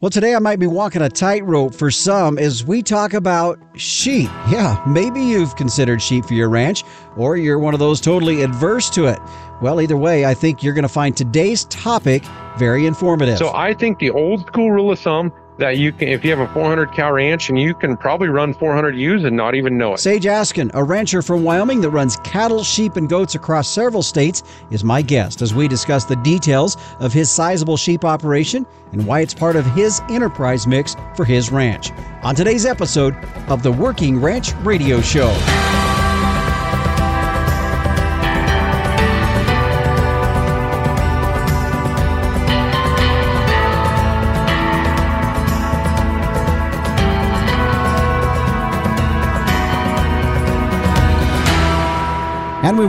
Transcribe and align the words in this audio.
Well, 0.00 0.10
today 0.10 0.36
I 0.36 0.38
might 0.38 0.60
be 0.60 0.68
walking 0.68 1.02
a 1.02 1.08
tightrope 1.08 1.74
for 1.74 1.90
some 1.90 2.38
as 2.38 2.64
we 2.64 2.82
talk 2.82 3.14
about 3.14 3.58
sheep. 3.74 4.30
Yeah, 4.48 4.80
maybe 4.86 5.20
you've 5.20 5.56
considered 5.56 6.00
sheep 6.00 6.24
for 6.24 6.34
your 6.34 6.48
ranch, 6.48 6.84
or 7.16 7.36
you're 7.36 7.58
one 7.58 7.74
of 7.74 7.80
those 7.80 8.00
totally 8.00 8.44
adverse 8.44 8.88
to 8.90 9.06
it. 9.06 9.18
Well, 9.60 9.80
either 9.80 9.96
way, 9.96 10.24
I 10.24 10.34
think 10.34 10.62
you're 10.62 10.72
going 10.72 10.84
to 10.84 10.88
find 10.88 11.16
today's 11.16 11.64
topic 11.64 12.22
very 12.58 12.86
informative. 12.86 13.38
So 13.38 13.52
I 13.52 13.74
think 13.74 13.98
the 13.98 14.10
old 14.10 14.46
school 14.46 14.70
rule 14.70 14.92
of 14.92 15.00
thumb 15.00 15.32
that 15.58 15.76
you 15.76 15.92
can, 15.92 16.08
if 16.08 16.24
you 16.24 16.30
have 16.30 16.40
a 16.40 16.52
400 16.52 16.92
cow 16.92 17.12
ranch, 17.12 17.48
and 17.48 17.60
you 17.60 17.74
can 17.74 17.96
probably 17.96 18.28
run 18.28 18.54
400 18.54 18.96
ewes 18.96 19.24
and 19.24 19.36
not 19.36 19.54
even 19.54 19.76
know 19.76 19.94
it. 19.94 19.98
Sage 19.98 20.26
Askin, 20.26 20.70
a 20.74 20.82
rancher 20.82 21.20
from 21.20 21.44
Wyoming 21.44 21.80
that 21.82 21.90
runs 21.90 22.16
cattle, 22.18 22.62
sheep, 22.62 22.96
and 22.96 23.08
goats 23.08 23.34
across 23.34 23.68
several 23.68 24.02
states, 24.02 24.42
is 24.70 24.84
my 24.84 25.02
guest 25.02 25.42
as 25.42 25.54
we 25.54 25.68
discuss 25.68 26.04
the 26.04 26.16
details 26.16 26.76
of 27.00 27.12
his 27.12 27.30
sizable 27.30 27.76
sheep 27.76 28.04
operation 28.04 28.66
and 28.92 29.06
why 29.06 29.20
it's 29.20 29.34
part 29.34 29.56
of 29.56 29.66
his 29.66 30.00
enterprise 30.08 30.66
mix 30.66 30.96
for 31.14 31.24
his 31.24 31.50
ranch. 31.52 31.90
On 32.22 32.34
today's 32.34 32.64
episode 32.64 33.14
of 33.48 33.62
the 33.62 33.72
Working 33.72 34.20
Ranch 34.20 34.54
Radio 34.62 35.00
Show. 35.00 35.28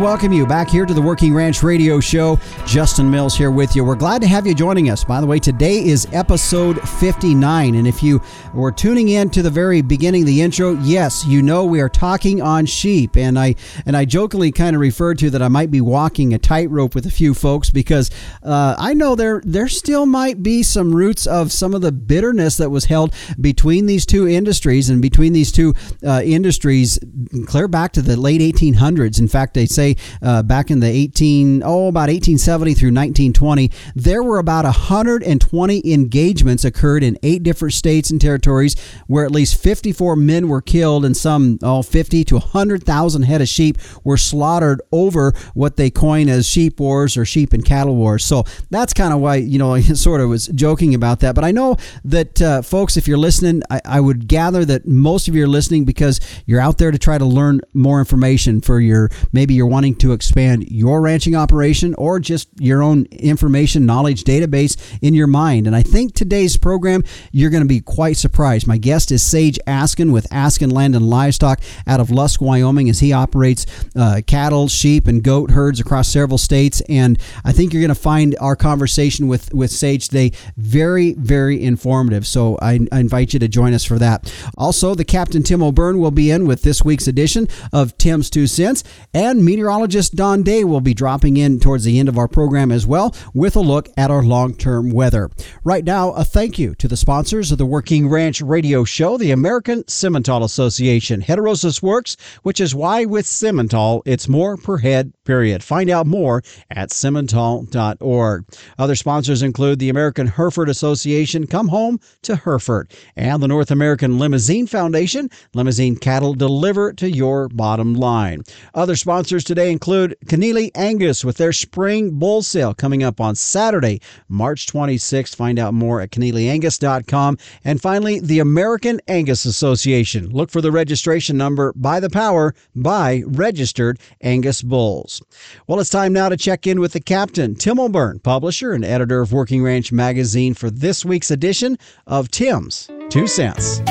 Welcome 0.10 0.34
you 0.34 0.44
back 0.44 0.68
here 0.68 0.88
to 0.88 0.94
the 0.96 1.02
Working 1.02 1.36
Ranch 1.36 1.62
Radio 1.62 2.00
Show. 2.00 2.40
Justin 2.66 3.12
Mills 3.12 3.38
here 3.38 3.52
with 3.52 3.76
you. 3.76 3.86
We're 3.86 3.94
glad 3.94 4.24
to 4.24 4.28
have 4.28 4.48
you 4.48 4.56
joining 4.56 4.90
us. 4.90 5.04
By 5.04 5.22
the 5.22 5.28
way, 5.28 5.38
today 5.38 5.86
is 5.86 6.08
episode 6.14 6.82
59. 6.82 7.76
And 7.76 7.88
if 7.88 8.02
you 8.02 8.20
were 8.56 8.72
tuning 8.72 9.10
in 9.10 9.30
to 9.30 9.44
the 9.44 9.52
very 9.52 9.84
beginning, 9.84 10.26
the 10.26 10.42
intro, 10.42 10.72
yes, 10.82 11.28
you 11.28 11.44
know 11.44 11.64
we 11.64 11.80
are 11.80 11.90
talking 11.90 12.42
on 12.42 12.66
sheep. 12.66 13.18
And 13.18 13.38
I 13.38 13.54
and 13.86 13.96
I 13.96 14.06
jokingly 14.06 14.52
kind 14.52 14.76
of 14.76 14.80
referred 14.80 15.20
to 15.20 15.30
that 15.30 15.44
I 15.44 15.48
might 15.48 15.70
be 15.70 15.80
walking 15.80 16.34
a 16.34 16.40
tightrope 16.40 16.96
with 16.96 17.06
a 17.06 17.12
few 17.12 17.36
folks 17.36 17.70
because 17.70 18.10
uh, 18.42 18.74
I 18.80 18.96
know 18.96 19.14
there 19.14 19.44
there 19.46 19.68
still 19.68 20.08
might 20.08 20.42
be 20.42 20.64
some 20.64 20.96
roots 20.96 21.28
of 21.28 21.52
some 21.52 21.76
of 21.76 21.82
the 21.82 21.92
bitterness 21.92 22.58
that 22.58 22.72
was 22.72 22.86
held 22.86 23.14
between 23.40 23.86
these 23.86 24.08
two 24.08 24.28
industries 24.28 24.90
and 24.90 25.04
between 25.04 25.34
these 25.34 25.52
two 25.52 25.76
uh, 26.04 26.24
industries 26.26 26.98
clear 27.46 27.68
back 27.68 27.92
to 27.92 28.02
the 28.02 28.18
late 28.18 28.42
1800s. 28.42 29.20
In 29.20 29.28
fact, 29.28 29.54
they 29.54 29.68
say 29.68 29.98
uh, 30.22 30.42
back 30.44 30.72
in 30.72 30.80
the 30.80 30.88
18 30.88 31.62
oh 31.64 31.88
about 31.88 32.10
1870 32.10 32.74
through 32.74 32.88
1920 32.88 33.72
there 33.96 34.24
were 34.24 34.40
about 34.40 34.66
120 34.66 35.94
engagements 35.94 36.64
occurred 36.64 37.04
in 37.04 37.18
eight 37.24 37.44
different 37.44 37.74
states 37.74 38.10
and 38.10 38.22
territories 38.22 38.76
where 39.08 39.26
at 39.26 39.32
least 39.32 39.62
54 39.62 40.16
men 40.16 40.48
were 40.48 40.62
killed 40.62 41.06
and 41.06 41.16
some 41.16 41.60
oh 41.62 41.82
50 41.82 42.24
to 42.26 42.36
100,000 42.36 43.24
head 43.24 43.42
of 43.42 43.48
sheep 43.48 43.78
were 44.04 44.18
slaughtered 44.18 44.82
over 44.92 45.34
what 45.54 45.76
they 45.76 45.90
coin 45.90 46.30
as 46.30 46.48
sheep 46.48 46.80
wars 46.80 47.18
or 47.18 47.26
sheep 47.26 47.54
and 47.54 47.66
cattle 47.66 47.96
wars. 47.96 48.24
So 48.24 48.46
that's 48.70 48.94
kind 48.94 49.14
of 49.14 49.20
why 49.20 49.36
you 49.36 49.60
know 49.60 49.74
I 49.80 49.82
sort 49.82 50.22
of 50.22 50.30
was 50.30 50.48
joking 50.48 50.96
about 50.96 51.20
that. 51.22 51.36
But 51.36 51.44
I 51.44 51.52
know 51.52 51.78
that 52.06 52.42
uh, 52.42 52.62
folks 52.62 52.98
if 52.98 53.08
you're 53.08 53.18
listening 53.18 53.62
I, 53.70 53.82
I 53.86 54.00
would 54.00 54.28
gather 54.28 54.64
that 54.66 54.88
most 54.88 55.28
of 55.28 55.36
you 55.36 55.44
are 55.44 55.48
listening 55.48 55.86
because 55.86 56.20
you're 56.46 56.62
out 56.62 56.78
there 56.78 56.92
to 56.92 56.98
try 56.98 57.18
to 57.18 57.26
learn 57.26 57.62
more 57.74 58.00
information 58.00 58.62
for 58.62 58.80
your 58.80 59.10
maybe 59.34 59.50
maybe 59.50 59.56
you're 59.56 59.66
wanting 59.66 59.89
to 59.96 60.14
expand 60.14 60.70
your 60.70 61.02
ranching 61.02 61.36
operation 61.36 61.94
or 61.96 62.20
just 62.20 62.50
your 62.60 62.82
own 62.82 63.06
information 63.12 63.86
knowledge 63.86 64.24
database 64.24 64.78
in 65.02 65.14
your 65.14 65.28
mind. 65.28 65.68
And 65.68 65.76
I 65.76 65.84
think 65.84 66.14
today's 66.14 66.58
program, 66.58 67.04
you're 67.32 67.50
going 67.50 67.64
to 67.64 67.68
be 67.68 67.82
quite 67.82 68.18
surprised. 68.18 68.68
My 68.68 68.78
guest 68.78 69.12
is 69.12 69.24
Sage 69.24 69.60
Askin 69.68 70.12
with 70.12 70.28
Askin 70.32 70.70
Land 70.70 70.96
and 70.96 71.10
Livestock 71.10 71.62
out 71.88 72.00
of 72.00 72.12
Lusk, 72.12 72.42
Wyoming, 72.42 72.90
as 72.90 73.00
he 73.00 73.14
operates 73.14 73.66
uh, 73.96 74.22
cattle, 74.26 74.68
sheep, 74.68 75.08
and 75.08 75.24
goat 75.24 75.52
herds 75.52 75.80
across 75.80 76.08
several 76.08 76.38
states. 76.38 76.82
And 76.90 77.20
I 77.44 77.52
think 77.52 77.74
you're 77.74 77.82
going 77.82 77.90
to 77.90 77.96
find 77.96 78.36
our 78.40 78.56
conversation 78.56 79.28
with, 79.28 79.54
with 79.54 79.72
Sage 79.72 80.10
today 80.10 80.32
very, 80.58 81.14
very 81.14 81.64
informative. 81.64 82.26
So 82.26 82.58
I, 82.62 82.80
I 82.92 83.00
invite 83.00 83.34
you 83.34 83.40
to 83.40 83.48
join 83.48 83.74
us 83.74 83.86
for 83.86 84.00
that. 84.00 84.34
Also, 84.58 84.96
the 84.96 85.06
Captain 85.06 85.44
Tim 85.44 85.64
O'Byrne 85.64 86.00
will 86.00 86.12
be 86.12 86.32
in 86.32 86.48
with 86.48 86.62
this 86.62 86.84
week's 86.84 87.08
edition 87.08 87.48
of 87.72 87.98
Tim's 87.98 88.30
Two 88.30 88.48
Cents. 88.48 88.84
And 89.14 89.44
meteorologist 89.80 90.14
Don 90.14 90.44
Day 90.44 90.66
will 90.66 90.82
be 90.82 90.94
dropping 90.94 91.38
in 91.38 91.58
towards 91.58 91.86
the 91.86 92.00
end 92.00 92.10
of 92.10 92.18
our 92.18 92.28
program 92.28 92.70
as 92.70 92.86
well 92.86 93.16
with 93.34 93.56
a 93.56 93.62
look 93.62 93.88
at 93.96 94.12
our 94.12 94.22
long 94.22 94.54
term 94.54 94.90
weather. 94.92 95.30
Right 95.64 95.86
now, 95.86 96.12
a 96.12 96.26
thank 96.26 96.60
you 96.60 96.76
to 96.76 96.88
the 96.90 96.98
sponsors 96.98 97.50
of 97.50 97.60
the 97.60 97.66
Working 97.66 98.10
Ranch 98.10 98.42
Radio 98.42 98.84
Show, 98.84 99.18
the 99.18 99.32
American 99.32 99.84
Simmental 99.84 100.44
Association. 100.44 101.22
Heterosis 101.22 101.82
works, 101.82 102.18
which 102.44 102.60
is 102.60 102.76
why 102.76 103.06
with 103.06 103.26
Simmental, 103.26 104.02
it's 104.06 104.28
more 104.28 104.58
per 104.58 104.80
head, 104.80 105.14
period. 105.24 105.64
Find 105.64 105.90
out 105.90 106.06
more 106.06 106.44
at 106.72 106.90
simmental.org. 106.90 108.46
Other 108.78 108.96
sponsors 108.96 109.42
include 109.42 109.80
the 109.80 109.90
American 109.90 110.28
Hereford 110.28 110.68
Association, 110.68 111.48
Come 111.48 111.70
Home 111.70 112.02
to 112.24 112.36
Hereford, 112.36 112.92
and 113.16 113.42
the 113.42 113.48
North 113.48 113.72
American 113.72 114.20
Limousin 114.20 114.68
Foundation, 114.68 115.30
Limousin 115.54 115.96
Cattle 115.96 116.34
Deliver 116.34 116.92
to 116.94 117.10
Your 117.10 117.48
Bottom 117.48 117.94
Line. 117.94 118.44
Other 118.74 118.98
sponsors 118.98 119.30
sponsors 119.30 119.44
include 119.72 120.16
Connealy 120.26 120.72
Angus 120.76 121.24
with 121.24 121.38
their 121.38 121.54
spring 121.54 122.12
bull 122.12 122.42
sale 122.42 122.74
coming 122.74 123.04
up 123.04 123.22
on 123.22 123.36
Saturday, 123.36 124.02
March 124.28 124.68
26th. 124.68 125.36
Find 125.36 125.60
out 125.60 125.74
more 125.74 126.02
at 126.02 126.12
ConnealyAngus.com. 126.12 127.38
And 127.64 127.82
finally, 127.82 128.20
the 128.20 128.40
American 128.40 129.00
Angus 129.08 129.46
Association. 129.46 130.30
Look 130.30 130.52
for 130.52 130.62
the 130.62 130.72
registration 130.72 131.38
number 131.38 131.74
by 131.76 132.00
the 132.00 132.10
power 132.10 132.54
by 132.76 133.24
registered 133.26 134.00
Angus 134.22 134.62
bulls. 134.62 135.22
Well, 135.68 135.80
it's 135.80 135.90
time 135.90 136.14
now 136.14 136.30
to 136.30 136.38
check 136.38 136.68
in 136.68 136.80
with 136.80 136.94
the 136.94 137.00
captain, 137.00 137.56
Tim 137.56 137.80
O'Byrne, 137.80 138.20
publisher 138.20 138.74
and 138.74 138.84
editor 138.84 139.22
of 139.22 139.32
Working 139.32 139.64
Ranch 139.64 139.92
Magazine, 139.92 140.54
for 140.54 140.70
this 140.70 141.06
week's 141.06 141.32
edition 141.32 141.78
of 142.08 142.30
Tim's 142.32 142.90
Two 143.10 143.28
Cents. 143.28 143.82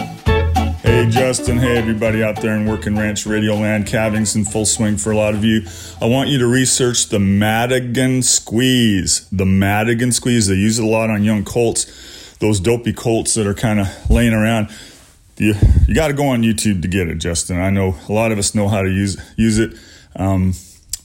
Hey, 0.83 1.09
Justin. 1.11 1.59
Hey, 1.59 1.77
everybody 1.77 2.23
out 2.23 2.41
there 2.41 2.55
in 2.55 2.65
Working 2.65 2.97
Ranch 2.97 3.27
Radio 3.27 3.57
Land. 3.57 3.89
Calving's 3.89 4.37
in 4.37 4.45
full 4.45 4.65
swing 4.65 4.97
for 4.97 5.11
a 5.11 5.17
lot 5.17 5.35
of 5.35 5.45
you. 5.45 5.63
I 6.01 6.07
want 6.07 6.29
you 6.29 6.39
to 6.39 6.47
research 6.47 7.09
the 7.09 7.19
Madigan 7.19 8.23
Squeeze. 8.23 9.29
The 9.31 9.45
Madigan 9.45 10.13
Squeeze. 10.13 10.47
They 10.47 10.55
use 10.55 10.79
it 10.79 10.85
a 10.85 10.87
lot 10.87 11.11
on 11.11 11.25
young 11.25 11.45
colts, 11.45 12.37
those 12.39 12.61
dopey 12.61 12.93
colts 12.93 13.35
that 13.35 13.45
are 13.45 13.55
kind 13.55 13.81
of 13.81 13.89
laying 14.09 14.33
around. 14.33 14.69
You, 15.37 15.55
you 15.89 15.97
got 15.97 16.09
to 16.09 16.15
go 16.15 16.29
on 16.29 16.43
YouTube 16.43 16.83
to 16.83 16.89
get 16.89 17.09
it, 17.09 17.17
Justin. 17.17 17.61
I 17.61 17.71
know 17.71 17.97
a 18.09 18.13
lot 18.13 18.31
of 18.31 18.39
us 18.39 18.55
know 18.55 18.69
how 18.69 18.83
to 18.83 18.91
use, 18.91 19.21
use 19.37 19.59
it. 19.59 19.77
Um, 20.15 20.53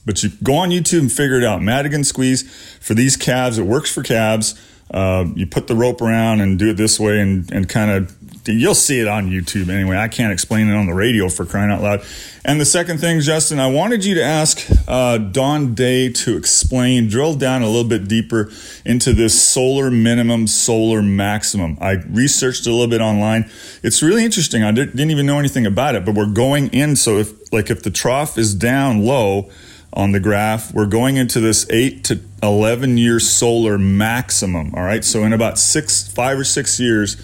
but 0.06 0.22
you 0.22 0.30
go 0.42 0.54
on 0.54 0.70
YouTube 0.70 1.00
and 1.00 1.12
figure 1.12 1.38
it 1.38 1.44
out. 1.44 1.62
Madigan 1.62 2.04
Squeeze 2.04 2.48
for 2.80 2.94
these 2.94 3.16
calves. 3.16 3.58
It 3.58 3.66
works 3.66 3.92
for 3.92 4.04
calves. 4.04 4.54
Uh, 4.88 5.24
you 5.34 5.46
put 5.46 5.66
the 5.66 5.74
rope 5.74 6.00
around 6.00 6.40
and 6.40 6.60
do 6.60 6.70
it 6.70 6.76
this 6.76 7.00
way 7.00 7.20
and, 7.20 7.50
and 7.50 7.68
kind 7.68 7.90
of 7.90 8.16
you'll 8.52 8.74
see 8.74 9.00
it 9.00 9.08
on 9.08 9.30
YouTube 9.30 9.68
anyway. 9.68 9.96
I 9.96 10.08
can't 10.08 10.32
explain 10.32 10.68
it 10.68 10.74
on 10.74 10.86
the 10.86 10.94
radio 10.94 11.28
for 11.28 11.44
crying 11.44 11.70
out 11.70 11.82
loud. 11.82 12.04
And 12.44 12.60
the 12.60 12.66
second 12.66 12.98
thing, 12.98 13.20
Justin, 13.20 13.58
I 13.58 13.68
wanted 13.68 14.04
you 14.04 14.14
to 14.16 14.22
ask 14.22 14.66
uh, 14.86 15.16
Don 15.16 15.74
Day 15.74 16.12
to 16.12 16.36
explain, 16.36 17.08
drill 17.08 17.34
down 17.34 17.62
a 17.62 17.66
little 17.66 17.88
bit 17.88 18.06
deeper 18.06 18.50
into 18.84 19.14
this 19.14 19.40
solar 19.42 19.90
minimum, 19.90 20.46
solar 20.46 21.00
maximum. 21.00 21.78
I 21.80 21.92
researched 22.08 22.66
a 22.66 22.70
little 22.70 22.86
bit 22.86 23.00
online. 23.00 23.50
It's 23.82 24.02
really 24.02 24.24
interesting. 24.24 24.62
I 24.62 24.72
didn't 24.72 25.10
even 25.10 25.24
know 25.24 25.38
anything 25.38 25.64
about 25.64 25.94
it, 25.94 26.04
but 26.04 26.14
we're 26.14 26.26
going 26.26 26.68
in. 26.68 26.96
So 26.96 27.16
if 27.16 27.52
like 27.52 27.70
if 27.70 27.82
the 27.82 27.90
trough 27.90 28.36
is 28.36 28.54
down 28.54 29.04
low 29.04 29.50
on 29.94 30.12
the 30.12 30.20
graph, 30.20 30.74
we're 30.74 30.86
going 30.86 31.16
into 31.16 31.40
this 31.40 31.66
eight 31.70 32.04
to 32.04 32.20
11 32.42 32.98
year 32.98 33.20
solar 33.20 33.78
maximum. 33.78 34.74
All 34.74 34.82
right. 34.82 35.04
So 35.04 35.22
in 35.24 35.32
about 35.32 35.58
six, 35.58 36.06
five 36.06 36.38
or 36.38 36.44
six 36.44 36.78
years, 36.78 37.16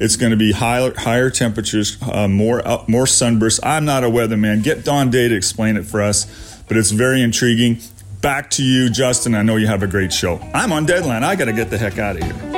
it's 0.00 0.16
going 0.16 0.30
to 0.30 0.36
be 0.36 0.52
higher, 0.52 0.94
higher 0.94 1.30
temperatures, 1.30 1.98
uh, 2.02 2.28
more 2.28 2.66
uh, 2.66 2.84
more 2.86 3.06
sunbursts. 3.06 3.60
I'm 3.62 3.84
not 3.84 4.04
a 4.04 4.08
weatherman. 4.08 4.62
Get 4.62 4.84
Don 4.84 5.10
Day 5.10 5.28
to 5.28 5.34
explain 5.34 5.76
it 5.76 5.84
for 5.86 6.00
us, 6.00 6.62
but 6.68 6.76
it's 6.76 6.90
very 6.90 7.22
intriguing. 7.22 7.80
Back 8.20 8.50
to 8.50 8.64
you, 8.64 8.90
Justin. 8.90 9.34
I 9.34 9.42
know 9.42 9.56
you 9.56 9.68
have 9.68 9.82
a 9.82 9.86
great 9.86 10.12
show. 10.12 10.38
I'm 10.52 10.72
on 10.72 10.86
deadline. 10.86 11.22
I 11.22 11.36
got 11.36 11.46
to 11.46 11.52
get 11.52 11.70
the 11.70 11.78
heck 11.78 11.98
out 11.98 12.16
of 12.16 12.24
here. 12.24 12.57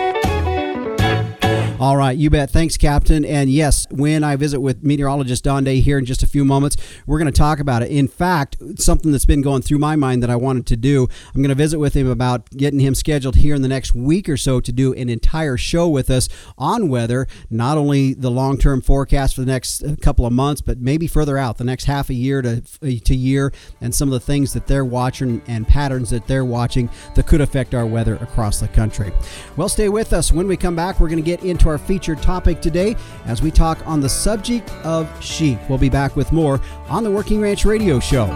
All 1.80 1.96
right, 1.96 2.14
you 2.14 2.28
bet. 2.28 2.50
Thanks, 2.50 2.76
Captain. 2.76 3.24
And 3.24 3.48
yes, 3.48 3.86
when 3.90 4.22
I 4.22 4.36
visit 4.36 4.60
with 4.60 4.84
meteorologist 4.84 5.44
Don 5.44 5.64
Day 5.64 5.80
here 5.80 5.96
in 5.96 6.04
just 6.04 6.22
a 6.22 6.26
few 6.26 6.44
moments, 6.44 6.76
we're 7.06 7.18
going 7.18 7.32
to 7.32 7.38
talk 7.38 7.58
about 7.58 7.82
it. 7.82 7.90
In 7.90 8.06
fact, 8.06 8.58
something 8.76 9.12
that's 9.12 9.24
been 9.24 9.40
going 9.40 9.62
through 9.62 9.78
my 9.78 9.96
mind 9.96 10.22
that 10.22 10.28
I 10.28 10.36
wanted 10.36 10.66
to 10.66 10.76
do, 10.76 11.08
I'm 11.34 11.40
going 11.40 11.48
to 11.48 11.54
visit 11.54 11.78
with 11.78 11.94
him 11.94 12.06
about 12.06 12.50
getting 12.50 12.80
him 12.80 12.94
scheduled 12.94 13.36
here 13.36 13.54
in 13.54 13.62
the 13.62 13.68
next 13.68 13.94
week 13.94 14.28
or 14.28 14.36
so 14.36 14.60
to 14.60 14.70
do 14.70 14.92
an 14.92 15.08
entire 15.08 15.56
show 15.56 15.88
with 15.88 16.10
us 16.10 16.28
on 16.58 16.90
weather, 16.90 17.26
not 17.48 17.78
only 17.78 18.12
the 18.12 18.30
long 18.30 18.58
term 18.58 18.82
forecast 18.82 19.36
for 19.36 19.40
the 19.40 19.46
next 19.46 19.82
uh, 19.82 19.96
couple 20.02 20.26
of 20.26 20.34
months, 20.34 20.60
but 20.60 20.82
maybe 20.82 21.06
further 21.06 21.38
out, 21.38 21.56
the 21.56 21.64
next 21.64 21.86
half 21.86 22.10
a 22.10 22.14
year 22.14 22.42
to, 22.42 22.60
to 22.60 23.16
year, 23.16 23.54
and 23.80 23.94
some 23.94 24.06
of 24.06 24.12
the 24.12 24.20
things 24.20 24.52
that 24.52 24.66
they're 24.66 24.84
watching 24.84 25.40
and 25.46 25.66
patterns 25.66 26.10
that 26.10 26.26
they're 26.26 26.44
watching 26.44 26.90
that 27.14 27.26
could 27.26 27.40
affect 27.40 27.74
our 27.74 27.86
weather 27.86 28.16
across 28.16 28.60
the 28.60 28.68
country. 28.68 29.10
Well, 29.56 29.70
stay 29.70 29.88
with 29.88 30.12
us. 30.12 30.30
When 30.30 30.46
we 30.46 30.58
come 30.58 30.76
back, 30.76 31.00
we're 31.00 31.08
going 31.08 31.16
to 31.16 31.22
get 31.22 31.42
into 31.42 31.69
our 31.70 31.78
featured 31.78 32.20
topic 32.20 32.60
today 32.60 32.96
as 33.24 33.40
we 33.40 33.50
talk 33.50 33.78
on 33.86 34.00
the 34.00 34.08
subject 34.08 34.70
of 34.84 35.08
sheep. 35.24 35.58
We'll 35.68 35.78
be 35.78 35.88
back 35.88 36.16
with 36.16 36.32
more 36.32 36.60
on 36.88 37.04
the 37.04 37.10
Working 37.10 37.40
Ranch 37.40 37.64
Radio 37.64 38.00
Show. 38.00 38.26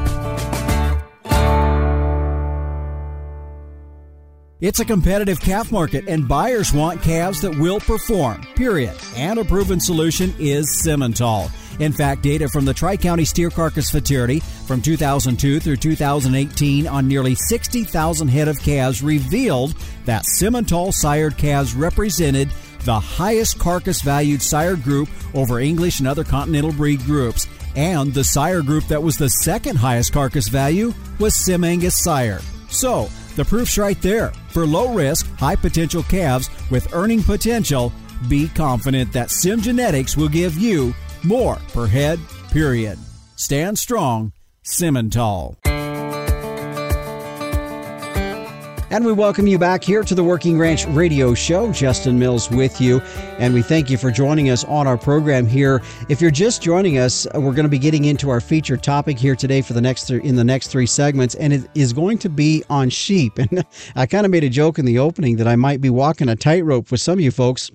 It's 4.60 4.80
a 4.80 4.84
competitive 4.86 5.40
calf 5.40 5.70
market, 5.70 6.08
and 6.08 6.26
buyers 6.26 6.72
want 6.72 7.02
calves 7.02 7.42
that 7.42 7.58
will 7.58 7.80
perform, 7.80 8.46
period. 8.54 8.94
And 9.14 9.38
a 9.38 9.44
proven 9.44 9.78
solution 9.78 10.32
is 10.38 10.82
Simmental. 10.82 11.50
In 11.80 11.92
fact, 11.92 12.22
data 12.22 12.48
from 12.48 12.64
the 12.64 12.72
Tri 12.72 12.96
County 12.96 13.24
Steer 13.24 13.50
Carcass 13.50 13.90
Futurity 13.90 14.40
from 14.40 14.80
2002 14.80 15.60
through 15.60 15.76
2018 15.76 16.86
on 16.86 17.08
nearly 17.08 17.34
60,000 17.34 18.28
head 18.28 18.48
of 18.48 18.58
calves 18.60 19.02
revealed 19.02 19.74
that 20.04 20.24
Simmental 20.40 20.94
sired 20.94 21.36
calves 21.36 21.74
represented 21.74 22.48
the 22.84 22.98
highest 22.98 23.58
carcass 23.58 24.02
valued 24.02 24.42
sire 24.42 24.76
group 24.76 25.08
over 25.34 25.60
English 25.60 25.98
and 25.98 26.08
other 26.08 26.24
continental 26.24 26.72
breed 26.72 27.00
groups. 27.04 27.46
And 27.76 28.14
the 28.14 28.24
sire 28.24 28.62
group 28.62 28.84
that 28.84 29.02
was 29.02 29.16
the 29.16 29.30
second 29.30 29.76
highest 29.76 30.12
carcass 30.12 30.48
value 30.48 30.92
was 31.18 31.34
Sim 31.34 31.64
Angus 31.64 31.98
sire. 31.98 32.40
So, 32.68 33.08
the 33.36 33.44
proof's 33.44 33.78
right 33.78 34.00
there. 34.00 34.32
For 34.50 34.66
low 34.66 34.94
risk, 34.94 35.26
high 35.36 35.56
potential 35.56 36.02
calves 36.04 36.50
with 36.70 36.92
earning 36.94 37.22
potential, 37.22 37.92
be 38.28 38.48
confident 38.48 39.12
that 39.12 39.30
Sim 39.30 39.60
Genetics 39.60 40.16
will 40.16 40.28
give 40.28 40.56
you 40.56 40.94
more 41.24 41.56
per 41.72 41.86
head, 41.86 42.20
period. 42.52 42.98
Stand 43.36 43.78
strong, 43.78 44.32
Simmental. 44.64 45.63
And 48.94 49.04
we 49.04 49.12
welcome 49.12 49.48
you 49.48 49.58
back 49.58 49.82
here 49.82 50.04
to 50.04 50.14
the 50.14 50.22
Working 50.22 50.56
Ranch 50.56 50.86
Radio 50.86 51.34
Show. 51.34 51.72
Justin 51.72 52.16
Mills 52.16 52.48
with 52.48 52.80
you, 52.80 53.00
and 53.40 53.52
we 53.52 53.60
thank 53.60 53.90
you 53.90 53.98
for 53.98 54.12
joining 54.12 54.50
us 54.50 54.62
on 54.66 54.86
our 54.86 54.96
program 54.96 55.48
here. 55.48 55.82
If 56.08 56.20
you're 56.20 56.30
just 56.30 56.62
joining 56.62 56.98
us, 56.98 57.26
we're 57.34 57.54
going 57.54 57.64
to 57.64 57.68
be 57.68 57.80
getting 57.80 58.04
into 58.04 58.30
our 58.30 58.40
featured 58.40 58.84
topic 58.84 59.18
here 59.18 59.34
today 59.34 59.62
for 59.62 59.72
the 59.72 59.80
next 59.80 60.06
th- 60.06 60.22
in 60.22 60.36
the 60.36 60.44
next 60.44 60.68
three 60.68 60.86
segments, 60.86 61.34
and 61.34 61.52
it 61.52 61.68
is 61.74 61.92
going 61.92 62.18
to 62.18 62.28
be 62.28 62.62
on 62.70 62.88
sheep. 62.88 63.36
And 63.50 63.64
I 63.96 64.06
kind 64.06 64.24
of 64.24 64.30
made 64.30 64.44
a 64.44 64.48
joke 64.48 64.78
in 64.78 64.84
the 64.84 65.00
opening 65.00 65.38
that 65.38 65.48
I 65.48 65.56
might 65.56 65.80
be 65.80 65.90
walking 65.90 66.28
a 66.28 66.36
tightrope 66.36 66.92
with 66.92 67.00
some 67.00 67.14
of 67.14 67.20
you 67.20 67.32
folks 67.32 67.72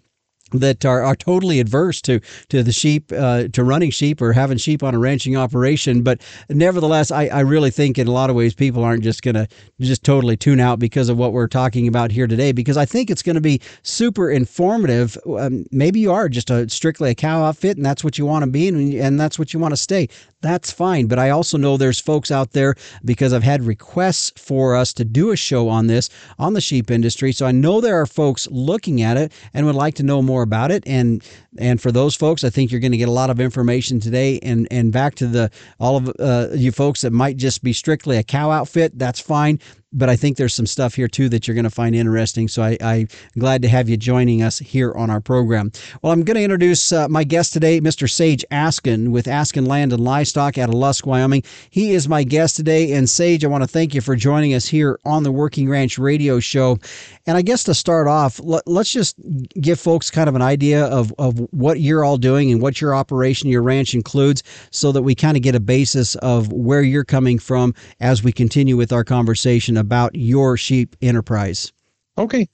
that 0.51 0.85
are, 0.85 1.03
are 1.03 1.15
totally 1.15 1.59
adverse 1.59 2.01
to 2.03 2.19
to 2.49 2.63
the 2.63 2.71
sheep 2.71 3.11
uh, 3.11 3.47
to 3.49 3.63
running 3.63 3.91
sheep 3.91 4.21
or 4.21 4.33
having 4.33 4.57
sheep 4.57 4.83
on 4.83 4.95
a 4.95 4.99
ranching 4.99 5.35
operation. 5.35 6.01
But 6.01 6.21
nevertheless 6.49 7.11
I, 7.11 7.27
I 7.27 7.41
really 7.41 7.71
think 7.71 7.97
in 7.97 8.07
a 8.07 8.11
lot 8.11 8.29
of 8.29 8.35
ways 8.35 8.53
people 8.53 8.83
aren't 8.83 9.03
just 9.03 9.23
to 9.23 9.47
just 9.79 10.03
totally 10.03 10.37
tune 10.37 10.59
out 10.59 10.79
because 10.79 11.09
of 11.09 11.17
what 11.17 11.33
we're 11.33 11.47
talking 11.47 11.87
about 11.87 12.11
here 12.11 12.27
today 12.27 12.51
because 12.51 12.77
I 12.77 12.85
think 12.85 13.09
it's 13.09 13.21
going 13.21 13.35
to 13.35 13.41
be 13.41 13.61
super 13.83 14.29
informative. 14.31 15.17
Um, 15.25 15.65
maybe 15.71 15.99
you 15.99 16.11
are 16.11 16.29
just 16.29 16.49
a 16.49 16.69
strictly 16.69 17.11
a 17.11 17.15
cow 17.15 17.43
outfit 17.43 17.77
and 17.77 17.85
that's 17.85 18.03
what 18.03 18.17
you 18.17 18.25
want 18.25 18.43
to 18.43 18.49
be 18.49 18.67
and, 18.67 18.93
and 18.93 19.19
that's 19.19 19.37
what 19.37 19.53
you 19.53 19.59
want 19.59 19.73
to 19.73 19.77
stay 19.77 20.07
that's 20.41 20.71
fine. 20.71 21.07
But 21.07 21.19
I 21.19 21.29
also 21.31 21.57
know 21.57 21.75
there's 21.75 21.99
folks 21.99 22.31
out 22.31 22.51
there 22.51 22.75
because 23.03 23.33
I've 23.33 23.43
had 23.43 23.63
requests 23.63 24.31
for 24.41 24.75
us 24.75 24.93
to 24.93 25.05
do 25.05 25.31
a 25.31 25.35
show 25.35 25.67
on 25.67 25.87
this 25.87 26.09
on 26.37 26.53
the 26.53 26.61
sheep 26.61 26.89
industry. 26.89 27.31
So 27.31 27.45
I 27.45 27.51
know 27.51 27.81
there 27.81 27.99
are 27.99 28.05
folks 28.05 28.47
looking 28.49 29.01
at 29.01 29.17
it 29.17 29.33
and 29.53 29.65
would 29.65 29.75
like 29.75 29.95
to 29.95 30.03
know 30.03 30.21
more 30.21 30.41
about 30.43 30.71
it. 30.71 30.83
And 30.87 31.23
and 31.57 31.81
for 31.81 31.91
those 31.91 32.15
folks, 32.15 32.43
I 32.43 32.49
think 32.49 32.71
you're 32.71 32.79
going 32.79 32.91
to 32.91 32.97
get 32.97 33.09
a 33.09 33.11
lot 33.11 33.29
of 33.29 33.39
information 33.39 33.99
today. 33.99 34.39
And 34.39 34.67
and 34.71 34.91
back 34.91 35.15
to 35.15 35.27
the 35.27 35.51
all 35.79 35.97
of 35.97 36.11
uh, 36.19 36.47
you 36.53 36.71
folks 36.71 37.01
that 37.01 37.11
might 37.11 37.37
just 37.37 37.63
be 37.63 37.73
strictly 37.73 38.17
a 38.17 38.23
cow 38.23 38.51
outfit, 38.51 38.97
that's 38.97 39.19
fine 39.19 39.59
but 39.91 40.09
I 40.09 40.15
think 40.15 40.37
there's 40.37 40.53
some 40.53 40.67
stuff 40.67 40.93
here 40.93 41.07
too 41.07 41.29
that 41.29 41.47
you're 41.47 41.55
going 41.55 41.63
to 41.63 41.69
find 41.69 41.95
interesting. 41.95 42.47
So 42.47 42.61
I, 42.61 42.77
am 42.81 43.07
glad 43.37 43.61
to 43.63 43.69
have 43.69 43.89
you 43.89 43.97
joining 43.97 44.43
us 44.43 44.59
here 44.59 44.93
on 44.93 45.09
our 45.09 45.19
program. 45.19 45.71
Well, 46.01 46.11
I'm 46.11 46.23
going 46.23 46.35
to 46.35 46.43
introduce 46.43 46.91
uh, 46.91 47.07
my 47.07 47.23
guest 47.23 47.53
today, 47.53 47.81
Mr. 47.81 48.09
Sage 48.09 48.45
Askin 48.51 49.11
with 49.11 49.27
Askin 49.27 49.65
Land 49.65 49.91
and 49.91 50.03
Livestock 50.03 50.57
out 50.57 50.69
of 50.69 50.75
Lusk, 50.75 51.07
Wyoming. 51.07 51.43
He 51.71 51.93
is 51.93 52.07
my 52.07 52.23
guest 52.23 52.55
today. 52.55 52.93
And 52.93 53.09
Sage, 53.09 53.43
I 53.43 53.47
want 53.47 53.63
to 53.63 53.67
thank 53.67 53.95
you 53.95 54.01
for 54.01 54.15
joining 54.15 54.53
us 54.53 54.65
here 54.65 54.99
on 55.05 55.23
the 55.23 55.31
Working 55.31 55.67
Ranch 55.67 55.97
Radio 55.97 56.39
Show. 56.39 56.77
And 57.25 57.35
I 57.37 57.41
guess 57.41 57.63
to 57.63 57.73
start 57.73 58.07
off, 58.07 58.39
let, 58.43 58.67
us 58.67 58.89
just 58.89 59.15
give 59.59 59.79
folks 59.79 60.11
kind 60.11 60.29
of 60.29 60.35
an 60.35 60.41
idea 60.41 60.85
of, 60.85 61.13
of 61.17 61.39
what 61.51 61.79
you're 61.79 62.03
all 62.03 62.17
doing 62.17 62.51
and 62.51 62.61
what 62.61 62.79
your 62.79 62.95
operation, 62.95 63.49
your 63.49 63.63
ranch 63.63 63.95
includes, 63.95 64.43
so 64.71 64.91
that 64.91 65.01
we 65.01 65.15
kind 65.15 65.35
of 65.35 65.43
get 65.43 65.55
a 65.55 65.59
basis 65.59 66.15
of 66.15 66.51
where 66.51 66.81
you're 66.81 67.03
coming 67.03 67.39
from 67.39 67.73
as 67.99 68.23
we 68.23 68.31
continue 68.31 68.77
with 68.77 68.91
our 68.91 69.03
conversation 69.03 69.78
about 69.79 70.15
your 70.15 70.57
sheep 70.57 70.95
enterprise. 71.01 71.71
Okay. 72.17 72.47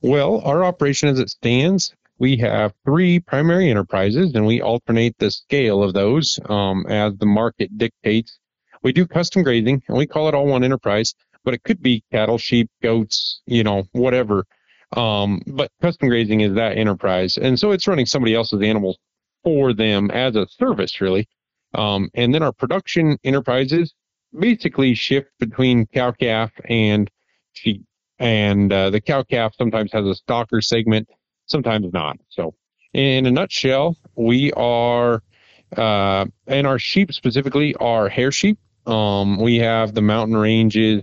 Well, 0.00 0.40
our 0.42 0.64
operation 0.64 1.08
as 1.08 1.18
it 1.18 1.30
stands, 1.30 1.94
we 2.18 2.36
have 2.38 2.72
three 2.84 3.20
primary 3.20 3.70
enterprises 3.70 4.34
and 4.34 4.46
we 4.46 4.60
alternate 4.60 5.16
the 5.18 5.30
scale 5.30 5.82
of 5.82 5.94
those 5.94 6.38
um, 6.48 6.86
as 6.88 7.16
the 7.16 7.26
market 7.26 7.76
dictates. 7.76 8.38
We 8.82 8.92
do 8.92 9.06
custom 9.06 9.42
grazing 9.42 9.82
and 9.88 9.96
we 9.96 10.06
call 10.06 10.28
it 10.28 10.34
all 10.34 10.46
one 10.46 10.64
enterprise, 10.64 11.14
but 11.44 11.54
it 11.54 11.62
could 11.62 11.82
be 11.82 12.04
cattle, 12.12 12.38
sheep, 12.38 12.70
goats, 12.82 13.40
you 13.46 13.64
know, 13.64 13.84
whatever. 13.92 14.44
Um, 14.96 15.42
but 15.46 15.70
custom 15.82 16.08
grazing 16.08 16.40
is 16.40 16.54
that 16.54 16.78
enterprise. 16.78 17.36
And 17.36 17.58
so 17.58 17.72
it's 17.72 17.86
running 17.86 18.06
somebody 18.06 18.34
else's 18.34 18.62
animals 18.62 18.98
for 19.44 19.72
them 19.72 20.10
as 20.10 20.36
a 20.36 20.46
service, 20.48 21.00
really. 21.00 21.28
Um, 21.74 22.08
and 22.14 22.34
then 22.34 22.42
our 22.42 22.52
production 22.52 23.18
enterprises, 23.24 23.94
basically 24.36 24.94
shift 24.94 25.30
between 25.38 25.86
cow 25.86 26.12
calf 26.12 26.50
and 26.64 27.10
sheep. 27.52 27.84
And 28.18 28.72
uh, 28.72 28.90
the 28.90 29.00
cow 29.00 29.22
calf 29.22 29.54
sometimes 29.56 29.92
has 29.92 30.04
a 30.04 30.14
stocker 30.20 30.62
segment, 30.62 31.08
sometimes 31.46 31.92
not. 31.92 32.18
So, 32.28 32.54
in 32.92 33.26
a 33.26 33.30
nutshell, 33.30 33.96
we 34.16 34.52
are, 34.52 35.22
uh, 35.76 36.26
and 36.46 36.66
our 36.66 36.78
sheep 36.78 37.12
specifically 37.12 37.74
are 37.76 38.08
hair 38.08 38.32
sheep. 38.32 38.58
Um, 38.86 39.38
we 39.38 39.58
have 39.58 39.94
the 39.94 40.02
mountain 40.02 40.36
ranges, 40.36 41.02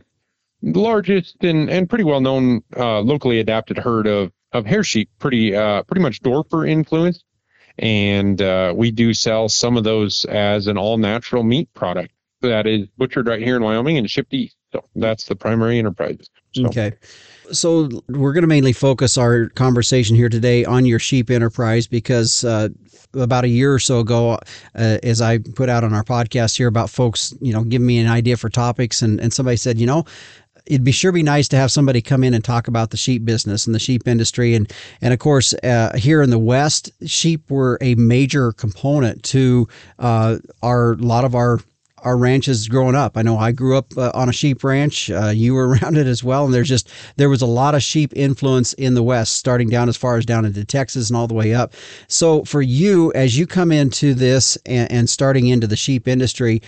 largest 0.61 1.43
and, 1.43 1.69
and 1.69 1.87
pretty 1.87 2.03
well 2.03 2.21
known 2.21 2.63
uh, 2.75 2.99
locally 2.99 3.39
adapted 3.39 3.77
herd 3.77 4.07
of, 4.07 4.31
of 4.51 4.65
hair 4.65 4.83
sheep, 4.83 5.09
pretty 5.19 5.55
uh, 5.55 5.83
pretty 5.83 6.01
much 6.01 6.21
Dorper 6.21 6.67
influenced. 6.67 7.23
And 7.77 8.41
uh, 8.41 8.73
we 8.75 8.91
do 8.91 9.13
sell 9.13 9.49
some 9.49 9.77
of 9.77 9.83
those 9.83 10.25
as 10.25 10.67
an 10.67 10.77
all 10.77 10.97
natural 10.97 11.43
meat 11.43 11.69
product 11.73 12.14
that 12.49 12.67
is 12.67 12.87
butchered 12.97 13.27
right 13.27 13.41
here 13.41 13.55
in 13.55 13.63
Wyoming 13.63 13.97
and 13.97 14.09
shipped 14.09 14.33
east. 14.33 14.55
So 14.71 14.83
that's 14.95 15.25
the 15.25 15.35
primary 15.35 15.79
enterprise. 15.79 16.29
So. 16.53 16.65
Okay. 16.67 16.93
So 17.51 17.89
we're 18.09 18.33
going 18.33 18.41
to 18.41 18.47
mainly 18.47 18.73
focus 18.73 19.17
our 19.17 19.49
conversation 19.49 20.15
here 20.15 20.29
today 20.29 20.65
on 20.65 20.85
your 20.85 20.99
sheep 20.99 21.29
enterprise 21.29 21.87
because 21.87 22.43
uh, 22.43 22.69
about 23.13 23.43
a 23.43 23.47
year 23.47 23.73
or 23.73 23.79
so 23.79 23.99
ago, 23.99 24.39
uh, 24.75 24.97
as 25.03 25.21
I 25.21 25.37
put 25.37 25.69
out 25.69 25.83
on 25.83 25.93
our 25.93 26.03
podcast 26.03 26.57
here 26.57 26.67
about 26.67 26.89
folks, 26.89 27.33
you 27.41 27.53
know, 27.53 27.63
giving 27.63 27.87
me 27.87 27.99
an 27.99 28.07
idea 28.07 28.35
for 28.35 28.49
topics, 28.49 29.01
and, 29.01 29.19
and 29.19 29.31
somebody 29.31 29.57
said, 29.57 29.77
you 29.77 29.85
know, 29.85 30.05
it'd 30.65 30.83
be 30.83 30.91
sure 30.91 31.11
be 31.11 31.23
nice 31.23 31.47
to 31.49 31.55
have 31.55 31.71
somebody 31.71 32.01
come 32.01 32.23
in 32.23 32.33
and 32.33 32.43
talk 32.43 32.67
about 32.67 32.89
the 32.89 32.97
sheep 32.97 33.23
business 33.23 33.65
and 33.65 33.75
the 33.75 33.79
sheep 33.79 34.07
industry 34.07 34.55
and 34.55 34.73
and 35.01 35.13
of 35.13 35.19
course 35.19 35.53
uh, 35.63 35.95
here 35.95 36.21
in 36.21 36.31
the 36.31 36.39
west 36.39 36.91
sheep 37.05 37.49
were 37.51 37.77
a 37.81 37.93
major 37.95 38.51
component 38.51 39.21
to 39.21 39.67
uh, 39.99 40.37
our 40.63 40.93
a 40.93 40.95
lot 40.95 41.23
of 41.23 41.35
our 41.35 41.59
our 42.05 42.15
ranches 42.17 42.67
growing 42.67 42.95
up. 42.95 43.17
I 43.17 43.23
know 43.23 43.37
I 43.37 43.51
grew 43.51 43.77
up 43.77 43.97
uh, 43.97 44.11
on 44.13 44.29
a 44.29 44.33
sheep 44.33 44.63
ranch. 44.63 45.09
Uh, 45.09 45.31
you 45.35 45.53
were 45.53 45.67
around 45.81 45.97
it 45.97 46.07
as 46.07 46.23
well, 46.23 46.45
and 46.45 46.53
there's 46.53 46.69
just 46.69 46.89
there 47.17 47.29
was 47.29 47.41
a 47.41 47.47
lot 47.47 47.75
of 47.75 47.83
sheep 47.83 48.13
influence 48.15 48.73
in 48.73 48.93
the 48.93 49.03
West, 49.03 49.33
starting 49.33 49.69
down 49.69 49.89
as 49.89 49.97
far 49.97 50.17
as 50.17 50.25
down 50.25 50.45
into 50.45 50.63
Texas 50.63 51.09
and 51.09 51.17
all 51.17 51.27
the 51.27 51.33
way 51.33 51.53
up. 51.53 51.73
So 52.07 52.45
for 52.45 52.61
you, 52.61 53.11
as 53.13 53.37
you 53.37 53.47
come 53.47 53.71
into 53.71 54.13
this 54.13 54.57
and, 54.65 54.89
and 54.91 55.09
starting 55.09 55.47
into 55.47 55.67
the 55.67 55.75
sheep 55.75 56.07
industry, 56.07 56.61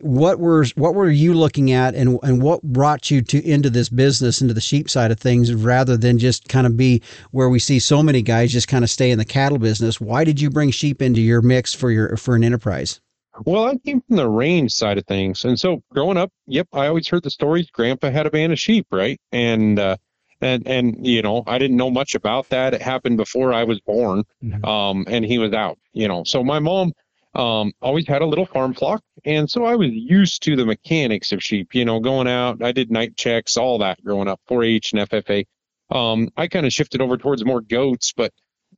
what 0.00 0.38
were 0.38 0.64
what 0.74 0.94
were 0.94 1.10
you 1.10 1.34
looking 1.34 1.72
at 1.72 1.94
and 1.94 2.18
and 2.22 2.42
what 2.42 2.62
brought 2.62 3.10
you 3.10 3.22
to 3.22 3.44
into 3.48 3.70
this 3.70 3.88
business 3.88 4.40
into 4.40 4.54
the 4.54 4.60
sheep 4.60 4.90
side 4.90 5.10
of 5.10 5.18
things 5.18 5.54
rather 5.54 5.96
than 5.96 6.18
just 6.18 6.48
kind 6.48 6.66
of 6.66 6.76
be 6.76 7.02
where 7.30 7.48
we 7.48 7.58
see 7.58 7.78
so 7.78 8.02
many 8.02 8.22
guys 8.22 8.52
just 8.52 8.68
kind 8.68 8.84
of 8.84 8.90
stay 8.90 9.10
in 9.10 9.18
the 9.18 9.24
cattle 9.24 9.58
business 9.58 10.00
why 10.00 10.22
did 10.24 10.40
you 10.40 10.50
bring 10.50 10.70
sheep 10.70 11.00
into 11.00 11.20
your 11.20 11.40
mix 11.40 11.72
for 11.72 11.90
your 11.90 12.16
for 12.16 12.36
an 12.36 12.44
enterprise 12.44 13.00
well, 13.44 13.66
I 13.66 13.76
came 13.76 14.00
from 14.00 14.16
the 14.16 14.28
range 14.28 14.72
side 14.72 14.98
of 14.98 15.06
things. 15.06 15.44
And 15.44 15.58
so 15.58 15.82
growing 15.90 16.16
up, 16.16 16.32
yep, 16.46 16.68
I 16.72 16.86
always 16.86 17.08
heard 17.08 17.22
the 17.22 17.30
stories. 17.30 17.70
Grandpa 17.70 18.10
had 18.10 18.26
a 18.26 18.30
band 18.30 18.52
of 18.52 18.58
sheep, 18.58 18.86
right? 18.90 19.20
And, 19.32 19.78
uh, 19.78 19.96
and, 20.40 20.66
and, 20.66 21.06
you 21.06 21.22
know, 21.22 21.42
I 21.46 21.58
didn't 21.58 21.76
know 21.76 21.90
much 21.90 22.14
about 22.14 22.48
that. 22.50 22.74
It 22.74 22.82
happened 22.82 23.16
before 23.16 23.52
I 23.52 23.64
was 23.64 23.80
born. 23.80 24.24
Mm-hmm. 24.42 24.64
Um, 24.64 25.04
and 25.08 25.24
he 25.24 25.38
was 25.38 25.52
out, 25.52 25.78
you 25.92 26.08
know, 26.08 26.24
so 26.24 26.44
my 26.44 26.58
mom, 26.58 26.92
um, 27.34 27.72
always 27.82 28.06
had 28.06 28.22
a 28.22 28.26
little 28.26 28.46
farm 28.46 28.72
flock. 28.72 29.02
And 29.24 29.50
so 29.50 29.64
I 29.64 29.76
was 29.76 29.90
used 29.90 30.42
to 30.44 30.56
the 30.56 30.64
mechanics 30.64 31.32
of 31.32 31.42
sheep, 31.42 31.74
you 31.74 31.84
know, 31.84 32.00
going 32.00 32.26
out. 32.26 32.62
I 32.62 32.72
did 32.72 32.90
night 32.90 33.16
checks, 33.16 33.56
all 33.56 33.78
that 33.78 34.02
growing 34.02 34.28
up, 34.28 34.40
4 34.46 34.64
H 34.64 34.92
and 34.92 35.08
FFA. 35.08 35.44
Um, 35.90 36.30
I 36.36 36.48
kind 36.48 36.66
of 36.66 36.72
shifted 36.72 37.00
over 37.00 37.16
towards 37.16 37.44
more 37.44 37.60
goats, 37.60 38.12
but 38.16 38.32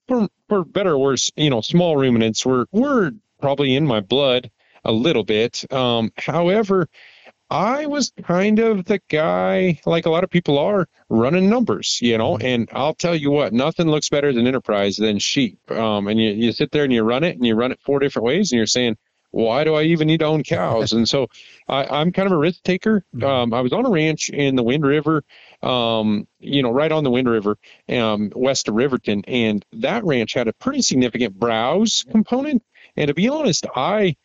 for, 0.09 0.29
for 0.49 0.65
better 0.65 0.95
or 0.95 0.99
worse, 0.99 1.31
you 1.37 1.51
know, 1.51 1.61
small 1.61 1.97
ruminants 1.97 2.45
were, 2.45 2.67
were 2.73 3.13
probably 3.41 3.75
in 3.75 3.87
my 3.87 4.01
blood 4.01 4.51
a 4.85 4.93
little 4.93 5.25
bit. 5.25 5.71
Um, 5.73 6.13
however, 6.17 6.89
I 7.51 7.87
was 7.87 8.13
kind 8.23 8.59
of 8.59 8.85
the 8.85 9.01
guy, 9.09 9.81
like 9.87 10.05
a 10.05 10.11
lot 10.11 10.25
of 10.25 10.31
people 10.31 10.59
are, 10.59 10.87
running 11.09 11.49
numbers, 11.49 11.99
you 12.03 12.19
know. 12.19 12.35
Mm-hmm. 12.35 12.47
And 12.47 12.69
I'll 12.73 12.95
tell 12.95 13.15
you 13.15 13.31
what, 13.31 13.53
nothing 13.53 13.89
looks 13.89 14.11
better 14.11 14.33
than 14.33 14.47
enterprise 14.47 14.97
than 14.97 15.19
sheep. 15.19 15.59
Um, 15.71 16.09
and 16.09 16.21
you, 16.21 16.31
you 16.31 16.53
sit 16.53 16.71
there 16.71 16.85
and 16.85 16.93
you 16.93 17.03
run 17.03 17.25
it, 17.25 17.37
and 17.37 17.47
you 17.47 17.55
run 17.55 17.73
it 17.73 17.81
four 17.81 18.01
different 18.01 18.27
ways, 18.27 18.53
and 18.53 18.59
you're 18.59 18.67
saying, 18.67 18.97
why 19.31 19.65
do 19.65 19.75
I 19.75 19.83
even 19.85 20.07
need 20.07 20.21
to 20.21 20.27
own 20.27 20.43
cows? 20.43 20.93
and 20.93 21.09
so 21.09 21.29
I, 21.69 22.01
am 22.01 22.13
kind 22.13 22.27
of 22.27 22.33
a 22.33 22.39
risk 22.39 22.63
taker. 22.63 23.05
Mm-hmm. 23.15 23.25
Um, 23.25 23.55
I 23.55 23.61
was 23.61 23.73
on 23.73 23.87
a 23.87 23.91
ranch 23.91 24.31
in 24.31 24.57
the 24.57 24.63
Wind 24.63 24.85
River, 24.85 25.23
um, 25.63 26.27
you 26.39 26.63
know, 26.63 26.71
right 26.71 26.91
on 26.91 27.05
the 27.05 27.11
Wind 27.11 27.29
River, 27.29 27.59
um, 27.89 28.33
west 28.35 28.69
of 28.69 28.75
Riverton, 28.75 29.25
and 29.27 29.65
that 29.73 30.05
ranch 30.05 30.35
had 30.35 30.49
a 30.49 30.53
pretty 30.53 30.83
significant 30.83 31.39
browse 31.39 32.05
component. 32.11 32.63
And 32.99 33.07
to 33.07 33.15
be 33.15 33.29
honest, 33.29 33.65
I 33.77 34.17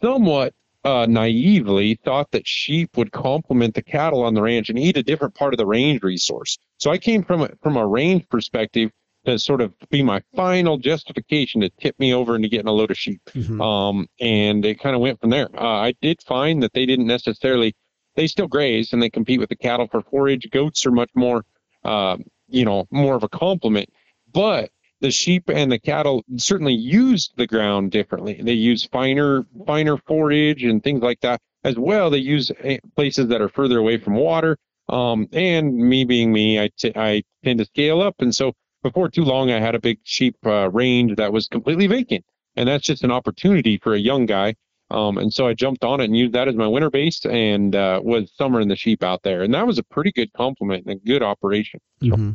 somewhat 0.00 0.54
uh, 0.84 1.06
naively 1.06 2.00
thought 2.02 2.30
that 2.32 2.48
sheep 2.48 2.96
would 2.96 3.12
complement 3.12 3.74
the 3.74 3.82
cattle 3.82 4.24
on 4.24 4.32
the 4.32 4.42
ranch 4.42 4.70
and 4.70 4.78
eat 4.78 4.96
a 4.96 5.02
different 5.02 5.34
part 5.34 5.52
of 5.52 5.58
the 5.58 5.66
range 5.66 6.02
resource. 6.02 6.58
So 6.78 6.90
I 6.90 6.96
came 6.96 7.22
from 7.22 7.42
a, 7.42 7.50
from 7.62 7.76
a 7.76 7.86
range 7.86 8.26
perspective 8.30 8.90
to 9.26 9.38
sort 9.38 9.60
of 9.60 9.74
be 9.90 10.02
my 10.02 10.22
final 10.34 10.78
justification 10.78 11.60
to 11.60 11.68
tip 11.68 11.94
me 12.00 12.12
over 12.12 12.34
into 12.34 12.48
getting 12.48 12.66
a 12.66 12.72
load 12.72 12.90
of 12.90 12.98
sheep. 12.98 13.20
Mm-hmm. 13.34 13.60
Um, 13.60 14.08
and 14.18 14.64
it 14.64 14.80
kind 14.80 14.96
of 14.96 15.02
went 15.02 15.20
from 15.20 15.30
there. 15.30 15.48
Uh, 15.54 15.80
I 15.80 15.94
did 16.00 16.20
find 16.22 16.62
that 16.62 16.72
they 16.72 16.86
didn't 16.86 17.06
necessarily, 17.06 17.76
they 18.16 18.26
still 18.26 18.48
graze 18.48 18.94
and 18.94 19.00
they 19.00 19.10
compete 19.10 19.38
with 19.40 19.50
the 19.50 19.56
cattle 19.56 19.86
for 19.88 20.00
forage. 20.00 20.48
Goats 20.50 20.86
are 20.86 20.90
much 20.90 21.10
more, 21.14 21.44
uh, 21.84 22.16
you 22.48 22.64
know, 22.64 22.86
more 22.90 23.14
of 23.14 23.22
a 23.22 23.28
complement. 23.28 23.90
But 24.32 24.70
the 25.02 25.10
sheep 25.10 25.50
and 25.50 25.70
the 25.70 25.78
cattle 25.78 26.22
certainly 26.36 26.72
use 26.72 27.30
the 27.36 27.46
ground 27.46 27.90
differently. 27.90 28.40
They 28.40 28.52
use 28.52 28.84
finer 28.84 29.44
finer 29.66 29.98
forage 29.98 30.62
and 30.62 30.82
things 30.82 31.02
like 31.02 31.20
that 31.20 31.40
as 31.64 31.76
well. 31.76 32.08
They 32.08 32.18
use 32.18 32.50
eh, 32.60 32.78
places 32.96 33.26
that 33.28 33.42
are 33.42 33.48
further 33.48 33.78
away 33.78 33.98
from 33.98 34.14
water. 34.14 34.56
Um, 34.88 35.28
and 35.32 35.76
me 35.76 36.04
being 36.04 36.32
me, 36.32 36.60
I, 36.60 36.70
t- 36.76 36.92
I 36.94 37.22
tend 37.44 37.58
to 37.58 37.64
scale 37.64 38.00
up. 38.00 38.16
And 38.20 38.34
so 38.34 38.52
before 38.82 39.08
too 39.08 39.24
long, 39.24 39.50
I 39.50 39.60
had 39.60 39.74
a 39.74 39.80
big 39.80 39.98
sheep 40.04 40.36
uh, 40.46 40.70
range 40.70 41.16
that 41.16 41.32
was 41.32 41.48
completely 41.48 41.88
vacant. 41.88 42.24
And 42.56 42.68
that's 42.68 42.84
just 42.84 43.02
an 43.02 43.10
opportunity 43.10 43.78
for 43.78 43.94
a 43.94 43.98
young 43.98 44.26
guy. 44.26 44.54
Um, 44.90 45.16
and 45.18 45.32
so 45.32 45.48
I 45.48 45.54
jumped 45.54 45.84
on 45.84 46.00
it 46.00 46.04
and 46.04 46.16
used 46.16 46.34
that 46.34 46.48
as 46.48 46.54
my 46.54 46.66
winter 46.66 46.90
base 46.90 47.24
and 47.24 47.74
uh, 47.74 48.00
was 48.04 48.30
summering 48.36 48.68
the 48.68 48.76
sheep 48.76 49.02
out 49.02 49.22
there. 49.22 49.42
And 49.42 49.54
that 49.54 49.66
was 49.66 49.78
a 49.78 49.82
pretty 49.82 50.12
good 50.12 50.32
compliment 50.34 50.84
and 50.86 51.00
a 51.00 51.04
good 51.04 51.22
operation. 51.22 51.80
So. 52.02 52.08
Mm-hmm. 52.08 52.30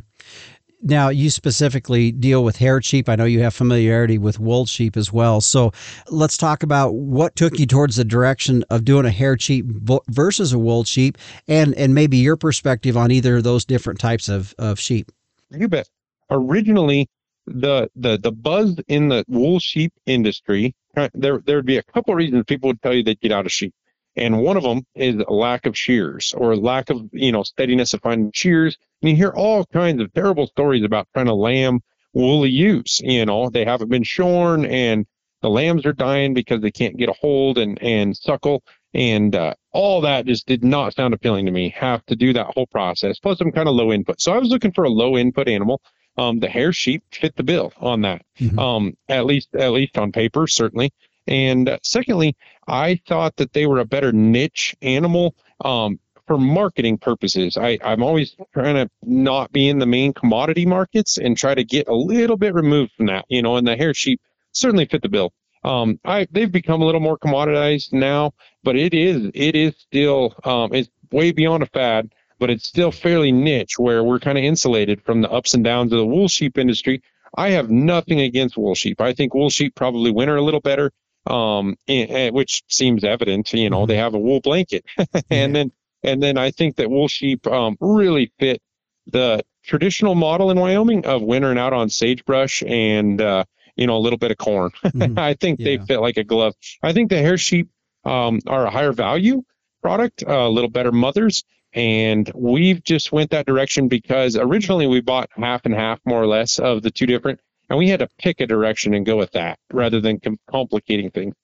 Now, 0.80 1.08
you 1.08 1.28
specifically 1.30 2.12
deal 2.12 2.44
with 2.44 2.56
hair 2.56 2.80
sheep. 2.80 3.08
I 3.08 3.16
know 3.16 3.24
you 3.24 3.40
have 3.42 3.52
familiarity 3.52 4.16
with 4.16 4.38
wool 4.38 4.64
sheep 4.64 4.96
as 4.96 5.12
well. 5.12 5.40
So 5.40 5.72
let's 6.08 6.36
talk 6.36 6.62
about 6.62 6.94
what 6.94 7.34
took 7.34 7.58
you 7.58 7.66
towards 7.66 7.96
the 7.96 8.04
direction 8.04 8.64
of 8.70 8.84
doing 8.84 9.04
a 9.04 9.10
hair 9.10 9.36
sheep 9.38 9.66
versus 10.08 10.52
a 10.52 10.58
wool 10.58 10.84
sheep 10.84 11.18
and, 11.48 11.74
and 11.74 11.94
maybe 11.94 12.18
your 12.18 12.36
perspective 12.36 12.96
on 12.96 13.10
either 13.10 13.38
of 13.38 13.44
those 13.44 13.64
different 13.64 13.98
types 13.98 14.28
of, 14.28 14.54
of 14.58 14.78
sheep. 14.78 15.10
You 15.50 15.66
bet. 15.66 15.88
Originally, 16.30 17.08
the, 17.46 17.90
the, 17.96 18.18
the 18.18 18.32
buzz 18.32 18.76
in 18.86 19.08
the 19.08 19.24
wool 19.26 19.58
sheep 19.58 19.92
industry, 20.06 20.76
there, 21.12 21.40
there 21.44 21.56
would 21.56 21.66
be 21.66 21.78
a 21.78 21.82
couple 21.82 22.14
reasons 22.14 22.44
people 22.46 22.68
would 22.68 22.82
tell 22.82 22.94
you 22.94 23.02
they'd 23.02 23.20
get 23.20 23.32
out 23.32 23.46
of 23.46 23.52
sheep. 23.52 23.74
And 24.18 24.40
one 24.40 24.56
of 24.56 24.62
them 24.62 24.84
is 24.94 25.16
a 25.16 25.32
lack 25.32 25.66
of 25.66 25.76
shears 25.76 26.34
or 26.36 26.56
lack 26.56 26.90
of, 26.90 27.08
you 27.12 27.32
know, 27.32 27.42
steadiness 27.42 27.94
of 27.94 28.02
finding 28.02 28.32
shears. 28.32 28.76
And 29.02 29.10
you 29.10 29.16
hear 29.16 29.30
all 29.30 29.64
kinds 29.66 30.00
of 30.02 30.12
terrible 30.12 30.46
stories 30.46 30.84
about 30.84 31.08
trying 31.14 31.26
to 31.26 31.34
lamb 31.34 31.80
woolly 32.12 32.50
ewes. 32.50 33.00
You 33.02 33.26
know, 33.26 33.50
they 33.50 33.64
haven't 33.64 33.90
been 33.90 34.02
shorn 34.02 34.64
and 34.66 35.06
the 35.40 35.50
lambs 35.50 35.86
are 35.86 35.92
dying 35.92 36.34
because 36.34 36.60
they 36.60 36.70
can't 36.70 36.96
get 36.96 37.08
a 37.08 37.14
hold 37.20 37.58
and, 37.58 37.80
and 37.82 38.16
suckle. 38.16 38.62
And 38.94 39.34
uh, 39.34 39.54
all 39.72 40.00
that 40.00 40.26
just 40.26 40.46
did 40.46 40.64
not 40.64 40.94
sound 40.94 41.14
appealing 41.14 41.46
to 41.46 41.52
me. 41.52 41.70
Have 41.70 42.04
to 42.06 42.16
do 42.16 42.32
that 42.32 42.46
whole 42.54 42.66
process. 42.66 43.18
Plus, 43.18 43.40
I'm 43.40 43.52
kind 43.52 43.68
of 43.68 43.74
low 43.74 43.92
input. 43.92 44.20
So 44.20 44.32
I 44.32 44.38
was 44.38 44.48
looking 44.48 44.72
for 44.72 44.84
a 44.84 44.90
low 44.90 45.16
input 45.16 45.48
animal. 45.48 45.80
Um, 46.16 46.40
the 46.40 46.48
hair 46.48 46.72
sheep 46.72 47.04
fit 47.12 47.36
the 47.36 47.44
bill 47.44 47.72
on 47.78 48.00
that. 48.00 48.22
Mm-hmm. 48.40 48.58
Um, 48.58 48.96
at 49.08 49.24
least, 49.24 49.54
at 49.54 49.70
least 49.70 49.96
on 49.96 50.10
paper, 50.10 50.48
certainly. 50.48 50.90
And 51.28 51.68
uh, 51.68 51.78
secondly, 51.82 52.36
I 52.66 53.00
thought 53.06 53.36
that 53.36 53.52
they 53.52 53.66
were 53.66 53.78
a 53.78 53.84
better 53.84 54.12
niche 54.12 54.74
animal 54.80 55.36
um, 55.64 56.00
for 56.26 56.38
marketing 56.38 56.98
purposes. 56.98 57.56
I, 57.56 57.78
I'm 57.84 58.02
always 58.02 58.34
trying 58.54 58.74
to 58.74 58.90
not 59.02 59.52
be 59.52 59.68
in 59.68 59.78
the 59.78 59.86
main 59.86 60.14
commodity 60.14 60.66
markets 60.66 61.18
and 61.18 61.36
try 61.36 61.54
to 61.54 61.64
get 61.64 61.88
a 61.88 61.94
little 61.94 62.36
bit 62.36 62.54
removed 62.54 62.92
from 62.96 63.06
that, 63.06 63.26
you 63.28 63.42
know, 63.42 63.56
and 63.56 63.66
the 63.66 63.76
hair 63.76 63.94
sheep 63.94 64.20
certainly 64.52 64.86
fit 64.86 65.02
the 65.02 65.08
bill. 65.08 65.32
Um, 65.64 66.00
I, 66.04 66.26
they've 66.30 66.50
become 66.50 66.80
a 66.82 66.86
little 66.86 67.00
more 67.00 67.18
commoditized 67.18 67.92
now, 67.92 68.32
but 68.62 68.76
it 68.76 68.94
is, 68.94 69.30
it 69.34 69.54
is 69.54 69.74
still, 69.76 70.34
um, 70.44 70.72
it's 70.72 70.88
way 71.10 71.32
beyond 71.32 71.62
a 71.62 71.66
fad, 71.66 72.12
but 72.38 72.48
it's 72.48 72.68
still 72.68 72.92
fairly 72.92 73.32
niche 73.32 73.78
where 73.78 74.02
we're 74.02 74.20
kind 74.20 74.38
of 74.38 74.44
insulated 74.44 75.02
from 75.02 75.20
the 75.20 75.30
ups 75.30 75.54
and 75.54 75.64
downs 75.64 75.92
of 75.92 75.98
the 75.98 76.06
wool 76.06 76.28
sheep 76.28 76.56
industry. 76.56 77.02
I 77.36 77.50
have 77.50 77.70
nothing 77.70 78.20
against 78.20 78.56
wool 78.56 78.74
sheep. 78.74 79.00
I 79.00 79.12
think 79.12 79.34
wool 79.34 79.50
sheep 79.50 79.74
probably 79.74 80.10
winter 80.10 80.36
a 80.36 80.42
little 80.42 80.60
better 80.60 80.92
um, 81.28 81.76
and, 81.86 82.10
and, 82.10 82.34
which 82.34 82.62
seems 82.68 83.04
evident. 83.04 83.52
You 83.52 83.70
know, 83.70 83.80
mm-hmm. 83.80 83.88
they 83.88 83.96
have 83.96 84.14
a 84.14 84.18
wool 84.18 84.40
blanket, 84.40 84.84
and 84.98 85.06
yeah. 85.30 85.46
then 85.46 85.72
and 86.02 86.22
then 86.22 86.38
I 86.38 86.50
think 86.50 86.76
that 86.76 86.90
wool 86.90 87.08
sheep 87.08 87.46
um, 87.46 87.76
really 87.80 88.32
fit 88.38 88.60
the 89.06 89.44
traditional 89.64 90.14
model 90.14 90.50
in 90.50 90.58
Wyoming 90.58 91.06
of 91.06 91.22
wintering 91.22 91.58
out 91.58 91.72
on 91.72 91.90
sagebrush 91.90 92.62
and 92.62 93.20
uh, 93.20 93.44
you 93.76 93.86
know 93.86 93.96
a 93.96 94.00
little 94.00 94.18
bit 94.18 94.30
of 94.30 94.38
corn. 94.38 94.70
Mm-hmm. 94.84 95.18
I 95.18 95.34
think 95.34 95.60
yeah. 95.60 95.64
they 95.76 95.84
fit 95.84 96.00
like 96.00 96.16
a 96.16 96.24
glove. 96.24 96.54
I 96.82 96.92
think 96.92 97.10
the 97.10 97.18
hair 97.18 97.38
sheep 97.38 97.68
um, 98.04 98.40
are 98.46 98.66
a 98.66 98.70
higher 98.70 98.92
value 98.92 99.42
product, 99.82 100.24
uh, 100.26 100.32
a 100.32 100.48
little 100.48 100.70
better 100.70 100.90
mothers, 100.90 101.44
and 101.72 102.30
we've 102.34 102.82
just 102.82 103.12
went 103.12 103.30
that 103.30 103.46
direction 103.46 103.88
because 103.88 104.36
originally 104.36 104.86
we 104.86 105.00
bought 105.00 105.30
half 105.36 105.66
and 105.66 105.74
half 105.74 106.00
more 106.04 106.20
or 106.20 106.26
less 106.26 106.58
of 106.58 106.82
the 106.82 106.90
two 106.90 107.06
different 107.06 107.40
and 107.68 107.78
we 107.78 107.88
had 107.88 108.00
to 108.00 108.08
pick 108.18 108.40
a 108.40 108.46
direction 108.46 108.94
and 108.94 109.04
go 109.04 109.16
with 109.16 109.32
that 109.32 109.58
rather 109.72 110.00
than 110.00 110.20
com- 110.20 110.38
complicating 110.50 111.10
things. 111.10 111.34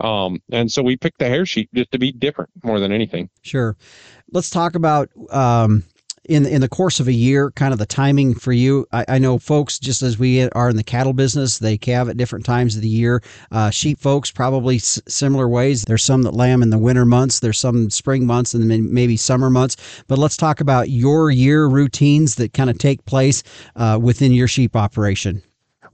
Um, 0.00 0.40
and 0.50 0.70
so 0.70 0.82
we 0.82 0.96
picked 0.96 1.18
the 1.18 1.28
hair 1.28 1.46
sheep 1.46 1.70
just 1.74 1.92
to 1.92 1.98
be 1.98 2.10
different 2.10 2.50
more 2.64 2.80
than 2.80 2.92
anything. 2.92 3.30
Sure. 3.42 3.76
Let's 4.32 4.50
talk 4.50 4.74
about 4.74 5.08
um, 5.30 5.84
in 6.24 6.46
in 6.46 6.60
the 6.60 6.68
course 6.68 7.00
of 7.00 7.08
a 7.08 7.12
year, 7.12 7.50
kind 7.52 7.72
of 7.72 7.78
the 7.78 7.86
timing 7.86 8.34
for 8.34 8.52
you. 8.52 8.86
I, 8.92 9.04
I, 9.08 9.18
know 9.18 9.38
folks, 9.38 9.78
just 9.78 10.02
as 10.02 10.18
we 10.18 10.48
are 10.50 10.68
in 10.68 10.76
the 10.76 10.82
cattle 10.82 11.12
business, 11.12 11.58
they 11.58 11.76
calve 11.76 12.08
at 12.08 12.16
different 12.16 12.44
times 12.44 12.76
of 12.76 12.82
the 12.82 12.88
year. 12.88 13.22
Uh, 13.52 13.70
sheep 13.70 14.00
folks 14.00 14.30
probably 14.30 14.76
s- 14.76 15.00
similar 15.06 15.48
ways. 15.48 15.84
There's 15.84 16.02
some 16.02 16.22
that 16.22 16.34
lamb 16.34 16.62
in 16.62 16.70
the 16.70 16.78
winter 16.78 17.04
months. 17.04 17.40
There's 17.40 17.58
some 17.58 17.90
spring 17.90 18.26
months 18.26 18.54
and 18.54 18.70
then 18.70 18.92
maybe 18.92 19.16
summer 19.16 19.50
months. 19.50 19.76
But 20.08 20.18
let's 20.18 20.36
talk 20.36 20.60
about 20.60 20.90
your 20.90 21.30
year 21.30 21.66
routines 21.66 22.36
that 22.36 22.52
kind 22.52 22.70
of 22.70 22.78
take 22.78 23.04
place 23.04 23.42
uh, 23.76 23.98
within 24.02 24.32
your 24.32 24.48
sheep 24.48 24.74
operation. 24.76 25.42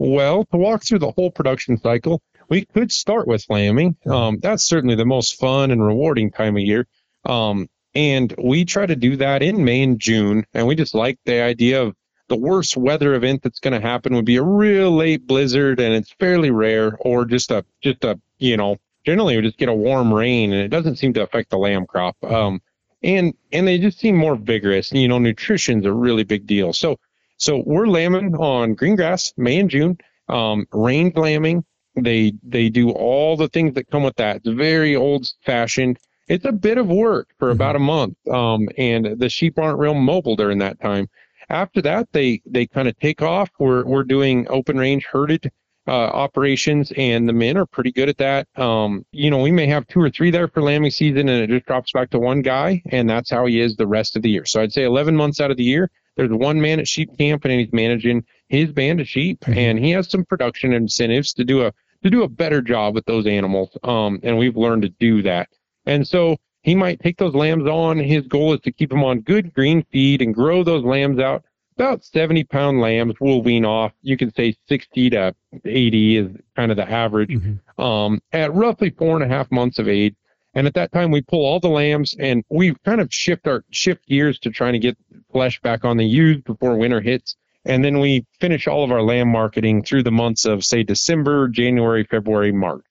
Well, 0.00 0.46
to 0.46 0.56
walk 0.56 0.82
through 0.82 1.00
the 1.00 1.10
whole 1.10 1.30
production 1.30 1.76
cycle, 1.76 2.22
we 2.48 2.64
could 2.64 2.90
start 2.90 3.28
with 3.28 3.44
lambing. 3.50 3.96
Um, 4.06 4.38
that's 4.40 4.64
certainly 4.64 4.94
the 4.94 5.04
most 5.04 5.38
fun 5.38 5.70
and 5.70 5.84
rewarding 5.84 6.30
time 6.30 6.56
of 6.56 6.62
year. 6.62 6.86
Um, 7.26 7.68
and 7.94 8.34
we 8.42 8.64
try 8.64 8.86
to 8.86 8.96
do 8.96 9.16
that 9.16 9.42
in 9.42 9.62
May 9.62 9.82
and 9.82 10.00
June. 10.00 10.46
And 10.54 10.66
we 10.66 10.74
just 10.74 10.94
like 10.94 11.18
the 11.26 11.42
idea 11.42 11.82
of 11.82 11.94
the 12.28 12.36
worst 12.36 12.78
weather 12.78 13.12
event 13.12 13.42
that's 13.42 13.58
going 13.58 13.78
to 13.78 13.86
happen 13.86 14.14
would 14.14 14.24
be 14.24 14.36
a 14.36 14.42
real 14.42 14.90
late 14.90 15.26
blizzard, 15.26 15.80
and 15.80 15.92
it's 15.92 16.12
fairly 16.12 16.50
rare, 16.50 16.96
or 17.00 17.26
just 17.26 17.50
a 17.50 17.66
just 17.82 18.02
a 18.02 18.18
you 18.38 18.56
know 18.56 18.78
generally 19.04 19.36
we 19.36 19.42
just 19.42 19.58
get 19.58 19.68
a 19.68 19.74
warm 19.74 20.14
rain, 20.14 20.50
and 20.54 20.62
it 20.62 20.68
doesn't 20.68 20.96
seem 20.96 21.12
to 21.12 21.22
affect 21.22 21.50
the 21.50 21.58
lamb 21.58 21.84
crop. 21.84 22.16
Um, 22.24 22.62
and 23.02 23.34
and 23.52 23.68
they 23.68 23.76
just 23.76 23.98
seem 23.98 24.16
more 24.16 24.36
vigorous. 24.36 24.92
You 24.92 25.08
know, 25.08 25.18
nutrition's 25.18 25.84
a 25.84 25.92
really 25.92 26.24
big 26.24 26.46
deal. 26.46 26.72
So 26.72 26.98
so 27.40 27.62
we're 27.64 27.86
lambing 27.86 28.34
on 28.36 28.74
green 28.74 28.96
grass, 28.96 29.32
May 29.38 29.58
and 29.58 29.70
June. 29.70 29.98
Um, 30.28 30.66
range 30.72 31.16
lambing. 31.16 31.64
They 31.96 32.34
they 32.42 32.68
do 32.68 32.90
all 32.90 33.36
the 33.36 33.48
things 33.48 33.74
that 33.74 33.90
come 33.90 34.02
with 34.02 34.16
that. 34.16 34.36
It's 34.36 34.48
very 34.48 34.94
old 34.94 35.26
fashioned. 35.44 35.98
It's 36.28 36.44
a 36.44 36.52
bit 36.52 36.76
of 36.76 36.86
work 36.86 37.30
for 37.38 37.48
mm-hmm. 37.48 37.56
about 37.56 37.76
a 37.76 37.80
month. 37.80 38.16
Um, 38.28 38.68
and 38.76 39.18
the 39.18 39.30
sheep 39.30 39.58
aren't 39.58 39.78
real 39.78 39.94
mobile 39.94 40.36
during 40.36 40.58
that 40.58 40.80
time. 40.80 41.08
After 41.48 41.80
that, 41.82 42.08
they 42.12 42.42
they 42.44 42.66
kind 42.66 42.86
of 42.86 42.96
take 42.98 43.22
off. 43.22 43.50
We're 43.58 43.84
we're 43.86 44.04
doing 44.04 44.46
open 44.50 44.76
range 44.76 45.06
herded 45.06 45.50
uh, 45.88 45.90
operations, 45.90 46.92
and 46.96 47.26
the 47.26 47.32
men 47.32 47.56
are 47.56 47.66
pretty 47.66 47.90
good 47.90 48.10
at 48.10 48.18
that. 48.18 48.48
Um, 48.56 49.06
you 49.12 49.30
know, 49.30 49.38
we 49.38 49.50
may 49.50 49.66
have 49.66 49.86
two 49.86 50.00
or 50.00 50.10
three 50.10 50.30
there 50.30 50.46
for 50.46 50.62
lambing 50.62 50.90
season, 50.90 51.30
and 51.30 51.42
it 51.42 51.48
just 51.48 51.66
drops 51.66 51.92
back 51.92 52.10
to 52.10 52.18
one 52.18 52.42
guy, 52.42 52.82
and 52.90 53.08
that's 53.08 53.30
how 53.30 53.46
he 53.46 53.60
is 53.60 53.76
the 53.76 53.86
rest 53.86 54.14
of 54.14 54.22
the 54.22 54.30
year. 54.30 54.44
So 54.44 54.60
I'd 54.60 54.72
say 54.72 54.84
11 54.84 55.16
months 55.16 55.40
out 55.40 55.50
of 55.50 55.56
the 55.56 55.64
year, 55.64 55.90
there's 56.20 56.38
one 56.38 56.60
man 56.60 56.78
at 56.78 56.86
sheep 56.86 57.16
camp 57.16 57.46
and 57.46 57.58
he's 57.58 57.72
managing 57.72 58.22
his 58.48 58.70
band 58.72 59.00
of 59.00 59.08
sheep 59.08 59.40
mm-hmm. 59.40 59.58
and 59.58 59.78
he 59.78 59.90
has 59.90 60.10
some 60.10 60.22
production 60.22 60.74
incentives 60.74 61.32
to 61.32 61.44
do 61.44 61.64
a 61.64 61.72
to 62.02 62.10
do 62.10 62.24
a 62.24 62.28
better 62.28 62.60
job 62.60 62.94
with 62.94 63.06
those 63.06 63.26
animals. 63.26 63.70
Um, 63.82 64.20
and 64.22 64.36
we've 64.36 64.56
learned 64.56 64.82
to 64.82 64.88
do 64.88 65.22
that. 65.22 65.48
And 65.86 66.06
so 66.06 66.36
he 66.62 66.74
might 66.74 67.00
take 67.00 67.16
those 67.16 67.34
lambs 67.34 67.66
on. 67.66 67.98
His 67.98 68.26
goal 68.26 68.52
is 68.52 68.60
to 68.60 68.72
keep 68.72 68.90
them 68.90 69.02
on 69.02 69.20
good 69.20 69.54
green 69.54 69.82
feed 69.90 70.20
and 70.20 70.34
grow 70.34 70.62
those 70.62 70.84
lambs 70.84 71.18
out. 71.18 71.42
About 71.76 72.04
70 72.04 72.44
pound 72.44 72.80
lambs 72.80 73.14
will 73.20 73.42
wean 73.42 73.64
off. 73.64 73.92
You 74.02 74.18
can 74.18 74.32
say 74.34 74.54
60 74.68 75.10
to 75.10 75.34
80 75.64 76.16
is 76.16 76.30
kind 76.54 76.70
of 76.70 76.76
the 76.76 76.90
average. 76.90 77.30
Mm-hmm. 77.30 77.82
Um, 77.82 78.20
at 78.32 78.52
roughly 78.54 78.90
four 78.90 79.16
and 79.16 79.24
a 79.24 79.34
half 79.34 79.50
months 79.50 79.78
of 79.78 79.88
age, 79.88 80.14
And 80.54 80.66
at 80.66 80.74
that 80.74 80.92
time, 80.92 81.10
we 81.10 81.22
pull 81.22 81.44
all 81.44 81.60
the 81.60 81.68
lambs 81.68 82.14
and 82.18 82.44
we 82.48 82.74
kind 82.84 83.00
of 83.00 83.12
shift 83.14 83.46
our 83.46 83.64
shift 83.70 84.06
gears 84.06 84.38
to 84.40 84.50
trying 84.50 84.72
to 84.72 84.78
get 84.78 84.98
flesh 85.32 85.60
back 85.60 85.84
on 85.84 85.96
the 85.96 86.04
ewes 86.04 86.42
before 86.42 86.76
winter 86.76 87.00
hits. 87.00 87.36
And 87.64 87.84
then 87.84 88.00
we 88.00 88.26
finish 88.40 88.66
all 88.66 88.82
of 88.82 88.90
our 88.90 89.02
lamb 89.02 89.28
marketing 89.28 89.84
through 89.84 90.02
the 90.02 90.10
months 90.10 90.44
of 90.46 90.64
say 90.64 90.82
December, 90.82 91.48
January, 91.48 92.04
February, 92.04 92.52
March. 92.52 92.84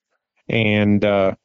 And 0.48 1.04
uh, 1.04 1.36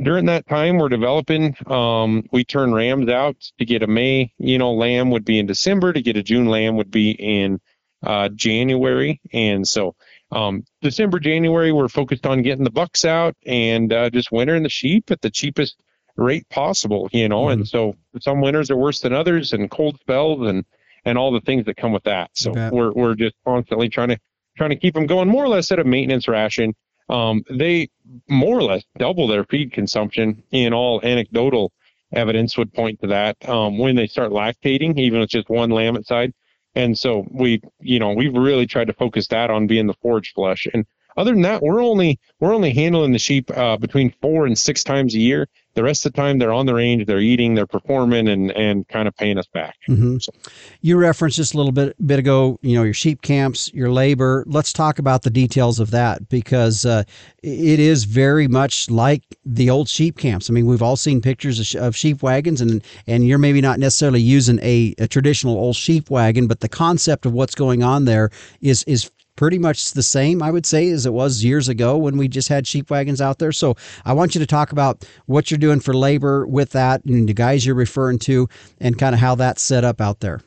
during 0.00 0.26
that 0.26 0.46
time, 0.46 0.78
we're 0.78 0.88
developing. 0.88 1.56
Um, 1.66 2.24
we 2.32 2.44
turn 2.44 2.72
rams 2.72 3.08
out 3.08 3.36
to 3.58 3.64
get 3.64 3.82
a 3.82 3.86
May, 3.86 4.32
you 4.38 4.58
know, 4.58 4.72
lamb 4.72 5.10
would 5.10 5.24
be 5.24 5.38
in 5.38 5.46
December. 5.46 5.92
To 5.92 6.02
get 6.02 6.16
a 6.16 6.22
June 6.22 6.46
lamb 6.46 6.76
would 6.76 6.90
be 6.90 7.10
in 7.12 7.60
uh, 8.02 8.28
January. 8.28 9.20
And 9.32 9.66
so 9.66 9.94
um, 10.32 10.64
December, 10.82 11.18
January, 11.18 11.72
we're 11.72 11.88
focused 11.88 12.26
on 12.26 12.42
getting 12.42 12.64
the 12.64 12.70
bucks 12.70 13.04
out 13.04 13.36
and 13.46 13.92
uh, 13.92 14.10
just 14.10 14.32
wintering 14.32 14.62
the 14.62 14.68
sheep 14.68 15.10
at 15.10 15.20
the 15.20 15.30
cheapest 15.30 15.80
rate 16.16 16.48
possible, 16.48 17.08
you 17.12 17.28
know. 17.28 17.44
Mm-hmm. 17.44 17.60
And 17.60 17.68
so 17.68 17.94
some 18.20 18.40
winters 18.40 18.70
are 18.70 18.76
worse 18.76 19.00
than 19.00 19.12
others, 19.12 19.52
and 19.52 19.70
cold 19.70 19.98
spells 20.00 20.46
and 20.48 20.64
and 21.04 21.16
all 21.16 21.30
the 21.30 21.40
things 21.40 21.64
that 21.66 21.76
come 21.76 21.92
with 21.92 22.04
that. 22.04 22.30
So 22.34 22.52
we're 22.70 22.92
we're 22.92 23.14
just 23.14 23.36
constantly 23.44 23.88
trying 23.88 24.08
to 24.08 24.18
trying 24.56 24.70
to 24.70 24.76
keep 24.76 24.94
them 24.94 25.06
going 25.06 25.28
more 25.28 25.44
or 25.44 25.48
less 25.48 25.70
at 25.70 25.78
a 25.78 25.84
maintenance 25.84 26.26
ration. 26.26 26.74
Um, 27.08 27.44
they 27.48 27.88
more 28.28 28.58
or 28.58 28.64
less 28.64 28.82
double 28.98 29.28
their 29.28 29.44
feed 29.44 29.72
consumption 29.72 30.42
in 30.50 30.72
all 30.72 31.00
anecdotal 31.04 31.72
evidence 32.12 32.56
would 32.56 32.72
point 32.72 33.00
to 33.00 33.08
that 33.08 33.48
um, 33.48 33.78
when 33.78 33.94
they 33.94 34.06
start 34.06 34.30
lactating, 34.30 34.98
even 34.98 35.20
with 35.20 35.30
just 35.30 35.48
one 35.48 35.70
lamb 35.70 35.96
at 35.96 36.06
side. 36.06 36.32
And 36.76 36.96
so 36.96 37.26
we, 37.30 37.62
you 37.80 37.98
know, 37.98 38.12
we've 38.12 38.34
really 38.34 38.66
tried 38.66 38.88
to 38.88 38.92
focus 38.92 39.28
that 39.28 39.50
on 39.50 39.66
being 39.66 39.86
the 39.86 39.94
forage 39.94 40.34
flush. 40.34 40.66
And 40.72 40.84
other 41.16 41.32
than 41.32 41.42
that, 41.42 41.62
we're 41.62 41.82
only 41.82 42.18
we're 42.40 42.54
only 42.54 42.72
handling 42.72 43.12
the 43.12 43.18
sheep 43.18 43.50
uh, 43.56 43.76
between 43.76 44.14
four 44.20 44.46
and 44.46 44.58
six 44.58 44.84
times 44.84 45.14
a 45.14 45.18
year. 45.18 45.48
The 45.74 45.82
rest 45.82 46.06
of 46.06 46.12
the 46.12 46.16
time, 46.16 46.38
they're 46.38 46.54
on 46.54 46.64
the 46.64 46.74
range, 46.74 47.04
they're 47.04 47.20
eating, 47.20 47.54
they're 47.54 47.66
performing, 47.66 48.28
and 48.28 48.50
and 48.50 48.86
kind 48.88 49.06
of 49.08 49.16
paying 49.16 49.38
us 49.38 49.46
back. 49.46 49.76
Mm-hmm. 49.88 50.18
So. 50.18 50.32
You 50.80 50.96
referenced 50.96 51.36
just 51.36 51.54
a 51.54 51.56
little 51.56 51.72
bit 51.72 51.94
bit 52.06 52.18
ago, 52.18 52.58
you 52.62 52.74
know, 52.76 52.82
your 52.82 52.94
sheep 52.94 53.22
camps, 53.22 53.72
your 53.72 53.90
labor. 53.90 54.44
Let's 54.46 54.72
talk 54.72 54.98
about 54.98 55.22
the 55.22 55.30
details 55.30 55.80
of 55.80 55.90
that 55.90 56.28
because 56.28 56.86
uh, 56.86 57.04
it 57.42 57.80
is 57.80 58.04
very 58.04 58.48
much 58.48 58.90
like 58.90 59.22
the 59.44 59.70
old 59.70 59.88
sheep 59.88 60.18
camps. 60.18 60.48
I 60.48 60.52
mean, 60.52 60.66
we've 60.66 60.82
all 60.82 60.96
seen 60.96 61.20
pictures 61.20 61.74
of, 61.74 61.82
of 61.82 61.96
sheep 61.96 62.22
wagons, 62.22 62.60
and 62.60 62.82
and 63.06 63.26
you're 63.26 63.38
maybe 63.38 63.60
not 63.60 63.78
necessarily 63.78 64.20
using 64.20 64.58
a, 64.62 64.94
a 64.98 65.06
traditional 65.06 65.56
old 65.56 65.76
sheep 65.76 66.10
wagon, 66.10 66.46
but 66.46 66.60
the 66.60 66.68
concept 66.68 67.26
of 67.26 67.32
what's 67.32 67.54
going 67.54 67.82
on 67.82 68.04
there 68.04 68.30
is 68.60 68.82
is 68.84 69.10
pretty 69.36 69.58
much 69.58 69.92
the 69.92 70.02
same, 70.02 70.42
I 70.42 70.50
would 70.50 70.66
say, 70.66 70.90
as 70.90 71.06
it 71.06 71.12
was 71.12 71.44
years 71.44 71.68
ago 71.68 71.96
when 71.96 72.16
we 72.16 72.28
just 72.28 72.48
had 72.48 72.66
sheep 72.66 72.90
wagons 72.90 73.20
out 73.20 73.38
there. 73.38 73.52
So 73.52 73.76
I 74.04 74.12
want 74.14 74.34
you 74.34 74.40
to 74.40 74.46
talk 74.46 74.72
about 74.72 75.06
what 75.26 75.50
you're 75.50 75.58
doing 75.58 75.80
for 75.80 75.94
labor 75.94 76.46
with 76.46 76.70
that 76.70 77.04
and 77.04 77.28
the 77.28 77.34
guys 77.34 77.64
you're 77.64 77.74
referring 77.74 78.18
to 78.20 78.48
and 78.80 78.98
kind 78.98 79.14
of 79.14 79.20
how 79.20 79.34
that's 79.34 79.62
set 79.62 79.84
up 79.84 80.00
out 80.00 80.20
there. 80.20 80.40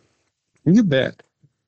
You 0.66 0.84
bet. 0.84 1.24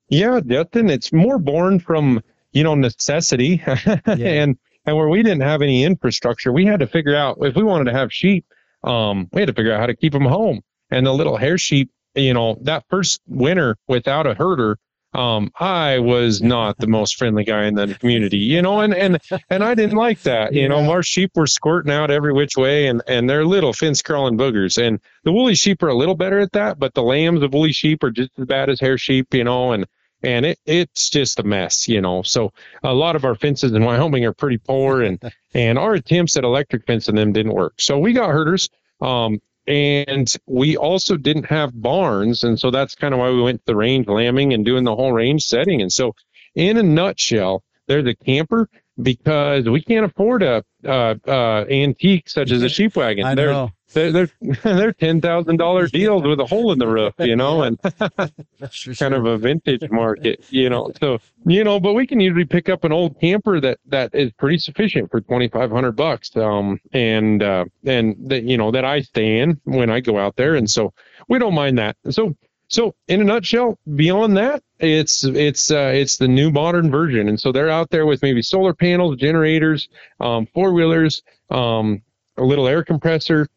Yeah, 0.10 0.42
Justin, 0.46 0.90
it's 0.90 1.13
more 1.13 1.40
born 1.40 1.80
from, 1.80 2.22
you 2.51 2.63
know, 2.63 2.75
necessity 2.75 3.63
yeah. 3.68 3.96
and 4.06 4.58
and 4.86 4.98
where 4.98 5.08
we 5.08 5.22
didn't 5.22 5.42
have 5.42 5.62
any 5.62 5.84
infrastructure, 5.84 6.51
we 6.51 6.66
had 6.66 6.80
to 6.80 6.88
figure 6.88 7.16
out 7.16 7.38
if 7.42 7.56
we 7.56 7.63
wanted 7.63 7.86
to 7.86 7.94
have 7.94 8.12
sheep, 8.12 8.46
um, 8.84 9.30
we 9.32 9.42
had 9.42 9.48
to 9.48 9.54
figure 9.54 9.74
out 9.74 9.80
how 9.80 9.86
to 9.86 9.96
keep 9.96 10.12
them 10.12 10.25
home. 10.25 10.62
And 10.90 11.06
the 11.06 11.13
little 11.13 11.38
hair 11.38 11.58
sheep, 11.58 11.92
you 12.16 12.34
know, 12.34 12.58
that 12.63 12.86
first 12.90 13.22
winter 13.28 13.78
without 13.88 14.28
a 14.28 14.34
herder, 14.34 14.78
um, 15.13 15.51
I 15.60 16.00
was 16.00 16.41
not 16.41 16.77
the 16.77 16.88
most 16.88 17.18
friendly 17.18 17.44
guy 17.44 17.65
in 17.65 17.75
the 17.75 17.96
community, 17.96 18.38
you 18.38 18.62
know, 18.62 18.80
and 18.80 18.94
and 18.94 19.20
and 19.50 19.63
I 19.63 19.75
didn't 19.75 19.98
like 19.98 20.22
that. 20.22 20.53
You 20.53 20.62
yeah. 20.62 20.68
know, 20.70 20.89
our 20.89 21.03
sheep 21.03 21.32
were 21.36 21.48
squirting 21.48 21.91
out 21.91 22.12
every 22.12 22.32
which 22.32 22.56
way, 22.56 22.88
and 22.88 23.01
and 23.08 23.30
they're 23.30 23.46
little 23.46 23.74
fence 23.74 24.01
crawling 24.01 24.38
boogers. 24.38 24.82
And 24.82 25.00
the 25.24 25.34
woolly 25.34 25.56
sheep 25.56 25.84
are 25.84 25.89
a 25.89 25.98
little 25.98 26.15
better 26.15 26.39
at 26.39 26.53
that, 26.53 26.80
but 26.80 26.94
the 26.94 27.03
lambs 27.03 27.44
of 27.44 27.53
woolly 27.53 27.74
sheep 27.74 28.03
are 28.03 28.12
just 28.12 28.32
as 28.38 28.46
bad 28.46 28.70
as 28.70 28.80
hair 28.80 28.98
sheep, 28.98 29.34
you 29.34 29.44
know, 29.44 29.74
and 29.74 29.86
and 30.24 30.46
it 30.46 30.60
it's 30.65 31.10
just 31.10 31.39
a 31.39 31.44
mess, 31.44 31.89
you 31.89 32.00
know. 32.00 32.22
So 32.22 32.53
a 32.82 32.94
lot 32.94 33.18
of 33.18 33.25
our 33.25 33.36
fences 33.36 33.74
in 33.74 33.84
Wyoming 33.84 34.25
are 34.25 34.34
pretty 34.34 34.60
poor, 34.60 35.01
and 35.01 35.22
and 35.53 35.77
our 35.77 35.94
attempts 35.94 36.38
at 36.38 36.46
electric 36.46 36.86
fencing 36.86 37.15
them 37.15 37.34
didn't 37.34 37.53
work. 37.53 37.74
So 37.80 38.00
we 38.00 38.14
got 38.14 38.29
herders. 38.29 38.70
Um, 39.01 39.42
and 39.67 40.33
we 40.47 40.75
also 40.75 41.17
didn't 41.17 41.45
have 41.45 41.71
barns 41.79 42.43
and 42.43 42.59
so 42.59 42.71
that's 42.71 42.95
kind 42.95 43.13
of 43.13 43.19
why 43.19 43.29
we 43.29 43.41
went 43.41 43.59
to 43.59 43.65
the 43.67 43.75
range 43.75 44.07
lambing 44.07 44.53
and 44.53 44.65
doing 44.65 44.83
the 44.83 44.95
whole 44.95 45.11
range 45.11 45.43
setting 45.43 45.81
and 45.81 45.91
so 45.91 46.13
in 46.55 46.77
a 46.77 46.83
nutshell 46.83 47.63
there's 47.87 48.07
a 48.07 48.15
camper 48.15 48.69
because 49.01 49.69
we 49.69 49.81
can't 49.81 50.05
afford 50.05 50.43
a 50.43 50.63
uh, 50.85 51.15
uh, 51.27 51.65
antique 51.69 52.29
such 52.29 52.51
as 52.51 52.63
a 52.63 52.69
sheep 52.69 52.95
wagon. 52.95 53.25
I 53.25 53.35
they're, 53.35 53.51
know. 53.51 53.71
They're 53.94 54.12
they're, 54.12 54.30
they're 54.64 54.94
ten 54.94 55.22
thousand 55.22 55.58
dollar 55.58 55.88
deals 56.00 56.24
with 56.24 56.40
a 56.40 56.46
hole 56.46 56.72
in 56.72 56.80
the 56.80 56.88
roof, 56.88 57.14
you 57.20 57.36
know, 57.36 57.64
and 57.64 57.80
kind 58.98 59.14
of 59.14 59.25
a 59.25 59.38
vintage 59.38 59.90
market, 59.90 60.46
you 60.50 60.70
know. 60.70 60.92
So 61.00 61.20
you 61.46 61.64
know, 61.64 61.80
but 61.80 61.94
we 61.94 62.08
can 62.08 62.20
usually 62.20 62.46
pick 62.46 62.70
up 62.70 62.84
an 62.84 62.92
old 62.92 63.20
camper 63.20 63.60
that 63.60 63.80
that 63.88 64.14
is 64.14 64.32
pretty 64.34 64.58
sufficient 64.58 65.12
for 65.12 65.22
twenty 65.22 65.48
five 65.48 65.72
hundred 65.72 65.94
bucks, 65.94 66.36
um, 66.38 66.80
and 66.94 67.42
uh, 67.42 67.66
and 67.86 68.30
that 68.30 68.44
you 68.44 68.58
know 68.58 68.72
that 68.72 68.86
I 68.86 69.01
stay 69.01 69.40
in 69.40 69.60
when 69.64 69.90
I 69.90 70.00
go 70.00 70.18
out 70.18 70.36
there, 70.36 70.56
and 70.56 70.70
so 70.70 70.94
we 71.27 71.40
don't 71.40 71.56
mind 71.56 71.77
that. 71.77 71.98
So 72.10 72.36
so 72.72 72.96
in 73.10 73.20
a 73.20 73.25
nutshell, 73.25 73.77
beyond 73.96 74.38
that, 74.38 74.64
it's 74.80 75.25
it's 75.25 75.72
uh, 75.72 75.92
it's 75.94 76.16
the 76.16 76.30
new 76.30 76.51
modern 76.51 76.90
version, 76.90 77.27
and 77.27 77.38
so 77.38 77.51
they're 77.51 77.70
out 77.70 77.90
there 77.90 78.06
with 78.06 78.22
maybe 78.22 78.42
solar 78.42 78.74
panels, 78.74 79.18
generators, 79.18 79.90
um, 80.22 80.48
four 80.54 80.72
wheelers, 80.72 81.22
um, 81.50 82.01
a 82.38 82.44
little 82.44 82.70
air 82.70 82.86
compressor, 82.86 83.50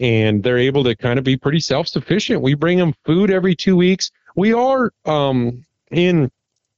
and 0.00 0.42
they're 0.42 0.58
able 0.58 0.84
to 0.84 0.96
kind 0.96 1.18
of 1.18 1.24
be 1.24 1.36
pretty 1.36 1.60
self 1.60 1.88
sufficient. 1.88 2.42
We 2.42 2.54
bring 2.54 2.78
them 2.78 2.94
food 3.04 3.30
every 3.30 3.54
two 3.54 3.76
weeks. 3.76 4.10
We 4.36 4.52
are 4.52 4.92
um, 5.04 5.64
in 5.90 6.30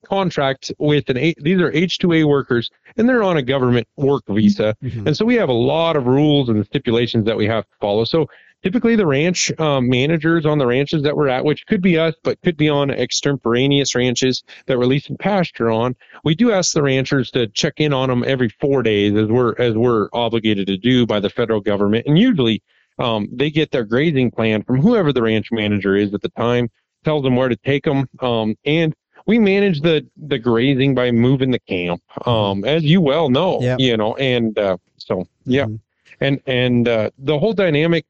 contract 0.07 0.73
with 0.79 1.09
an 1.11 1.17
these 1.17 1.61
are 1.61 1.71
H2A 1.71 2.29
workers 2.29 2.71
and 2.97 3.09
they're 3.09 3.23
on 3.23 3.37
a 3.37 3.43
government 3.43 3.89
work 3.97 4.23
visa. 4.29 4.77
Mm-hmm. 4.83 5.09
And 5.09 5.17
so 5.17 5.25
we 5.25 5.35
have 5.37 5.49
a 5.49 5.55
lot 5.55 5.97
of 5.97 6.07
rules 6.07 6.49
and 6.49 6.65
stipulations 6.65 7.27
that 7.27 7.37
we 7.37 7.47
have 7.47 7.65
to 7.65 7.71
follow. 7.81 8.05
So 8.05 8.29
typically 8.63 8.97
the 8.97 9.07
ranch 9.07 9.53
um, 9.61 9.89
managers 9.89 10.47
on 10.47 10.59
the 10.59 10.67
ranches 10.67 11.03
that 11.03 11.17
we're 11.17 11.29
at, 11.29 11.45
which 11.45 11.67
could 11.67 11.83
be 11.83 11.99
us, 11.99 12.15
but 12.23 12.41
could 12.43 12.57
be 12.57 12.69
on 12.69 12.91
extemporaneous 12.91 13.95
ranches 13.95 14.43
that 14.67 14.79
we're 14.79 14.87
leasing 14.87 15.17
pasture 15.17 15.71
on. 15.71 15.97
We 16.25 16.35
do 16.35 16.53
ask 16.53 16.73
the 16.73 16.83
ranchers 16.83 17.31
to 17.33 17.49
check 17.49 17.75
in 17.79 17.93
on 17.93 18.09
them 18.09 18.25
every 18.27 18.49
four 18.49 18.83
days, 18.83 19.17
as 19.17 19.29
we're 19.29 19.55
as 19.59 19.75
we're 19.75 20.09
obligated 20.13 20.67
to 20.69 20.77
do 20.77 21.07
by 21.07 21.21
the 21.21 21.31
federal 21.31 21.61
government. 21.61 22.07
And 22.07 22.19
usually, 22.19 22.63
um, 22.99 23.29
they 23.33 23.51
get 23.51 23.71
their 23.71 23.85
grazing 23.85 24.31
plan 24.31 24.63
from 24.63 24.81
whoever 24.81 25.13
the 25.13 25.23
ranch 25.23 25.49
manager 25.53 25.97
is 25.97 26.15
at 26.15 26.23
the 26.23 26.29
time, 26.31 26.71
tells 27.05 27.23
them 27.23 27.37
where 27.37 27.49
to 27.49 27.57
take 27.57 27.85
them, 27.85 28.09
um, 28.21 28.57
and 28.65 28.95
we 29.27 29.39
manage 29.39 29.81
the 29.81 30.07
the 30.17 30.39
grazing 30.39 30.95
by 30.95 31.11
moving 31.11 31.51
the 31.51 31.59
camp, 31.61 32.03
um, 32.27 32.65
as 32.65 32.85
you 32.85 33.01
well 33.01 33.29
know, 33.29 33.61
yep. 33.61 33.79
you 33.81 33.97
know, 33.97 34.15
and 34.17 34.59
uh, 34.59 34.77
so 34.97 35.27
yeah, 35.45 35.65
mm-hmm. 35.65 35.77
and 36.21 36.41
and 36.47 36.89
uh, 36.89 37.11
the 37.19 37.39
whole 37.39 37.53
dynamic 37.53 38.07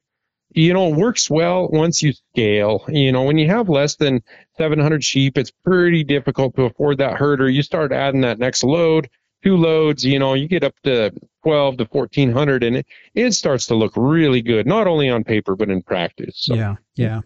you 0.57 0.73
know, 0.73 0.89
works 0.89 1.29
well 1.29 1.69
once 1.69 2.03
you 2.03 2.13
scale. 2.13 2.83
You 2.89 3.13
know, 3.13 3.25
when 3.25 3.37
you 3.37 3.47
have 3.49 3.69
less 3.69 3.97
than 3.97 4.23
700 4.57 5.05
sheep, 5.05 5.37
it's 5.37 5.51
pretty 5.51 6.03
difficult 6.03 6.57
to 6.57 6.63
afford 6.63 6.99
that 6.99 7.19
herder. 7.19 7.49
You 7.49 7.63
start 7.63 7.93
adding 7.93 8.23
that 8.23 8.39
next 8.39 8.65
load, 8.65 9.09
two 9.47 9.57
loads, 9.57 10.05
you 10.05 10.19
know, 10.19 10.35
you 10.35 10.49
get 10.49 10.65
up 10.65 10.75
to 10.83 11.13
12 11.45 11.77
to 11.77 11.85
1400 11.85 12.65
and 12.65 12.77
it, 12.79 12.87
it 13.15 13.33
starts 13.33 13.67
to 13.67 13.77
look 13.77 13.93
really 13.95 14.43
good, 14.43 14.67
not 14.67 14.89
only 14.89 15.09
on 15.09 15.23
paper, 15.23 15.55
but 15.55 15.71
in 15.71 15.83
practice. 15.83 16.35
So. 16.37 16.55
Yeah. 16.55 16.75
Yeah. 16.97 17.21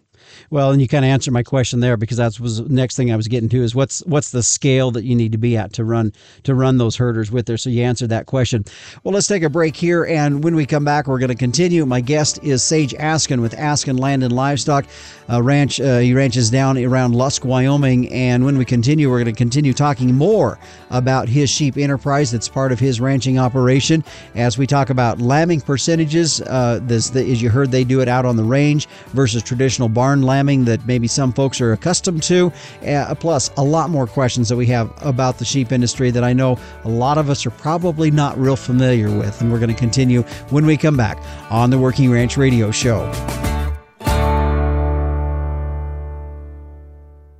Well, 0.49 0.71
and 0.71 0.81
you 0.81 0.87
kind 0.87 1.05
of 1.05 1.09
answered 1.09 1.31
my 1.31 1.43
question 1.43 1.79
there 1.79 1.97
because 1.97 2.17
that 2.17 2.39
was 2.39 2.57
the 2.57 2.73
next 2.73 2.95
thing 2.95 3.11
I 3.11 3.15
was 3.15 3.27
getting 3.27 3.49
to 3.49 3.63
is 3.63 3.73
what's 3.73 4.01
what's 4.05 4.31
the 4.31 4.43
scale 4.43 4.91
that 4.91 5.03
you 5.03 5.15
need 5.15 5.31
to 5.31 5.37
be 5.37 5.55
at 5.57 5.73
to 5.73 5.83
run 5.83 6.13
to 6.43 6.55
run 6.55 6.77
those 6.77 6.95
herders 6.95 7.31
with 7.31 7.45
there. 7.45 7.57
So 7.57 7.69
you 7.69 7.83
answered 7.83 8.09
that 8.09 8.25
question. 8.25 8.65
Well, 9.03 9.13
let's 9.13 9.27
take 9.27 9.43
a 9.43 9.49
break 9.49 9.75
here, 9.75 10.05
and 10.05 10.43
when 10.43 10.55
we 10.55 10.65
come 10.65 10.83
back, 10.83 11.07
we're 11.07 11.19
going 11.19 11.29
to 11.29 11.35
continue. 11.35 11.85
My 11.85 12.01
guest 12.01 12.43
is 12.43 12.63
Sage 12.63 12.93
Askin 12.97 13.41
with 13.41 13.53
Askin 13.53 13.97
Land 13.97 14.23
and 14.23 14.33
Livestock 14.33 14.85
Ranch. 15.29 15.79
Uh, 15.79 15.99
he 15.99 16.13
ranches 16.13 16.49
down 16.49 16.77
around 16.77 17.15
Lusk, 17.15 17.45
Wyoming, 17.45 18.11
and 18.11 18.43
when 18.43 18.57
we 18.57 18.65
continue, 18.65 19.09
we're 19.09 19.23
going 19.23 19.33
to 19.33 19.37
continue 19.37 19.73
talking 19.73 20.13
more 20.13 20.59
about 20.89 21.29
his 21.29 21.49
sheep 21.49 21.77
enterprise 21.77 22.31
that's 22.31 22.49
part 22.49 22.71
of 22.71 22.79
his 22.79 22.99
ranching 22.99 23.39
operation. 23.39 24.03
As 24.35 24.57
we 24.57 24.67
talk 24.67 24.89
about 24.89 25.21
lambing 25.21 25.61
percentages, 25.61 26.41
uh, 26.41 26.79
this 26.83 27.09
the, 27.09 27.21
as 27.31 27.41
you 27.41 27.49
heard, 27.49 27.71
they 27.71 27.83
do 27.83 28.01
it 28.01 28.07
out 28.07 28.25
on 28.25 28.35
the 28.35 28.43
range 28.43 28.87
versus 29.09 29.41
traditional 29.41 29.87
barn 29.87 30.10
barn 30.11 30.21
lambing 30.23 30.65
that 30.65 30.85
maybe 30.85 31.07
some 31.07 31.31
folks 31.31 31.61
are 31.61 31.71
accustomed 31.71 32.21
to. 32.23 32.51
Uh, 32.85 33.15
plus, 33.15 33.49
a 33.55 33.63
lot 33.63 33.89
more 33.89 34.05
questions 34.05 34.49
that 34.49 34.57
we 34.57 34.65
have 34.65 34.91
about 35.01 35.37
the 35.37 35.45
sheep 35.45 35.71
industry 35.71 36.11
that 36.11 36.23
I 36.23 36.33
know 36.33 36.57
a 36.83 36.89
lot 36.89 37.17
of 37.17 37.29
us 37.29 37.45
are 37.45 37.51
probably 37.51 38.11
not 38.11 38.37
real 38.37 38.57
familiar 38.57 39.09
with. 39.17 39.39
And 39.39 39.51
we're 39.51 39.59
going 39.59 39.73
to 39.73 39.79
continue 39.79 40.23
when 40.49 40.65
we 40.65 40.75
come 40.75 40.97
back 40.97 41.17
on 41.49 41.69
the 41.69 41.77
Working 41.77 42.11
Ranch 42.11 42.35
Radio 42.35 42.71
Show. 42.71 43.09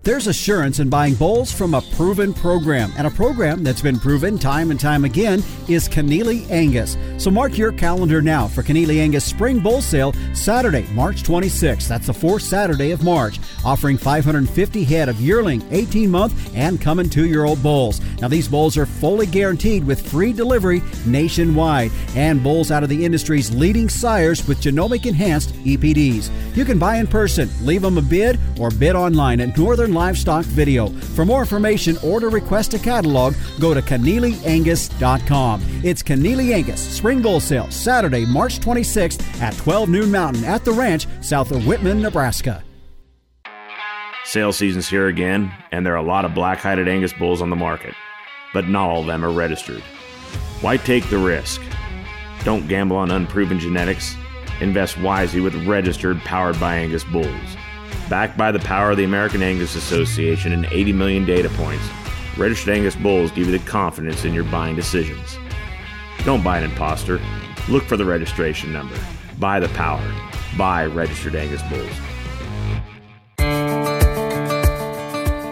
There's 0.04 0.26
assurance 0.26 0.80
in 0.80 0.90
buying 0.90 1.14
bulls 1.14 1.52
from 1.52 1.76
a 1.76 1.82
proven 1.96 2.34
program, 2.34 2.92
and 2.98 3.06
a 3.06 3.12
program 3.12 3.64
that's 3.64 3.84
been 3.84 4.00
proven 4.00 4.40
time 4.40 4.72
and 4.72 4.80
time 4.80 5.06
again 5.06 5.44
is 5.68 5.88
Connealy 5.88 6.50
Angus. 6.50 6.98
So 7.20 7.30
mark 7.30 7.56
your 7.56 7.72
calendar 7.72 8.20
now 8.20 8.48
for 8.48 8.64
Connealy 8.64 9.00
Angus 9.00 9.24
Spring 9.24 9.60
Bull 9.60 9.80
Sale 9.80 10.16
Saturday, 10.34 10.88
March 10.94 11.22
26th. 11.22 11.88
That's 11.88 12.08
the 12.08 12.16
fourth 12.16 12.42
Saturday 12.42 12.90
of 12.90 13.04
March, 13.04 13.40
offering 13.64 13.96
550 13.96 14.84
head 14.84 15.08
of 15.08 15.22
yearling, 15.22 15.64
18 15.70 16.10
month, 16.10 16.52
and 16.56 16.82
coming 16.82 17.08
two 17.08 17.28
year 17.28 17.46
old 17.46 17.62
bulls. 17.62 18.02
Now, 18.22 18.28
these 18.28 18.48
bulls 18.48 18.78
are 18.78 18.88
fully 18.88 19.28
guaranteed 19.28 19.86
with 19.86 20.10
free 20.10 20.34
delivery 20.34 20.82
nationwide 21.06 21.92
and 22.16 22.42
bulls 22.42 22.72
out 22.72 22.82
of 22.82 22.90
the 22.90 23.06
industry's 23.06 23.54
leading 23.54 23.88
sires 23.88 24.48
with 24.48 24.62
genomic 24.62 25.06
enhanced 25.06 25.54
EPDs. 25.64 26.32
You 26.56 26.66
can 26.66 26.80
buy 26.80 26.96
in 26.96 27.06
person, 27.06 27.52
leave 27.62 27.84
them 27.84 28.00
a 28.00 28.02
bid, 28.02 28.40
or 28.60 28.72
bid 28.72 28.96
online 28.96 29.40
at 29.40 29.56
Northern 29.56 29.91
Livestock 29.94 30.46
Video. 30.46 30.88
For 30.88 31.26
more 31.26 31.42
information 31.42 31.98
or 32.04 32.20
to 32.20 32.30
request 32.30 32.74
a 32.74 32.80
catalog, 32.80 33.36
go 33.60 33.74
to 33.74 33.82
ConnealyAngus.com. 33.82 35.62
It's 35.84 36.04
Connealy 36.04 36.54
Angus 36.54 36.82
Spring 36.98 37.22
Bull 37.22 37.40
Sale, 37.40 37.72
Saturday, 37.72 38.26
March 38.26 38.60
26th 38.60 39.42
at 39.42 39.56
12 39.58 39.90
noon 39.90 40.12
Mountain 40.12 40.44
at 40.46 40.66
the 40.66 40.72
ranch 40.72 41.08
south 41.22 41.52
of 41.52 41.66
Whitman, 41.66 42.02
Nebraska. 42.02 42.64
Sale 44.24 44.54
season's 44.54 44.88
here 44.88 45.08
again, 45.08 45.52
and 45.72 45.86
there 45.86 45.94
are 45.94 45.98
a 45.98 46.04
lot 46.04 46.26
of 46.26 46.34
black 46.34 46.60
hided 46.60 46.88
Angus 46.88 47.12
bulls 47.12 47.42
on 47.42 47.50
the 47.50 47.56
market, 47.56 47.94
but 48.54 48.68
not 48.68 48.90
all 48.90 49.02
of 49.02 49.08
them 49.08 49.26
are 49.26 49.32
registered. 49.32 49.82
Why 50.62 50.78
take 50.78 51.10
the 51.10 51.18
risk? 51.18 51.62
Don't 52.44 52.68
gamble 52.68 52.98
on 52.98 53.12
unproven 53.12 53.60
genetics. 53.60 54.16
Invest 54.62 54.98
wisely 55.00 55.42
with 55.42 55.56
registered, 55.68 56.20
powered 56.20 56.60
by 56.60 56.76
Angus 56.76 57.04
bulls. 57.04 57.58
Backed 58.12 58.38
by 58.38 58.52
the 58.52 58.60
power 58.60 58.92
of 58.92 58.98
the 58.98 59.06
American 59.06 59.42
Angus 59.42 59.76
Association 59.76 60.52
and 60.52 60.66
80 60.66 60.92
million 60.92 61.26
data 61.26 61.48
points, 61.52 61.86
registered 62.38 62.76
Angus 62.76 62.94
bulls 62.94 63.32
give 63.32 63.48
you 63.48 63.58
the 63.58 63.66
confidence 63.66 64.26
in 64.26 64.34
your 64.34 64.44
buying 64.44 64.76
decisions. 64.76 65.38
Don't 66.26 66.44
buy 66.44 66.58
an 66.58 66.66
imposter. 66.66 67.22
Look 67.70 67.84
for 67.84 67.96
the 67.96 68.04
registration 68.04 68.74
number. 68.74 68.98
Buy 69.40 69.62
the 69.62 69.70
power. 69.70 70.04
Buy 70.58 70.88
registered 70.88 71.36
Angus 71.36 71.62
bulls. 71.70 72.11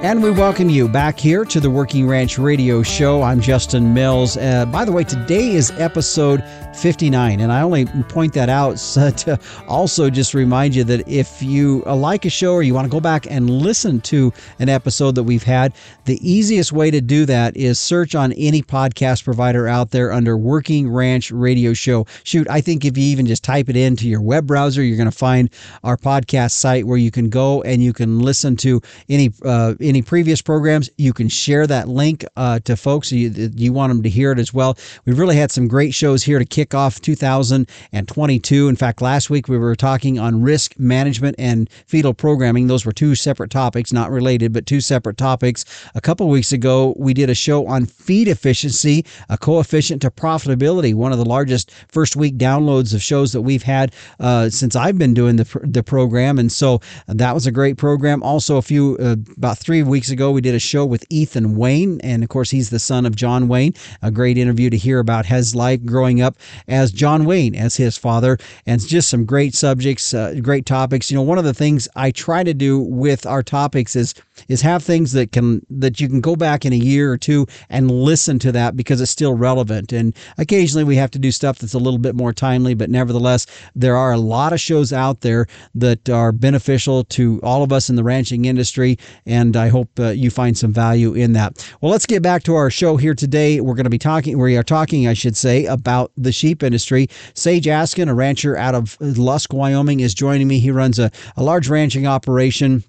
And 0.02 0.24
we 0.24 0.32
welcome 0.32 0.70
you 0.70 0.88
back 0.88 1.20
here 1.20 1.44
to 1.44 1.60
the 1.60 1.70
Working 1.70 2.08
Ranch 2.08 2.40
Radio 2.40 2.82
Show. 2.82 3.22
I'm 3.22 3.42
Justin 3.42 3.94
Mills. 3.94 4.38
Uh, 4.38 4.66
by 4.68 4.86
the 4.86 4.94
way, 4.94 5.04
today 5.04 5.52
is 5.52 5.72
episode 5.72 6.42
59. 6.74 7.42
And 7.42 7.52
I 7.52 7.62
only 7.62 7.86
point 7.86 8.34
that 8.34 8.48
out 8.48 8.78
to 8.94 9.38
also 9.68 10.10
just 10.10 10.34
remind 10.34 10.74
you 10.74 10.86
that 10.86 11.06
if 11.06 11.42
you 11.44 11.84
uh, 11.86 11.98
like 11.98 12.24
a 12.24 12.30
show 12.30 12.54
or 12.54 12.64
you 12.64 12.74
want 12.74 12.86
to 12.86 12.90
go 12.90 13.02
back 13.02 13.28
and 13.30 13.50
listen 13.50 14.00
to 14.02 14.32
an 14.60 14.70
episode 14.70 15.16
that 15.16 15.24
we've 15.24 15.44
had, 15.44 15.74
the 16.06 16.18
easiest 16.22 16.72
way 16.72 16.90
to 16.92 17.02
do 17.02 17.26
that 17.26 17.58
is 17.58 17.78
search 17.78 18.16
on 18.16 18.32
any 18.34 18.62
podcast 18.62 19.26
provider 19.26 19.68
out 19.68 19.92
there 19.92 20.14
under 20.14 20.38
Working 20.38 20.90
Ranch 20.90 21.30
Radio 21.30 21.74
Show. 21.74 22.08
Shoot, 22.24 22.50
I 22.50 22.62
think 22.62 22.86
if 22.86 22.98
you 22.98 23.04
even 23.04 23.26
just 23.26 23.44
type 23.44 23.68
it 23.68 23.76
into 23.76 24.08
your 24.08 24.22
web 24.22 24.48
browser, 24.48 24.82
you're 24.82 24.98
going 24.98 25.12
to 25.12 25.18
find 25.18 25.50
our 25.84 25.98
podcast 25.98 26.52
site 26.52 26.88
where 26.88 26.98
you 26.98 27.12
can 27.12 27.30
go 27.30 27.62
and 27.64 27.84
you 27.84 27.92
can 27.92 28.20
listen 28.20 28.56
to 28.58 28.82
any 29.10 29.32
uh, 29.44 29.74
any 29.90 30.02
previous 30.02 30.42
programs. 30.42 30.90
You 30.98 31.14
can 31.14 31.28
share 31.28 31.68
that 31.68 31.88
link 31.88 32.24
uh, 32.38 32.60
to 32.60 32.78
folks 32.78 33.12
you, 33.12 33.30
you 33.56 33.74
want 33.74 33.92
them 33.92 34.04
to 34.04 34.10
hear 34.10 34.32
it 34.32 34.40
as 34.40 34.54
well. 34.54 34.78
We've 35.06 35.20
really 35.20 35.36
had 35.36 35.52
some 35.52 35.68
great 35.68 35.94
shows 35.94 36.24
here 36.24 36.40
to 36.40 36.46
kick 36.46 36.74
off 36.74 37.02
2022. 37.02 38.68
In 38.68 38.76
fact, 38.76 39.02
last 39.02 39.30
week 39.30 39.48
we 39.48 39.58
were 39.58 39.76
talking 39.76 40.20
on 40.20 40.42
risk 40.42 40.78
management 40.80 41.36
and 41.40 41.70
fetal 41.88 42.14
programming. 42.14 42.68
Those 42.68 42.86
were 42.86 42.92
two 42.92 43.16
separate 43.16 43.52
topics, 43.52 43.92
not 43.92 44.12
related, 44.12 44.54
but 44.54 44.66
two 44.66 44.82
separate 44.82 45.18
topics. 45.18 45.66
A 45.96 46.02
couple 46.02 46.28
weeks 46.30 46.52
ago, 46.52 46.94
we 46.98 47.14
did 47.14 47.30
a 47.30 47.36
show 47.36 47.68
on 47.68 47.86
feed 47.86 48.28
efficiency, 48.28 49.06
a 49.30 49.38
coefficient 49.38 50.02
to 50.04 50.12
profitability, 50.12 50.94
one 50.94 51.12
of 51.12 51.18
the 51.18 51.26
largest 51.26 51.72
first 51.90 52.16
week 52.16 52.38
downloads 52.38 52.94
of 52.94 53.02
shows 53.02 53.34
that 53.34 53.42
we've 53.42 53.64
had 53.64 53.94
uh, 54.20 54.50
since 54.50 54.76
I've 54.76 54.98
been 54.98 55.14
doing 55.14 55.38
the, 55.38 55.60
the 55.64 55.84
program. 55.84 56.38
And 56.40 56.52
so 56.52 56.82
that 57.08 57.34
was 57.34 57.48
a 57.48 57.52
great 57.52 57.78
program. 57.78 58.22
Also, 58.24 58.58
a 58.58 58.62
few, 58.62 58.98
uh, 59.00 59.16
about 59.38 59.58
three 59.58 59.79
weeks 59.88 60.10
ago, 60.10 60.32
we 60.32 60.42
did 60.42 60.56
a 60.56 60.60
show 60.60 60.86
with 60.86 61.06
Ethan 61.10 61.56
Wayne. 61.56 62.00
And 62.02 62.24
of 62.24 62.30
course, 62.30 62.50
he's 62.50 62.70
the 62.70 62.80
son 62.80 63.06
of 63.06 63.16
John 63.16 63.48
Wayne. 63.48 63.74
A 64.02 64.12
great 64.12 64.38
interview 64.38 64.70
to 64.70 64.78
hear 64.78 65.00
about 65.00 65.26
his 65.26 65.56
life 65.56 65.84
growing 65.86 66.22
up 66.22 66.38
as 66.68 66.92
John 66.92 67.26
Wayne 67.26 67.56
as 67.56 67.76
his 67.76 67.98
father, 67.98 68.38
and 68.66 68.86
just 68.86 69.10
some 69.10 69.26
great 69.26 69.56
subjects, 69.56 70.14
uh, 70.14 70.36
great 70.42 70.66
topics. 70.66 71.10
You 71.10 71.16
know, 71.16 71.24
one 71.24 71.38
of 71.38 71.44
the 71.44 71.54
things 71.54 71.88
I 71.96 72.12
try 72.12 72.44
to 72.44 72.54
do 72.54 72.80
with 72.80 73.26
our 73.26 73.44
topics 73.44 73.96
is 73.96 74.14
is 74.48 74.62
have 74.62 74.84
things 74.84 75.12
that 75.14 75.32
can 75.32 75.66
that 75.70 76.00
you 76.00 76.08
can 76.08 76.22
go 76.22 76.36
back 76.36 76.66
in 76.66 76.74
a 76.74 76.78
year 76.78 77.12
or 77.12 77.18
two 77.18 77.46
and 77.70 77.92
listen 77.92 78.40
to 78.40 78.52
that 78.52 78.76
because 78.76 79.02
it's 79.02 79.12
still 79.12 79.34
relevant. 79.34 79.92
And 79.92 80.16
occasionally 80.38 80.84
we 80.84 80.96
have 80.96 81.12
to 81.12 81.20
do 81.20 81.32
stuff 81.32 81.60
that's 81.60 81.74
a 81.74 81.80
little 81.80 82.00
bit 82.00 82.16
more 82.16 82.34
timely, 82.34 82.74
but 82.74 82.90
nevertheless, 82.90 83.46
there 83.76 83.96
are 83.96 84.12
a 84.12 84.18
lot 84.18 84.54
of 84.54 84.60
shows 84.60 84.94
out 84.94 85.22
there 85.22 85.48
that 85.76 86.10
are 86.10 86.32
beneficial 86.32 87.04
to 87.06 87.40
all 87.44 87.64
of 87.64 87.72
us 87.72 87.90
in 87.90 87.96
the 87.96 88.04
ranching 88.04 88.46
industry, 88.46 88.98
and 89.26 89.56
I 89.56 89.69
hope 89.70 89.90
uh, 90.00 90.10
you 90.10 90.30
find 90.30 90.58
some 90.58 90.74
value 90.74 91.14
in 91.14 91.34
that. 91.34 91.66
Well, 91.82 91.92
let's 91.92 92.06
get 92.06 92.22
back 92.22 92.44
to 92.44 92.56
our 92.56 92.70
show 92.70 92.98
here 92.98 93.14
today. 93.14 93.62
We're 93.62 93.76
going 93.76 93.86
to 93.86 93.90
be 93.90 93.98
talking. 93.98 94.38
We 94.38 94.58
are 94.58 94.64
talking, 94.64 95.08
I 95.08 95.14
should 95.14 95.38
say, 95.38 95.66
about 95.66 96.12
the 96.18 96.32
sheep 96.32 96.62
industry. 96.62 97.08
Sage 97.34 97.68
Askin, 97.68 98.10
a 98.10 98.14
rancher 98.14 98.58
out 98.58 98.76
of 98.76 98.98
Lusk, 99.00 99.54
Wyoming, 99.54 100.02
is 100.02 100.14
joining 100.14 100.48
me. 100.48 100.60
He 100.60 100.72
runs 100.72 101.00
a, 101.00 101.12
a 101.38 101.44
large 101.44 101.70
ranching 101.70 102.06
operation 102.06 102.84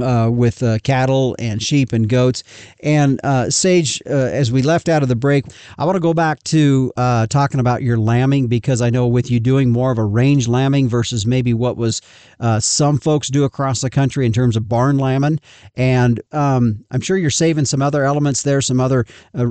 uh, 0.00 0.30
with 0.30 0.62
uh, 0.62 0.78
cattle 0.84 1.36
and 1.38 1.62
sheep 1.62 1.92
and 1.92 2.08
goats. 2.08 2.42
And 2.82 3.20
uh, 3.24 3.50
Sage, 3.50 4.02
uh, 4.06 4.10
as 4.10 4.52
we 4.52 4.62
left 4.62 4.88
out 4.88 5.02
of 5.02 5.08
the 5.08 5.16
break, 5.16 5.44
I 5.78 5.84
want 5.84 5.96
to 5.96 6.00
go 6.00 6.14
back 6.14 6.42
to 6.44 6.92
uh, 6.96 7.26
talking 7.26 7.60
about 7.60 7.82
your 7.82 7.98
lambing 7.98 8.46
because 8.48 8.82
I 8.82 8.90
know 8.90 9.06
with 9.06 9.30
you 9.30 9.40
doing 9.40 9.70
more 9.70 9.90
of 9.90 9.98
a 9.98 10.04
range 10.04 10.48
lambing 10.48 10.88
versus 10.88 11.26
maybe 11.26 11.54
what 11.54 11.76
was 11.76 12.00
uh, 12.40 12.60
some 12.60 12.98
folks 12.98 13.28
do 13.28 13.44
across 13.44 13.80
the 13.80 13.90
country 13.90 14.26
in 14.26 14.32
terms 14.32 14.56
of 14.56 14.68
barn 14.68 14.98
lambing. 14.98 15.40
And 15.76 16.20
um, 16.32 16.84
I'm 16.90 17.00
sure 17.00 17.16
you're 17.16 17.30
saving 17.30 17.64
some 17.64 17.82
other 17.82 18.04
elements 18.04 18.42
there, 18.42 18.60
some 18.60 18.80
other 18.80 19.06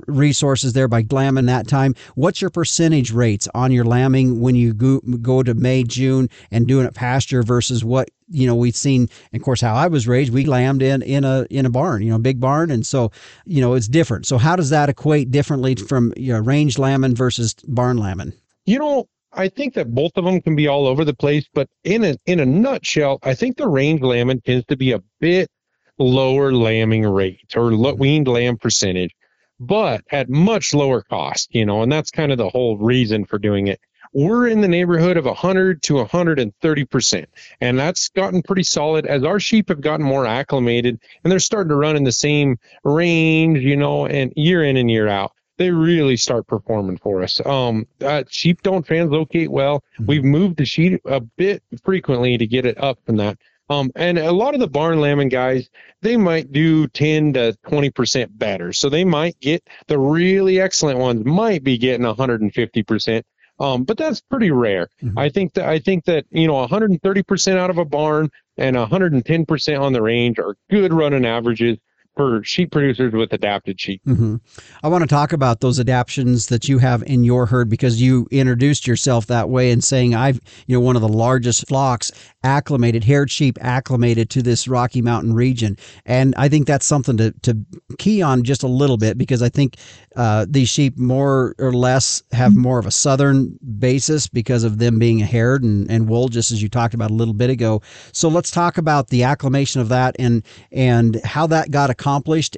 resources 0.08 0.74
there 0.74 0.88
by 0.88 1.06
lambing 1.10 1.46
that 1.48 1.68
time. 1.68 1.96
What's 2.16 2.42
your 2.42 2.50
percentage 2.50 3.12
rates 3.12 3.48
on 3.54 3.72
your 3.72 3.86
lambing 3.86 4.40
when 4.42 4.56
you 4.56 4.74
go, 4.74 5.00
go 5.22 5.44
to 5.44 5.54
May, 5.54 5.84
June 5.84 6.30
and 6.52 6.68
doing 6.68 6.86
it 6.86 6.94
pasture 6.94 7.44
versus 7.44 7.84
what 7.84 8.10
you 8.30 8.46
know 8.46 8.56
we've 8.56 8.76
seen 8.76 9.10
of 9.34 9.42
course 9.42 9.62
how 9.62 9.74
i 9.74 9.88
was 9.88 10.08
raised 10.08 10.34
we 10.34 10.46
lambed 10.46 10.82
in 10.82 11.02
in 11.02 11.24
a 11.24 11.46
in 11.50 11.66
a 11.66 11.70
barn 11.70 12.02
you 12.02 12.10
know 12.10 12.20
big 12.20 12.40
barn. 12.40 12.72
And 12.72 12.86
so 12.86 13.12
you 13.46 13.62
know 13.62 13.74
it's 13.74 13.88
different. 13.88 14.26
So 14.26 14.38
how 14.38 14.56
does 14.56 14.70
that 14.70 14.90
equate 14.90 15.32
differently 15.32 15.76
from 15.76 16.14
you 16.18 16.34
know 16.34 16.40
range 16.40 16.78
lambing 16.78 17.16
versus 17.16 17.54
barn 17.66 17.98
lambing 17.98 18.34
you 18.68 18.78
know 18.78 19.08
i 19.34 19.48
think 19.48 19.74
that 19.74 19.96
both 19.96 20.12
of 20.16 20.26
them 20.26 20.40
can 20.42 20.56
be 20.56 20.68
all 20.68 20.86
over 20.86 21.04
the 21.04 21.16
place 21.16 21.48
but 21.54 21.68
in 21.84 22.04
a 22.04 22.16
in 22.28 22.40
a 22.40 22.46
nutshell 22.46 23.18
i 23.24 23.34
think 23.34 23.58
the 23.58 23.68
range 23.68 24.02
lambing 24.02 24.42
tends 24.42 24.66
to 24.66 24.78
be 24.78 24.92
a 24.92 25.02
bit 25.20 25.50
lower 25.98 26.54
lambing 26.54 27.04
rate 27.04 27.56
or 27.56 27.72
mm-hmm. 27.72 27.98
weaned 27.98 28.28
lamb 28.28 28.58
percentage 28.58 29.16
but 29.60 30.02
at 30.12 30.30
much 30.30 30.76
lower 30.76 31.02
cost 31.02 31.56
you 31.56 31.66
know 31.66 31.82
and 31.82 31.92
that's 31.92 32.12
kind 32.12 32.32
of 32.32 32.38
the 32.38 32.50
whole 32.50 32.78
reason 32.78 33.26
for 33.26 33.40
doing 33.40 33.68
it 33.68 33.80
we're 34.18 34.48
in 34.48 34.62
the 34.62 34.68
neighborhood 34.68 35.16
of 35.16 35.26
100 35.26 35.84
to 35.84 35.94
130 35.94 36.86
percent, 36.86 37.30
and 37.62 37.78
that's 37.78 38.10
gotten 38.10 38.42
pretty 38.42 38.64
solid 38.64 39.06
as 39.06 39.24
our 39.24 39.40
sheep 39.40 39.70
have 39.70 39.80
gotten 39.80 40.04
more 40.04 40.26
acclimated 40.26 41.00
and 41.24 41.32
they're 41.32 41.40
starting 41.40 41.70
to 41.70 41.76
run 41.76 41.96
in 41.96 42.04
the 42.04 42.12
same 42.12 42.58
range, 42.84 43.60
you 43.60 43.78
know, 43.78 44.08
and 44.08 44.34
year 44.36 44.64
in 44.64 44.76
and 44.76 44.90
year 44.90 45.08
out. 45.08 45.34
They 45.58 45.70
really 45.70 46.18
start 46.18 46.48
performing 46.48 46.98
for 46.98 47.22
us. 47.22 47.40
Um, 47.46 47.86
uh, 48.04 48.24
sheep 48.28 48.64
don't 48.64 48.86
translocate 48.86 49.50
well. 49.50 49.84
Mm-hmm. 49.94 50.06
We've 50.08 50.24
moved 50.24 50.58
the 50.58 50.66
sheep 50.66 51.00
a 51.06 51.20
bit 51.20 51.62
frequently 51.84 52.40
to 52.40 52.48
get 52.48 52.66
it 52.66 52.82
up 52.82 52.98
from 53.06 53.18
that. 53.18 53.38
Um, 53.70 53.92
and 53.96 54.18
a 54.18 54.32
lot 54.32 54.56
of 54.56 54.62
the 54.62 54.68
barn 54.68 55.00
lambing 55.00 55.30
guys, 55.30 55.70
they 56.02 56.18
might 56.18 56.52
do 56.52 56.88
10 56.88 57.34
to 57.34 57.56
20% 57.68 58.30
better. 58.32 58.74
So 58.74 58.90
they 58.90 59.04
might 59.04 59.40
get 59.42 59.68
the 59.88 60.00
really 60.00 60.60
excellent 60.60 60.98
ones 60.98 61.24
might 61.24 61.64
be 61.64 61.78
getting 61.78 62.06
150%. 62.06 63.24
Um, 63.60 63.84
but 63.84 63.98
that's 63.98 64.22
pretty 64.22 64.52
rare. 64.52 64.90
Mm-hmm. 65.02 65.18
I 65.18 65.30
think 65.30 65.54
that 65.54 65.68
I 65.68 65.80
think 65.80 66.06
that 66.06 66.26
you 66.30 66.48
know 66.48 66.66
130% 66.66 67.58
out 67.58 67.70
of 67.70 67.78
a 67.78 67.86
barn 67.86 68.30
and 68.58 68.76
110% 68.76 69.82
on 69.82 69.94
the 69.94 70.02
range 70.02 70.40
are 70.40 70.56
good 70.70 70.94
running 70.94 71.26
averages. 71.26 71.78
For 72.18 72.44
sheep 72.44 72.72
producers 72.72 73.14
with 73.14 73.32
adapted 73.32 73.80
sheep. 73.80 74.02
Mm-hmm. 74.06 74.38
I 74.84 74.88
want 74.88 75.04
to 75.04 75.08
talk 75.08 75.32
about 75.32 75.62
those 75.62 75.80
adaptations 75.80 76.48
that 76.48 76.68
you 76.68 76.80
have 76.80 77.04
in 77.04 77.24
your 77.24 77.46
herd 77.46 77.70
because 77.70 78.02
you 78.02 78.28
introduced 78.32 78.88
yourself 78.88 79.28
that 79.28 79.50
way 79.50 79.72
and 79.72 79.84
saying 79.84 80.16
I've 80.16 80.42
you 80.66 80.76
know 80.76 80.82
one 80.82 80.96
of 80.96 81.02
the 81.02 81.08
largest 81.08 81.68
flocks 81.68 82.12
acclimated 82.44 83.04
haired 83.04 83.30
sheep 83.30 83.58
acclimated 83.62 84.30
to 84.32 84.42
this 84.42 84.68
Rocky 84.68 85.02
Mountain 85.02 85.34
region, 85.34 85.78
and 86.06 86.34
I 86.38 86.50
think 86.50 86.66
that's 86.68 86.86
something 86.86 87.16
to 87.18 87.32
to 87.44 87.58
key 88.00 88.22
on 88.22 88.44
just 88.44 88.64
a 88.64 88.68
little 88.68 88.98
bit 88.98 89.18
because 89.18 89.44
I 89.44 89.50
think 89.50 89.78
uh, 90.16 90.46
these 90.50 90.70
sheep 90.70 90.98
more 90.98 91.54
or 91.60 91.72
less 91.72 92.24
have 92.32 92.56
more 92.56 92.80
of 92.80 92.88
a 92.88 92.92
southern 92.92 93.58
basis 93.78 94.28
because 94.28 94.64
of 94.64 94.80
them 94.80 94.98
being 94.98 95.20
haired 95.20 95.64
and, 95.64 95.90
and 95.92 96.10
wool, 96.10 96.28
just 96.28 96.52
as 96.52 96.62
you 96.64 96.70
talked 96.70 96.96
about 96.96 97.12
a 97.12 97.14
little 97.14 97.36
bit 97.36 97.52
ago. 97.52 97.82
So 98.14 98.28
let's 98.28 98.50
talk 98.50 98.80
about 98.80 99.10
the 99.10 99.24
acclimation 99.24 99.80
of 99.82 99.90
that 99.90 100.16
and 100.18 100.44
and 100.72 101.24
how 101.24 101.46
that 101.48 101.70
got 101.70 101.92
accomplished 101.92 102.07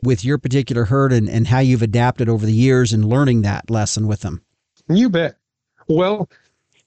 with 0.04 0.24
your 0.24 0.38
particular 0.38 0.86
herd 0.86 1.12
and, 1.12 1.30
and 1.30 1.48
how 1.48 1.60
you've 1.60 1.82
adapted 1.82 2.30
over 2.30 2.46
the 2.46 2.54
years 2.54 2.94
and 2.94 3.06
learning 3.06 3.42
that 3.42 3.70
lesson 3.70 4.08
with 4.08 4.22
them. 4.22 4.42
You 4.88 5.10
bet. 5.10 5.36
Well, 5.88 6.30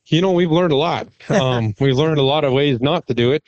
you 0.07 0.21
know 0.21 0.33
we've 0.33 0.51
learned 0.51 0.73
a 0.73 0.77
lot 0.77 1.09
um, 1.29 1.75
we've 1.81 1.97
learned 1.97 2.19
a 2.19 2.23
lot 2.23 2.45
of 2.45 2.53
ways 2.53 2.81
not 2.81 3.07
to 3.07 3.15
do 3.15 3.33
it 3.33 3.43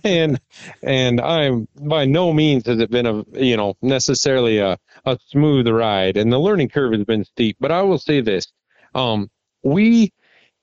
and 0.04 0.40
and 0.82 1.20
i'm 1.20 1.66
by 1.80 2.04
no 2.04 2.32
means 2.32 2.66
has 2.66 2.78
it 2.78 2.90
been 2.90 3.06
a 3.06 3.24
you 3.32 3.56
know 3.56 3.76
necessarily 3.82 4.58
a, 4.58 4.78
a 5.04 5.18
smooth 5.26 5.66
ride 5.68 6.16
and 6.16 6.32
the 6.32 6.38
learning 6.38 6.68
curve 6.68 6.92
has 6.92 7.04
been 7.04 7.24
steep 7.24 7.56
but 7.60 7.72
i 7.72 7.82
will 7.82 7.98
say 7.98 8.20
this 8.20 8.52
um, 8.94 9.28
we 9.62 10.12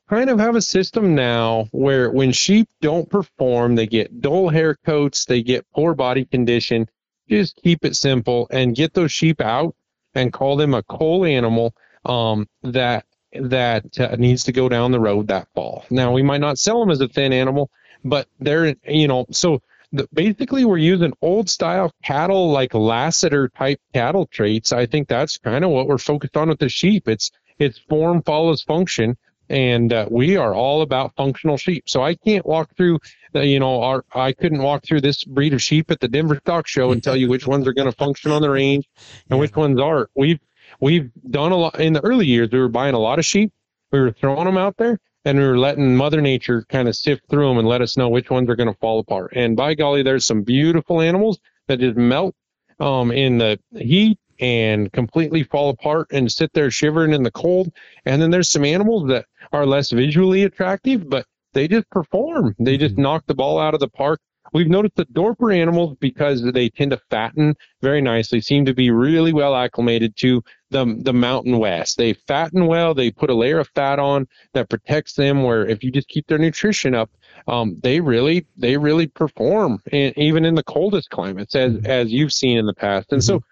kind 0.09 0.29
of 0.29 0.39
have 0.39 0.55
a 0.55 0.61
system 0.61 1.13
now 1.13 1.67
where 1.71 2.09
when 2.09 2.31
sheep 2.31 2.67
don't 2.81 3.09
perform 3.09 3.75
they 3.75 3.85
get 3.85 4.21
dull 4.21 4.49
hair 4.49 4.75
coats 4.85 5.25
they 5.25 5.43
get 5.43 5.65
poor 5.73 5.93
body 5.93 6.25
condition 6.25 6.87
just 7.29 7.59
keep 7.63 7.86
it 7.86 7.95
simple 7.95 8.47
and 8.51 8.75
get 8.75 8.93
those 8.93 9.12
sheep 9.12 9.41
out 9.41 9.75
and 10.15 10.33
call 10.33 10.55
them 10.57 10.73
a 10.73 10.83
cull 10.83 11.25
animal 11.25 11.73
um, 12.05 12.47
that 12.63 13.05
that 13.33 13.99
uh, 13.99 14.15
needs 14.17 14.43
to 14.43 14.51
go 14.51 14.69
down 14.69 14.91
the 14.91 14.99
road 14.99 15.27
that 15.27 15.47
fall. 15.55 15.86
Now 15.89 16.12
we 16.12 16.21
might 16.21 16.41
not 16.41 16.59
sell 16.59 16.79
them 16.79 16.91
as 16.91 17.01
a 17.01 17.07
thin 17.07 17.33
animal, 17.33 17.71
but 18.03 18.27
they're 18.39 18.75
you 18.86 19.07
know 19.07 19.25
so 19.31 19.62
the, 19.91 20.07
basically 20.13 20.65
we're 20.65 20.77
using 20.77 21.13
old 21.21 21.49
style 21.49 21.91
cattle 22.03 22.51
like 22.51 22.73
Lasater 22.73 23.49
type 23.49 23.79
cattle 23.93 24.25
traits. 24.25 24.71
I 24.71 24.86
think 24.86 25.07
that's 25.07 25.38
kind 25.38 25.63
of 25.63 25.71
what 25.71 25.88
we're 25.88 25.97
focused 25.97 26.38
on 26.38 26.49
with 26.49 26.59
the 26.59 26.69
sheep. 26.69 27.07
It's 27.07 27.31
it's 27.59 27.79
form 27.79 28.21
follows 28.23 28.63
function. 28.63 29.17
And 29.49 29.91
uh, 29.93 30.07
we 30.09 30.38
are 30.38 30.55
all 30.55 30.81
about 30.81 31.15
functional 31.15 31.57
sheep. 31.57 31.88
So 31.88 32.01
I 32.01 32.15
can't 32.15 32.45
walk 32.45 32.75
through, 32.75 32.99
you 33.36 33.60
know, 33.60 33.82
our 33.82 34.06
I 34.13 34.32
couldn't 34.34 34.62
walk 34.62 34.84
through 34.84 35.02
this 35.02 35.24
breed 35.24 35.54
of 35.54 35.62
sheep 35.62 35.91
at 35.91 36.00
the 36.00 36.08
Denver 36.08 36.36
Stock 36.36 36.67
Show 36.67 36.91
and 36.91 37.04
tell 37.04 37.15
you 37.15 37.28
which 37.28 37.48
ones 37.48 37.67
are 37.67 37.74
going 37.74 37.89
to 37.89 37.98
function 37.98 38.32
on 38.32 38.41
the 38.41 38.50
range 38.50 38.88
and 39.30 39.39
which 39.39 39.56
ones 39.56 39.80
aren't. 39.80 40.10
We've 40.15 40.39
we've 40.80 41.12
done 41.30 41.52
a 41.52 41.58
lot 41.58 41.80
in 41.80 41.93
the 41.93 42.04
early 42.04 42.26
years. 42.26 42.50
We 42.52 42.60
were 42.60 42.69
buying 42.69 42.96
a 42.96 43.00
lot 43.00 43.19
of 43.19 43.26
sheep. 43.26 43.52
We 43.91 44.00
were 44.00 44.12
throwing 44.12 44.46
them 44.46 44.58
out 44.58 44.78
there 44.78 45.00
and 45.26 45.38
we 45.38 45.46
were 45.46 45.58
letting 45.58 45.96
Mother 45.96 46.22
Nature 46.22 46.65
kind 46.69 46.88
of 46.88 46.96
sift 46.96 47.24
through 47.30 47.48
them 47.48 47.58
and 47.58 47.67
let 47.67 47.82
us 47.82 47.98
know 47.98 48.10
which 48.10 48.30
ones 48.30 48.50
are 48.50 48.56
going 48.56 48.72
to 48.72 48.80
fall 48.80 49.00
apart. 49.00 49.34
And 49.36 49.56
by 49.56 49.74
golly, 49.74 50.04
there's 50.04 50.26
some 50.26 50.43
beautiful 50.43 51.02
animals 51.02 51.39
that 51.67 51.80
just 51.80 51.96
melt 51.96 52.36
um, 52.80 53.12
in 53.12 53.38
the 53.38 53.60
heat 53.72 54.19
and 54.39 54.91
completely 54.91 55.43
fall 55.43 55.69
apart 55.69 56.08
and 56.12 56.32
sit 56.32 56.52
there 56.54 56.72
shivering 56.72 57.13
in 57.13 57.24
the 57.24 57.32
cold. 57.32 57.72
And 58.06 58.22
then 58.22 58.32
there's 58.32 58.50
some 58.50 58.65
animals 58.65 59.08
that 59.10 59.26
are 59.52 59.65
less 59.65 59.91
visually 59.91 60.43
attractive, 60.43 61.10
but 61.10 61.26
they 61.53 61.67
just 61.67 61.89
perform. 61.89 62.55
They 62.59 62.77
just 62.77 62.93
mm-hmm. 62.93 63.03
knock 63.03 63.25
the 63.27 63.35
ball 63.35 63.59
out 63.59 63.73
of 63.73 63.79
the 63.79 63.87
park. 63.87 64.19
We've 64.51 64.67
noticed 64.67 64.97
the 64.97 65.05
Dorper 65.05 65.55
animals, 65.57 65.97
because 65.99 66.43
they 66.43 66.69
tend 66.69 66.91
to 66.91 67.01
fatten 67.09 67.55
very 67.81 68.01
nicely, 68.01 68.39
seem 68.41 68.65
to 68.65 68.73
be 68.73 68.91
really 68.91 69.33
well 69.33 69.55
acclimated 69.55 70.15
to 70.17 70.43
the, 70.69 70.97
the 70.99 71.13
Mountain 71.13 71.57
West. 71.57 71.97
They 71.97 72.13
fatten 72.13 72.67
well. 72.67 72.93
They 72.93 73.09
put 73.09 73.29
a 73.31 73.33
layer 73.33 73.59
of 73.59 73.69
fat 73.69 73.99
on 73.99 74.27
that 74.53 74.69
protects 74.69 75.13
them. 75.13 75.43
Where 75.43 75.65
if 75.65 75.83
you 75.83 75.91
just 75.91 76.09
keep 76.09 76.27
their 76.27 76.37
nutrition 76.37 76.93
up, 76.93 77.09
um, 77.47 77.79
they 77.81 77.99
really 78.01 78.45
they 78.57 78.77
really 78.77 79.07
perform, 79.07 79.81
in, 79.91 80.13
even 80.17 80.45
in 80.45 80.55
the 80.55 80.63
coldest 80.63 81.09
climates, 81.09 81.55
as 81.55 81.73
mm-hmm. 81.73 81.85
as 81.85 82.11
you've 82.11 82.33
seen 82.33 82.57
in 82.57 82.65
the 82.65 82.75
past. 82.75 83.11
And 83.11 83.21
mm-hmm. 83.21 83.37
so, 83.37 83.43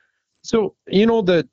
so 0.44 0.76
you 0.88 1.06
know 1.06 1.22
the 1.22 1.48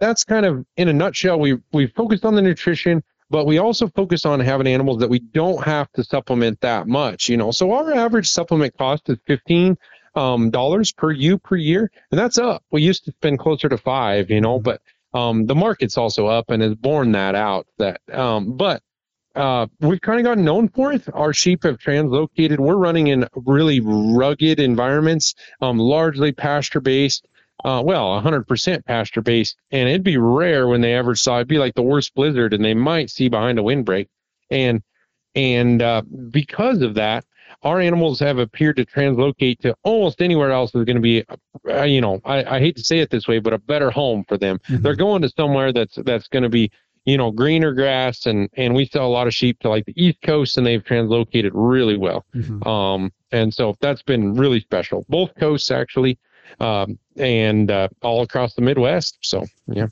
that's 0.00 0.24
kind 0.24 0.46
of 0.46 0.64
in 0.76 0.88
a 0.88 0.92
nutshell. 0.92 1.38
We 1.38 1.58
we 1.72 1.86
focused 1.86 2.24
on 2.24 2.34
the 2.34 2.42
nutrition 2.42 3.04
but 3.32 3.46
we 3.46 3.56
also 3.58 3.88
focus 3.88 4.26
on 4.26 4.38
having 4.40 4.66
animals 4.66 4.98
that 4.98 5.08
we 5.08 5.18
don't 5.18 5.64
have 5.64 5.90
to 5.92 6.04
supplement 6.04 6.60
that 6.60 6.86
much, 6.86 7.30
you 7.30 7.38
know. 7.38 7.50
So 7.50 7.72
our 7.72 7.94
average 7.94 8.28
supplement 8.28 8.76
cost 8.76 9.08
is 9.08 9.16
fifteen 9.26 9.78
um, 10.14 10.50
dollars 10.50 10.92
per 10.92 11.10
ewe 11.10 11.38
per 11.38 11.56
year, 11.56 11.90
and 12.10 12.20
that's 12.20 12.38
up. 12.38 12.62
We 12.70 12.82
used 12.82 13.06
to 13.06 13.12
spend 13.12 13.38
closer 13.38 13.70
to 13.70 13.78
five, 13.78 14.30
you 14.30 14.42
know, 14.42 14.60
but 14.60 14.82
um, 15.14 15.46
the 15.46 15.54
market's 15.54 15.96
also 15.96 16.26
up 16.26 16.50
and 16.50 16.62
has 16.62 16.74
borne 16.74 17.12
that 17.12 17.34
out. 17.34 17.66
That, 17.78 18.00
um, 18.12 18.56
but 18.58 18.82
uh, 19.34 19.66
we've 19.80 20.00
kind 20.02 20.20
of 20.20 20.24
gotten 20.24 20.44
known 20.44 20.68
for 20.68 20.92
it. 20.92 21.02
Our 21.14 21.32
sheep 21.32 21.62
have 21.64 21.78
translocated. 21.78 22.58
We're 22.58 22.76
running 22.76 23.06
in 23.06 23.26
really 23.34 23.80
rugged 23.80 24.60
environments, 24.60 25.34
um, 25.62 25.78
largely 25.78 26.32
pasture 26.32 26.80
based 26.80 27.26
uh, 27.64 27.82
well, 27.84 28.20
100% 28.20 28.84
pasture 28.84 29.22
based, 29.22 29.56
and 29.70 29.88
it'd 29.88 30.02
be 30.02 30.16
rare 30.16 30.66
when 30.66 30.80
they 30.80 30.94
ever 30.94 31.14
saw. 31.14 31.36
It'd 31.36 31.48
be 31.48 31.58
like 31.58 31.74
the 31.74 31.82
worst 31.82 32.14
blizzard, 32.14 32.54
and 32.54 32.64
they 32.64 32.74
might 32.74 33.10
see 33.10 33.28
behind 33.28 33.58
a 33.58 33.62
windbreak, 33.62 34.08
and 34.50 34.82
and 35.34 35.80
uh, 35.80 36.02
because 36.30 36.82
of 36.82 36.94
that, 36.94 37.24
our 37.62 37.80
animals 37.80 38.18
have 38.20 38.38
appeared 38.38 38.76
to 38.76 38.84
translocate 38.84 39.60
to 39.60 39.74
almost 39.84 40.20
anywhere 40.20 40.50
else 40.50 40.74
is 40.74 40.84
going 40.84 40.96
to 40.96 41.00
be, 41.00 41.24
uh, 41.68 41.82
you 41.82 42.00
know, 42.00 42.20
I, 42.24 42.56
I, 42.56 42.58
hate 42.58 42.76
to 42.76 42.84
say 42.84 42.98
it 42.98 43.10
this 43.10 43.28
way, 43.28 43.38
but 43.38 43.52
a 43.52 43.58
better 43.58 43.90
home 43.90 44.24
for 44.26 44.36
them. 44.36 44.58
Mm-hmm. 44.68 44.82
They're 44.82 44.96
going 44.96 45.22
to 45.22 45.28
somewhere 45.28 45.72
that's 45.72 45.96
that's 46.04 46.28
going 46.28 46.42
to 46.42 46.48
be, 46.48 46.70
you 47.04 47.16
know, 47.16 47.30
greener 47.30 47.72
grass, 47.72 48.26
and 48.26 48.48
and 48.54 48.74
we 48.74 48.86
sell 48.86 49.06
a 49.06 49.08
lot 49.08 49.26
of 49.26 49.34
sheep 49.34 49.60
to 49.60 49.68
like 49.68 49.84
the 49.86 49.94
East 50.02 50.18
Coast, 50.22 50.58
and 50.58 50.66
they've 50.66 50.82
translocated 50.82 51.50
really 51.54 51.96
well. 51.96 52.24
Mm-hmm. 52.34 52.66
Um, 52.66 53.12
and 53.30 53.54
so 53.54 53.76
that's 53.80 54.02
been 54.02 54.34
really 54.34 54.60
special. 54.60 55.06
Both 55.08 55.34
coasts 55.36 55.70
actually 55.70 56.18
um, 56.60 56.98
and 57.16 57.70
uh, 57.70 57.88
all 58.02 58.22
across 58.22 58.54
the 58.54 58.62
Midwest. 58.62 59.18
So, 59.22 59.46
yeah. 59.66 59.86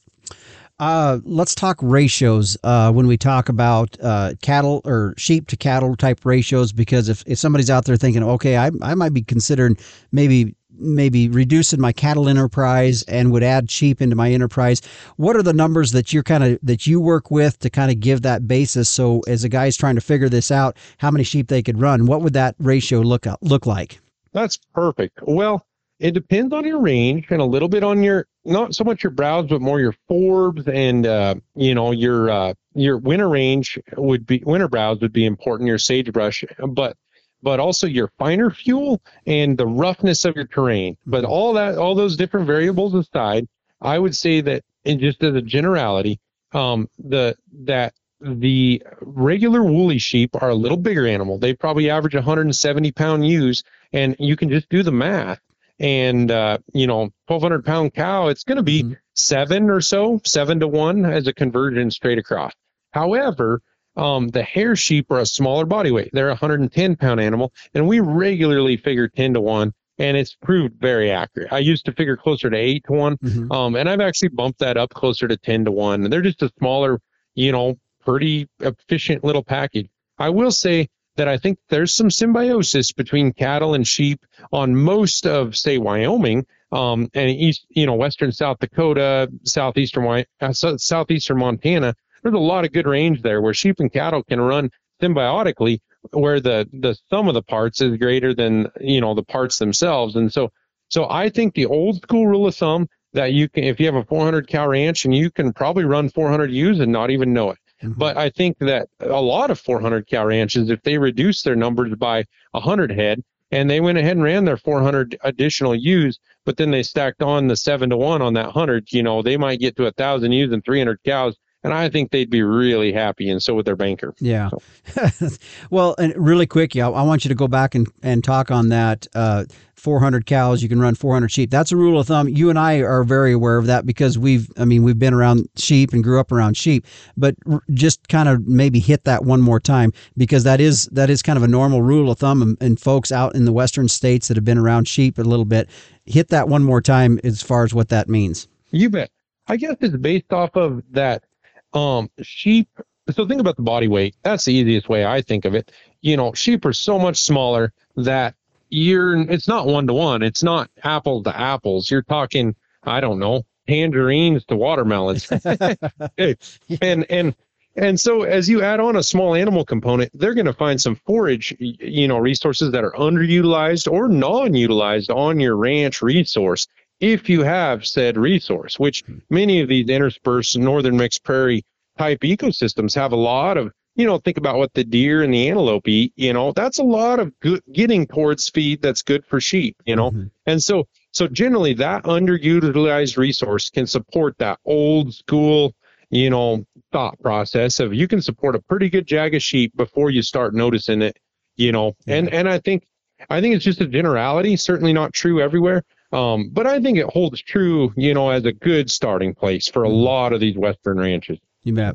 Uh, 0.80 1.20
let's 1.24 1.54
talk 1.54 1.76
ratios 1.82 2.56
uh, 2.64 2.90
when 2.90 3.06
we 3.06 3.18
talk 3.18 3.50
about 3.50 3.98
uh, 4.02 4.32
cattle 4.40 4.80
or 4.86 5.12
sheep 5.18 5.46
to 5.46 5.56
cattle 5.56 5.94
type 5.94 6.24
ratios. 6.24 6.72
Because 6.72 7.10
if, 7.10 7.22
if 7.26 7.38
somebody's 7.38 7.68
out 7.68 7.84
there 7.84 7.96
thinking, 7.96 8.22
okay, 8.22 8.56
I, 8.56 8.70
I 8.80 8.94
might 8.94 9.12
be 9.12 9.22
considering 9.22 9.76
maybe 10.10 10.54
maybe 10.80 11.28
reducing 11.28 11.80
my 11.80 11.92
cattle 11.92 12.28
enterprise 12.28 13.02
and 13.02 13.30
would 13.30 13.42
add 13.42 13.70
sheep 13.70 14.00
into 14.00 14.16
my 14.16 14.30
enterprise 14.30 14.80
what 15.16 15.36
are 15.36 15.42
the 15.42 15.52
numbers 15.52 15.92
that 15.92 16.12
you're 16.12 16.22
kind 16.22 16.42
of 16.42 16.58
that 16.62 16.86
you 16.86 16.98
work 16.98 17.30
with 17.30 17.58
to 17.58 17.68
kind 17.68 17.90
of 17.90 18.00
give 18.00 18.22
that 18.22 18.48
basis 18.48 18.88
so 18.88 19.20
as 19.28 19.44
a 19.44 19.48
guy's 19.48 19.76
trying 19.76 19.94
to 19.94 20.00
figure 20.00 20.28
this 20.28 20.50
out 20.50 20.76
how 20.96 21.10
many 21.10 21.22
sheep 21.22 21.48
they 21.48 21.62
could 21.62 21.78
run 21.78 22.06
what 22.06 22.22
would 22.22 22.32
that 22.32 22.54
ratio 22.58 23.00
look 23.00 23.26
look 23.42 23.66
like 23.66 24.00
that's 24.32 24.56
perfect 24.72 25.18
well 25.26 25.66
it 26.00 26.12
depends 26.12 26.52
on 26.52 26.66
your 26.66 26.80
range 26.80 27.26
and 27.30 27.40
a 27.40 27.44
little 27.44 27.68
bit 27.68 27.84
on 27.84 28.02
your 28.02 28.26
not 28.44 28.74
so 28.74 28.82
much 28.82 29.04
your 29.04 29.10
browse 29.10 29.46
but 29.48 29.60
more 29.60 29.78
your 29.78 29.94
forbs 30.08 30.66
and 30.66 31.06
uh, 31.06 31.34
you 31.54 31.74
know 31.74 31.92
your 31.92 32.30
uh, 32.30 32.54
your 32.74 32.96
winter 32.96 33.28
range 33.28 33.78
would 33.96 34.26
be 34.26 34.42
winter 34.44 34.66
browse 34.66 35.00
would 35.00 35.12
be 35.12 35.26
important 35.26 35.68
your 35.68 35.78
sagebrush 35.78 36.42
but 36.68 36.96
but 37.42 37.60
also 37.60 37.86
your 37.86 38.08
finer 38.18 38.50
fuel 38.50 39.00
and 39.26 39.56
the 39.56 39.66
roughness 39.66 40.26
of 40.26 40.36
your 40.36 40.44
terrain. 40.44 40.96
But 41.06 41.24
all 41.24 41.54
that 41.54 41.78
all 41.78 41.94
those 41.94 42.16
different 42.16 42.46
variables 42.46 42.94
aside 42.94 43.46
i 43.80 43.98
would 43.98 44.16
say 44.16 44.40
that 44.40 44.64
and 44.84 44.98
just 44.98 45.22
as 45.22 45.34
a 45.34 45.42
generality 45.42 46.18
um, 46.52 46.88
the 46.98 47.36
that 47.64 47.94
the 48.20 48.82
regular 49.00 49.62
woolly 49.62 49.98
sheep 49.98 50.30
are 50.42 50.50
a 50.50 50.54
little 50.54 50.76
bigger 50.76 51.06
animal. 51.06 51.38
They 51.38 51.54
probably 51.54 51.88
average 51.88 52.14
170 52.14 52.92
pound 52.92 53.26
ewes 53.26 53.62
and 53.92 54.14
you 54.18 54.36
can 54.36 54.50
just 54.50 54.68
do 54.68 54.82
the 54.82 54.92
math 54.92 55.40
and 55.80 56.30
uh, 56.30 56.58
you 56.74 56.86
know 56.86 57.10
1200 57.26 57.64
pound 57.64 57.94
cow 57.94 58.28
it's 58.28 58.44
going 58.44 58.56
to 58.56 58.62
be 58.62 58.82
mm-hmm. 58.82 58.92
seven 59.14 59.70
or 59.70 59.80
so 59.80 60.20
seven 60.24 60.60
to 60.60 60.68
one 60.68 61.04
as 61.04 61.26
a 61.26 61.32
conversion 61.32 61.90
straight 61.90 62.18
across 62.18 62.52
however 62.92 63.60
um, 63.96 64.28
the 64.28 64.42
hair 64.42 64.76
sheep 64.76 65.10
are 65.10 65.18
a 65.18 65.26
smaller 65.26 65.64
body 65.64 65.90
weight 65.90 66.10
they're 66.12 66.28
a 66.28 66.32
110 66.32 66.96
pound 66.96 67.20
animal 67.20 67.52
and 67.74 67.88
we 67.88 67.98
regularly 67.98 68.76
figure 68.76 69.08
10 69.08 69.34
to 69.34 69.40
1 69.40 69.72
and 69.98 70.16
it's 70.16 70.34
proved 70.34 70.74
very 70.78 71.10
accurate 71.10 71.52
i 71.52 71.58
used 71.58 71.86
to 71.86 71.92
figure 71.92 72.16
closer 72.16 72.50
to 72.50 72.56
8 72.56 72.84
to 72.84 72.92
one 72.92 73.16
mm-hmm. 73.16 73.50
um, 73.50 73.74
and 73.74 73.88
i've 73.88 74.00
actually 74.00 74.28
bumped 74.28 74.60
that 74.60 74.76
up 74.76 74.90
closer 74.90 75.26
to 75.26 75.36
10 75.36 75.64
to 75.64 75.72
1 75.72 76.04
and 76.04 76.12
they're 76.12 76.20
just 76.20 76.42
a 76.42 76.52
smaller 76.58 77.00
you 77.34 77.52
know 77.52 77.78
pretty 78.04 78.46
efficient 78.60 79.24
little 79.24 79.42
package 79.42 79.88
i 80.18 80.28
will 80.28 80.50
say 80.50 80.88
that 81.20 81.28
I 81.28 81.36
think 81.36 81.58
there's 81.68 81.92
some 81.92 82.10
symbiosis 82.10 82.92
between 82.92 83.34
cattle 83.34 83.74
and 83.74 83.86
sheep 83.86 84.24
on 84.52 84.74
most 84.74 85.26
of, 85.26 85.54
say, 85.54 85.76
Wyoming 85.76 86.46
um, 86.72 87.10
and 87.12 87.28
east, 87.28 87.66
you 87.68 87.84
know, 87.84 87.92
western 87.92 88.32
South 88.32 88.58
Dakota, 88.58 89.30
southeastern 89.44 90.24
uh, 90.40 90.52
southeastern 90.54 91.36
Montana. 91.36 91.94
There's 92.22 92.34
a 92.34 92.38
lot 92.38 92.64
of 92.64 92.72
good 92.72 92.86
range 92.86 93.20
there 93.20 93.42
where 93.42 93.52
sheep 93.52 93.80
and 93.80 93.92
cattle 93.92 94.22
can 94.22 94.40
run 94.40 94.70
symbiotically, 95.02 95.80
where 96.12 96.40
the 96.40 96.66
the 96.72 96.96
sum 97.10 97.28
of 97.28 97.34
the 97.34 97.42
parts 97.42 97.82
is 97.82 97.98
greater 97.98 98.34
than 98.34 98.68
you 98.80 99.02
know 99.02 99.14
the 99.14 99.22
parts 99.22 99.58
themselves, 99.58 100.16
and 100.16 100.32
so 100.32 100.48
So 100.88 101.06
I 101.10 101.28
think 101.28 101.52
the 101.52 101.66
old 101.66 102.00
school 102.00 102.26
rule 102.26 102.46
of 102.46 102.54
thumb 102.54 102.88
that 103.12 103.34
you 103.34 103.50
can, 103.50 103.64
if 103.64 103.78
you 103.78 103.84
have 103.86 103.94
a 103.94 104.04
400 104.04 104.48
cow 104.48 104.68
ranch 104.68 105.04
and 105.04 105.14
you 105.14 105.30
can 105.30 105.52
probably 105.52 105.84
run 105.84 106.08
400 106.08 106.50
ewes 106.50 106.80
and 106.80 106.90
not 106.92 107.10
even 107.10 107.34
know 107.34 107.50
it. 107.50 107.58
Mm-hmm. 107.82 107.98
But 107.98 108.16
I 108.16 108.30
think 108.30 108.58
that 108.58 108.88
a 109.00 109.20
lot 109.20 109.50
of 109.50 109.58
400 109.58 110.06
cow 110.06 110.26
ranches, 110.26 110.70
if 110.70 110.82
they 110.82 110.98
reduce 110.98 111.42
their 111.42 111.56
numbers 111.56 111.94
by 111.94 112.24
100 112.52 112.92
head 112.92 113.22
and 113.50 113.68
they 113.68 113.80
went 113.80 113.98
ahead 113.98 114.16
and 114.16 114.22
ran 114.22 114.44
their 114.44 114.56
400 114.56 115.16
additional 115.22 115.74
ewes, 115.74 116.18
but 116.44 116.56
then 116.56 116.70
they 116.70 116.82
stacked 116.82 117.22
on 117.22 117.48
the 117.48 117.56
seven 117.56 117.90
to 117.90 117.96
one 117.96 118.22
on 118.22 118.34
that 118.34 118.46
100, 118.46 118.92
you 118.92 119.02
know, 119.02 119.22
they 119.22 119.36
might 119.36 119.60
get 119.60 119.76
to 119.76 119.86
a 119.86 119.92
thousand 119.92 120.32
ewes 120.32 120.52
and 120.52 120.64
300 120.64 121.00
cows 121.04 121.36
and 121.62 121.74
I 121.74 121.88
think 121.88 122.10
they'd 122.10 122.30
be 122.30 122.42
really 122.42 122.92
happy, 122.92 123.28
and 123.28 123.42
so 123.42 123.54
would 123.54 123.66
their 123.66 123.76
banker. 123.76 124.14
Yeah. 124.18 124.50
So. 124.50 125.28
well, 125.70 125.94
and 125.98 126.14
really 126.16 126.46
quick, 126.46 126.74
yeah, 126.74 126.88
I 126.88 127.02
want 127.02 127.24
you 127.24 127.28
to 127.28 127.34
go 127.34 127.48
back 127.48 127.74
and, 127.74 127.86
and 128.02 128.24
talk 128.24 128.50
on 128.50 128.68
that. 128.70 129.06
Uh, 129.14 129.44
400 129.80 130.26
cows, 130.26 130.62
you 130.62 130.68
can 130.68 130.78
run 130.78 130.94
400 130.94 131.30
sheep. 131.30 131.50
That's 131.50 131.72
a 131.72 131.76
rule 131.76 131.98
of 131.98 132.06
thumb. 132.06 132.28
You 132.28 132.50
and 132.50 132.58
I 132.58 132.80
are 132.80 133.02
very 133.02 133.32
aware 133.32 133.56
of 133.56 133.66
that 133.66 133.86
because 133.86 134.18
we've, 134.18 134.50
I 134.58 134.66
mean, 134.66 134.82
we've 134.82 134.98
been 134.98 135.14
around 135.14 135.48
sheep 135.56 135.94
and 135.94 136.04
grew 136.04 136.20
up 136.20 136.30
around 136.30 136.56
sheep. 136.56 136.86
But 137.16 137.34
just 137.72 138.08
kind 138.08 138.28
of 138.28 138.46
maybe 138.46 138.78
hit 138.78 139.04
that 139.04 139.24
one 139.24 139.40
more 139.40 139.58
time 139.58 139.92
because 140.18 140.44
that 140.44 140.60
is 140.60 140.84
that 140.92 141.08
is 141.08 141.22
kind 141.22 141.38
of 141.38 141.42
a 141.42 141.48
normal 141.48 141.80
rule 141.80 142.10
of 142.10 142.18
thumb. 142.18 142.42
And, 142.42 142.58
and 142.60 142.78
folks 142.78 143.10
out 143.10 143.34
in 143.34 143.46
the 143.46 143.52
western 143.52 143.88
states 143.88 144.28
that 144.28 144.36
have 144.36 144.44
been 144.44 144.58
around 144.58 144.86
sheep 144.86 145.18
a 145.18 145.22
little 145.22 145.46
bit, 145.46 145.68
hit 146.04 146.28
that 146.28 146.48
one 146.48 146.62
more 146.62 146.82
time 146.82 147.18
as 147.24 147.40
far 147.42 147.64
as 147.64 147.72
what 147.72 147.88
that 147.88 148.06
means. 148.06 148.48
You 148.70 148.90
bet. 148.90 149.10
I 149.46 149.56
guess 149.56 149.76
it's 149.80 149.96
based 149.96 150.32
off 150.32 150.54
of 150.56 150.82
that 150.90 151.24
um, 151.72 152.10
sheep. 152.22 152.68
So 153.10 153.26
think 153.26 153.40
about 153.40 153.56
the 153.56 153.62
body 153.62 153.88
weight. 153.88 154.14
That's 154.22 154.44
the 154.44 154.54
easiest 154.54 154.88
way 154.88 155.04
I 155.04 155.22
think 155.22 155.44
of 155.44 155.54
it. 155.54 155.72
You 156.00 156.16
know, 156.16 156.32
sheep 156.34 156.64
are 156.64 156.72
so 156.72 156.98
much 156.98 157.18
smaller 157.18 157.72
that 157.96 158.34
you're. 158.68 159.20
It's 159.30 159.48
not 159.48 159.66
one 159.66 159.86
to 159.88 159.92
one. 159.92 160.22
It's 160.22 160.42
not 160.42 160.70
apple 160.84 161.22
to 161.24 161.36
apples. 161.36 161.90
You're 161.90 162.02
talking. 162.02 162.54
I 162.82 163.00
don't 163.00 163.18
know 163.18 163.44
tangerines 163.70 164.44
to 164.46 164.56
watermelons. 164.56 165.30
and 166.82 167.06
and 167.08 167.34
and 167.76 168.00
so 168.00 168.22
as 168.22 168.48
you 168.48 168.62
add 168.62 168.80
on 168.80 168.96
a 168.96 169.02
small 169.02 169.34
animal 169.34 169.64
component, 169.64 170.10
they're 170.12 170.34
going 170.34 170.46
to 170.46 170.52
find 170.52 170.80
some 170.80 170.96
forage, 170.96 171.54
you 171.58 172.08
know, 172.08 172.18
resources 172.18 172.72
that 172.72 172.82
are 172.82 172.92
underutilized 172.92 173.90
or 173.90 174.08
non-utilized 174.08 175.10
on 175.10 175.38
your 175.38 175.56
ranch 175.56 176.02
resource 176.02 176.66
if 177.00 177.28
you 177.28 177.42
have 177.42 177.86
said 177.86 178.16
resource, 178.16 178.78
which 178.78 179.02
many 179.30 179.60
of 179.60 179.68
these 179.68 179.88
interspersed 179.88 180.58
northern 180.58 180.96
mixed 180.96 181.24
prairie 181.24 181.64
type 181.98 182.20
ecosystems 182.20 182.94
have 182.94 183.12
a 183.12 183.16
lot 183.16 183.56
of, 183.56 183.72
you 183.96 184.06
know, 184.06 184.18
think 184.18 184.36
about 184.36 184.58
what 184.58 184.72
the 184.74 184.84
deer 184.84 185.22
and 185.22 185.32
the 185.32 185.48
antelope 185.48 185.88
eat, 185.88 186.12
you 186.16 186.32
know, 186.32 186.52
that's 186.52 186.78
a 186.78 186.84
lot 186.84 187.18
of 187.18 187.32
good 187.40 187.62
getting 187.72 188.06
towards 188.06 188.48
feed 188.48 188.82
that's 188.82 189.02
good 189.02 189.24
for 189.26 189.40
sheep, 189.40 189.76
you 189.84 189.96
know. 189.96 190.10
Mm-hmm. 190.10 190.26
And 190.46 190.62
so 190.62 190.86
so 191.12 191.26
generally 191.26 191.74
that 191.74 192.04
underutilized 192.04 193.16
resource 193.16 193.70
can 193.70 193.86
support 193.86 194.36
that 194.38 194.58
old 194.64 195.14
school, 195.14 195.74
you 196.10 196.30
know, 196.30 196.64
thought 196.92 197.18
process 197.20 197.80
of 197.80 197.94
you 197.94 198.06
can 198.06 198.22
support 198.22 198.54
a 198.54 198.60
pretty 198.60 198.90
good 198.90 199.06
jag 199.06 199.34
of 199.34 199.42
sheep 199.42 199.74
before 199.76 200.10
you 200.10 200.22
start 200.22 200.54
noticing 200.54 201.02
it, 201.02 201.18
you 201.56 201.72
know. 201.72 201.94
Yeah. 202.06 202.16
And 202.16 202.32
and 202.32 202.48
I 202.48 202.58
think 202.58 202.86
I 203.28 203.40
think 203.40 203.54
it's 203.54 203.64
just 203.64 203.80
a 203.80 203.86
generality, 203.86 204.56
certainly 204.56 204.92
not 204.92 205.12
true 205.12 205.40
everywhere, 205.40 205.84
um, 206.12 206.50
but 206.52 206.66
I 206.66 206.80
think 206.80 206.98
it 206.98 207.06
holds 207.06 207.40
true, 207.42 207.92
you 207.96 208.14
know, 208.14 208.30
as 208.30 208.44
a 208.44 208.52
good 208.52 208.90
starting 208.90 209.34
place 209.34 209.68
for 209.68 209.84
a 209.84 209.88
mm-hmm. 209.88 209.96
lot 209.96 210.32
of 210.32 210.40
these 210.40 210.56
Western 210.56 210.98
ranches. 210.98 211.38
You 211.62 211.74
bet. 211.74 211.94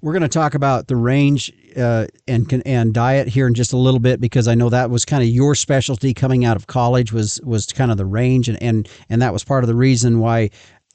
We're 0.00 0.12
going 0.12 0.22
to 0.22 0.28
talk 0.28 0.54
about 0.54 0.86
the 0.86 0.96
range 0.96 1.52
uh, 1.76 2.06
and 2.26 2.62
and 2.64 2.94
diet 2.94 3.28
here 3.28 3.46
in 3.46 3.52
just 3.52 3.74
a 3.74 3.76
little 3.76 4.00
bit 4.00 4.22
because 4.22 4.48
I 4.48 4.54
know 4.54 4.70
that 4.70 4.88
was 4.88 5.04
kind 5.04 5.22
of 5.22 5.28
your 5.28 5.54
specialty 5.54 6.14
coming 6.14 6.46
out 6.46 6.56
of 6.56 6.66
college 6.66 7.12
was 7.12 7.38
was 7.42 7.66
kind 7.66 7.90
of 7.90 7.98
the 7.98 8.06
range 8.06 8.48
and 8.48 8.60
and 8.62 8.88
and 9.10 9.20
that 9.20 9.32
was 9.34 9.44
part 9.44 9.64
of 9.64 9.68
the 9.68 9.74
reason 9.74 10.18
why 10.18 10.48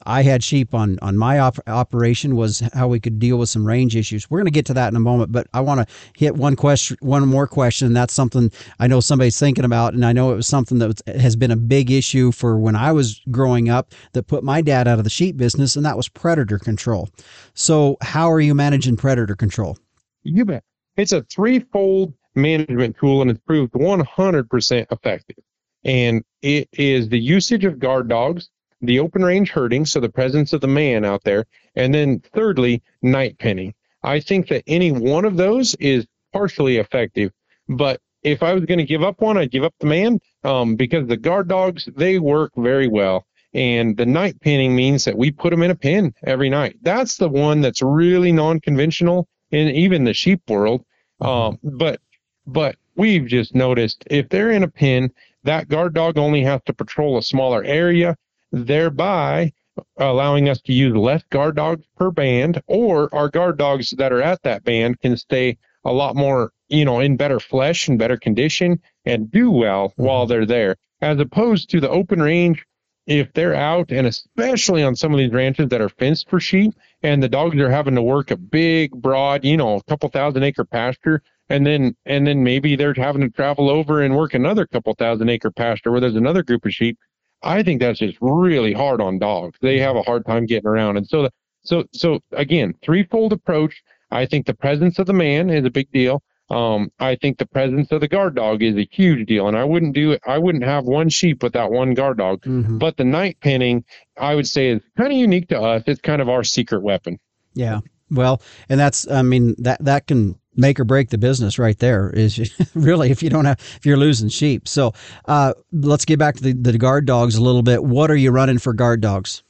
I 0.06 0.22
had 0.22 0.44
sheep 0.44 0.74
on 0.74 0.98
on 1.02 1.16
my 1.16 1.38
op- 1.38 1.58
operation 1.66 2.36
was 2.36 2.60
how 2.72 2.88
we 2.88 3.00
could 3.00 3.18
deal 3.18 3.36
with 3.36 3.48
some 3.48 3.66
range 3.66 3.96
issues. 3.96 4.30
We're 4.30 4.38
going 4.38 4.46
to 4.46 4.52
get 4.52 4.66
to 4.66 4.74
that 4.74 4.88
in 4.88 4.96
a 4.96 5.00
moment, 5.00 5.32
but 5.32 5.48
I 5.52 5.60
want 5.60 5.80
to 5.80 5.94
hit 6.16 6.36
one 6.36 6.56
question, 6.56 6.96
one 7.00 7.26
more 7.26 7.46
question. 7.46 7.92
That's 7.92 8.14
something 8.14 8.52
I 8.78 8.86
know 8.86 9.00
somebody's 9.00 9.38
thinking 9.38 9.64
about, 9.64 9.94
and 9.94 10.04
I 10.04 10.12
know 10.12 10.32
it 10.32 10.36
was 10.36 10.46
something 10.46 10.78
that 10.78 11.02
has 11.06 11.34
been 11.34 11.50
a 11.50 11.56
big 11.56 11.90
issue 11.90 12.30
for 12.30 12.58
when 12.58 12.76
I 12.76 12.92
was 12.92 13.20
growing 13.30 13.68
up 13.68 13.92
that 14.12 14.28
put 14.28 14.44
my 14.44 14.62
dad 14.62 14.86
out 14.86 14.98
of 14.98 15.04
the 15.04 15.10
sheep 15.10 15.36
business, 15.36 15.74
and 15.74 15.84
that 15.84 15.96
was 15.96 16.08
predator 16.08 16.58
control. 16.58 17.08
So, 17.54 17.96
how 18.00 18.30
are 18.30 18.40
you 18.40 18.54
managing 18.54 18.96
predator 18.96 19.34
control? 19.34 19.78
You 20.22 20.44
bet. 20.44 20.62
It's 20.96 21.12
a 21.12 21.22
threefold 21.22 22.14
management 22.36 22.96
tool, 22.98 23.20
and 23.20 23.30
it's 23.30 23.40
proved 23.40 23.72
100% 23.72 24.86
effective. 24.92 25.36
And 25.84 26.24
it 26.42 26.68
is 26.72 27.08
the 27.08 27.18
usage 27.18 27.64
of 27.64 27.78
guard 27.78 28.08
dogs 28.08 28.50
the 28.80 29.00
open 29.00 29.24
range 29.24 29.50
herding, 29.50 29.84
so 29.84 30.00
the 30.00 30.08
presence 30.08 30.52
of 30.52 30.60
the 30.60 30.68
man 30.68 31.04
out 31.04 31.24
there, 31.24 31.44
and 31.74 31.94
then 31.94 32.20
thirdly, 32.32 32.82
night 33.02 33.38
penning. 33.38 33.74
I 34.02 34.20
think 34.20 34.48
that 34.48 34.64
any 34.66 34.92
one 34.92 35.24
of 35.24 35.36
those 35.36 35.74
is 35.76 36.06
partially 36.32 36.76
effective, 36.76 37.32
but 37.68 38.00
if 38.22 38.42
I 38.42 38.52
was 38.52 38.64
going 38.64 38.78
to 38.78 38.84
give 38.84 39.02
up 39.02 39.20
one, 39.20 39.36
I'd 39.36 39.50
give 39.50 39.64
up 39.64 39.74
the 39.80 39.86
man 39.86 40.20
um, 40.44 40.76
because 40.76 41.06
the 41.06 41.16
guard 41.16 41.48
dogs 41.48 41.88
they 41.96 42.18
work 42.18 42.52
very 42.56 42.88
well, 42.88 43.26
and 43.54 43.96
the 43.96 44.06
night 44.06 44.40
penning 44.40 44.74
means 44.74 45.04
that 45.04 45.16
we 45.16 45.30
put 45.30 45.50
them 45.50 45.62
in 45.62 45.70
a 45.70 45.74
pen 45.74 46.14
every 46.24 46.50
night. 46.50 46.76
That's 46.82 47.16
the 47.16 47.28
one 47.28 47.60
that's 47.60 47.82
really 47.82 48.32
non-conventional 48.32 49.28
in 49.50 49.68
even 49.68 50.04
the 50.04 50.14
sheep 50.14 50.42
world. 50.48 50.84
Um, 51.20 51.58
but 51.62 52.00
but 52.46 52.76
we've 52.96 53.26
just 53.26 53.54
noticed 53.54 54.04
if 54.10 54.28
they're 54.28 54.50
in 54.50 54.62
a 54.62 54.68
pen, 54.68 55.10
that 55.44 55.68
guard 55.68 55.94
dog 55.94 56.18
only 56.18 56.42
has 56.44 56.60
to 56.66 56.72
patrol 56.72 57.18
a 57.18 57.22
smaller 57.22 57.64
area 57.64 58.16
thereby 58.52 59.52
allowing 59.98 60.48
us 60.48 60.60
to 60.62 60.72
use 60.72 60.94
less 60.96 61.22
guard 61.30 61.56
dogs 61.56 61.84
per 61.96 62.10
band, 62.10 62.60
or 62.66 63.12
our 63.14 63.28
guard 63.28 63.58
dogs 63.58 63.90
that 63.90 64.12
are 64.12 64.22
at 64.22 64.42
that 64.42 64.64
band 64.64 65.00
can 65.00 65.16
stay 65.16 65.56
a 65.84 65.92
lot 65.92 66.16
more, 66.16 66.52
you 66.68 66.84
know, 66.84 67.00
in 67.00 67.16
better 67.16 67.40
flesh 67.40 67.88
and 67.88 67.98
better 67.98 68.16
condition 68.16 68.80
and 69.04 69.30
do 69.30 69.50
well 69.50 69.90
mm-hmm. 69.90 70.02
while 70.04 70.26
they're 70.26 70.46
there, 70.46 70.76
as 71.00 71.18
opposed 71.18 71.70
to 71.70 71.80
the 71.80 71.90
open 71.90 72.20
range. 72.20 72.64
If 73.06 73.32
they're 73.32 73.54
out, 73.54 73.90
and 73.90 74.06
especially 74.06 74.82
on 74.82 74.94
some 74.94 75.14
of 75.14 75.18
these 75.18 75.32
ranches 75.32 75.70
that 75.70 75.80
are 75.80 75.88
fenced 75.88 76.28
for 76.28 76.40
sheep, 76.40 76.74
and 77.02 77.22
the 77.22 77.28
dogs 77.28 77.56
are 77.56 77.70
having 77.70 77.94
to 77.94 78.02
work 78.02 78.30
a 78.30 78.36
big, 78.36 78.90
broad, 78.90 79.46
you 79.46 79.56
know, 79.56 79.76
a 79.76 79.82
couple 79.84 80.10
thousand 80.10 80.42
acre 80.42 80.66
pasture, 80.66 81.22
and 81.48 81.66
then 81.66 81.96
and 82.04 82.26
then 82.26 82.44
maybe 82.44 82.76
they're 82.76 82.92
having 82.92 83.22
to 83.22 83.30
travel 83.30 83.70
over 83.70 84.02
and 84.02 84.14
work 84.14 84.34
another 84.34 84.66
couple 84.66 84.94
thousand 84.94 85.30
acre 85.30 85.50
pasture 85.50 85.90
where 85.90 86.02
there's 86.02 86.16
another 86.16 86.42
group 86.42 86.66
of 86.66 86.72
sheep 86.74 86.98
I 87.42 87.62
think 87.62 87.80
that's 87.80 87.98
just 87.98 88.18
really 88.20 88.72
hard 88.72 89.00
on 89.00 89.18
dogs. 89.18 89.58
They 89.60 89.78
have 89.78 89.96
a 89.96 90.02
hard 90.02 90.26
time 90.26 90.46
getting 90.46 90.68
around. 90.68 90.96
And 90.96 91.06
so, 91.06 91.28
so, 91.62 91.84
so 91.92 92.20
again, 92.32 92.74
threefold 92.82 93.32
approach. 93.32 93.82
I 94.10 94.26
think 94.26 94.46
the 94.46 94.54
presence 94.54 94.98
of 94.98 95.06
the 95.06 95.12
man 95.12 95.50
is 95.50 95.64
a 95.64 95.70
big 95.70 95.90
deal. 95.92 96.22
Um, 96.50 96.90
I 96.98 97.16
think 97.16 97.38
the 97.38 97.46
presence 97.46 97.92
of 97.92 98.00
the 98.00 98.08
guard 98.08 98.34
dog 98.34 98.62
is 98.62 98.74
a 98.76 98.88
huge 98.90 99.26
deal, 99.26 99.48
and 99.48 99.56
I 99.56 99.64
wouldn't 99.64 99.94
do 99.94 100.12
it. 100.12 100.22
I 100.26 100.38
wouldn't 100.38 100.64
have 100.64 100.84
one 100.84 101.10
sheep 101.10 101.42
without 101.42 101.70
one 101.70 101.92
guard 101.92 102.16
dog. 102.16 102.40
Mm-hmm. 102.42 102.78
But 102.78 102.96
the 102.96 103.04
night 103.04 103.36
penning, 103.42 103.84
I 104.16 104.34
would 104.34 104.48
say, 104.48 104.68
is 104.68 104.80
kind 104.96 105.12
of 105.12 105.18
unique 105.18 105.48
to 105.48 105.60
us. 105.60 105.82
It's 105.86 106.00
kind 106.00 106.22
of 106.22 106.30
our 106.30 106.42
secret 106.44 106.82
weapon. 106.82 107.18
Yeah. 107.52 107.80
Well, 108.10 108.40
and 108.70 108.80
that's, 108.80 109.06
I 109.10 109.20
mean, 109.20 109.56
that 109.58 109.84
that 109.84 110.06
can 110.06 110.38
make 110.58 110.78
or 110.78 110.84
break 110.84 111.10
the 111.10 111.18
business 111.18 111.58
right 111.58 111.78
there 111.78 112.10
is 112.10 112.52
really 112.74 113.10
if 113.10 113.22
you 113.22 113.30
don't 113.30 113.44
have 113.44 113.58
if 113.76 113.86
you're 113.86 113.96
losing 113.96 114.28
sheep. 114.28 114.68
So 114.68 114.92
uh, 115.26 115.54
let's 115.72 116.04
get 116.04 116.18
back 116.18 116.36
to 116.36 116.42
the, 116.42 116.52
the 116.52 116.76
guard 116.76 117.06
dogs 117.06 117.36
a 117.36 117.42
little 117.42 117.62
bit. 117.62 117.84
What 117.84 118.10
are 118.10 118.16
you 118.16 118.30
running 118.30 118.58
for 118.58 118.72
guard 118.72 119.00
dogs? 119.00 119.42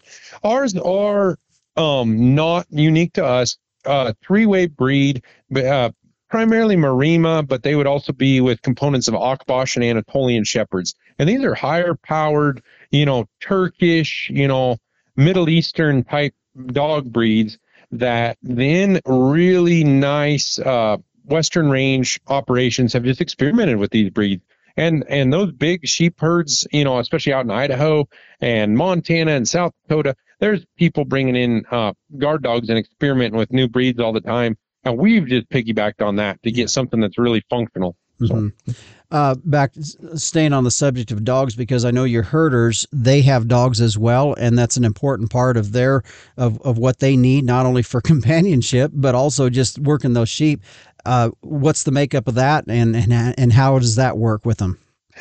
Ours 0.44 0.76
are 0.76 1.38
um, 1.76 2.34
not 2.34 2.66
unique 2.70 3.14
to 3.14 3.24
us. 3.24 3.56
Uh, 3.84 4.12
three 4.22 4.44
way 4.44 4.66
breed, 4.66 5.22
uh, 5.56 5.90
primarily 6.28 6.76
Maremma, 6.76 7.46
but 7.46 7.62
they 7.62 7.74
would 7.74 7.86
also 7.86 8.12
be 8.12 8.40
with 8.40 8.60
components 8.62 9.08
of 9.08 9.14
Akbash 9.14 9.76
and 9.76 9.84
Anatolian 9.84 10.44
Shepherds. 10.44 10.94
And 11.18 11.28
these 11.28 11.42
are 11.42 11.54
higher 11.54 11.94
powered, 11.94 12.62
you 12.90 13.06
know, 13.06 13.28
Turkish, 13.40 14.30
you 14.30 14.46
know, 14.46 14.76
Middle 15.16 15.48
Eastern 15.48 16.04
type 16.04 16.34
dog 16.66 17.12
breeds 17.12 17.58
that 17.92 18.38
then 18.42 19.00
really 19.06 19.84
nice 19.84 20.58
uh, 20.58 20.98
Western 21.24 21.70
range 21.70 22.20
operations 22.26 22.92
have 22.92 23.04
just 23.04 23.20
experimented 23.20 23.76
with 23.76 23.90
these 23.90 24.10
breeds. 24.10 24.42
And 24.76 25.04
and 25.08 25.32
those 25.32 25.50
big 25.52 25.86
sheep 25.88 26.20
herds, 26.20 26.66
you 26.72 26.84
know, 26.84 26.98
especially 27.00 27.32
out 27.32 27.44
in 27.44 27.50
Idaho 27.50 28.08
and 28.40 28.76
Montana 28.76 29.32
and 29.32 29.48
South 29.48 29.72
Dakota, 29.88 30.14
there's 30.38 30.64
people 30.76 31.04
bringing 31.04 31.34
in 31.34 31.64
uh, 31.70 31.94
guard 32.16 32.42
dogs 32.44 32.68
and 32.68 32.78
experimenting 32.78 33.36
with 33.38 33.52
new 33.52 33.68
breeds 33.68 33.98
all 33.98 34.12
the 34.12 34.20
time. 34.20 34.56
And 34.84 34.96
we've 34.96 35.26
just 35.26 35.48
piggybacked 35.48 36.00
on 36.00 36.16
that 36.16 36.40
to 36.44 36.52
get 36.52 36.70
something 36.70 37.00
that's 37.00 37.18
really 37.18 37.42
functional. 37.50 37.96
Mm-hmm. 38.20 38.72
Uh, 39.10 39.34
back 39.44 39.72
staying 40.16 40.52
on 40.52 40.64
the 40.64 40.70
subject 40.70 41.10
of 41.10 41.24
dogs 41.24 41.56
because 41.56 41.84
I 41.84 41.90
know 41.90 42.04
your 42.04 42.22
herders 42.22 42.86
they 42.92 43.22
have 43.22 43.48
dogs 43.48 43.80
as 43.80 43.96
well 43.96 44.34
and 44.34 44.58
that's 44.58 44.76
an 44.76 44.84
important 44.84 45.30
part 45.30 45.56
of 45.56 45.72
their 45.72 46.02
of, 46.36 46.60
of 46.60 46.76
what 46.76 46.98
they 46.98 47.16
need 47.16 47.44
not 47.44 47.64
only 47.64 47.82
for 47.82 48.00
companionship 48.02 48.90
but 48.92 49.14
also 49.14 49.48
just 49.48 49.78
working 49.78 50.12
those 50.12 50.28
sheep. 50.28 50.62
Uh, 51.06 51.30
what's 51.40 51.84
the 51.84 51.90
makeup 51.90 52.28
of 52.28 52.34
that 52.34 52.64
and, 52.68 52.94
and 52.94 53.12
and 53.12 53.52
how 53.52 53.78
does 53.78 53.96
that 53.96 54.18
work 54.18 54.44
with 54.44 54.58
them? 54.58 54.78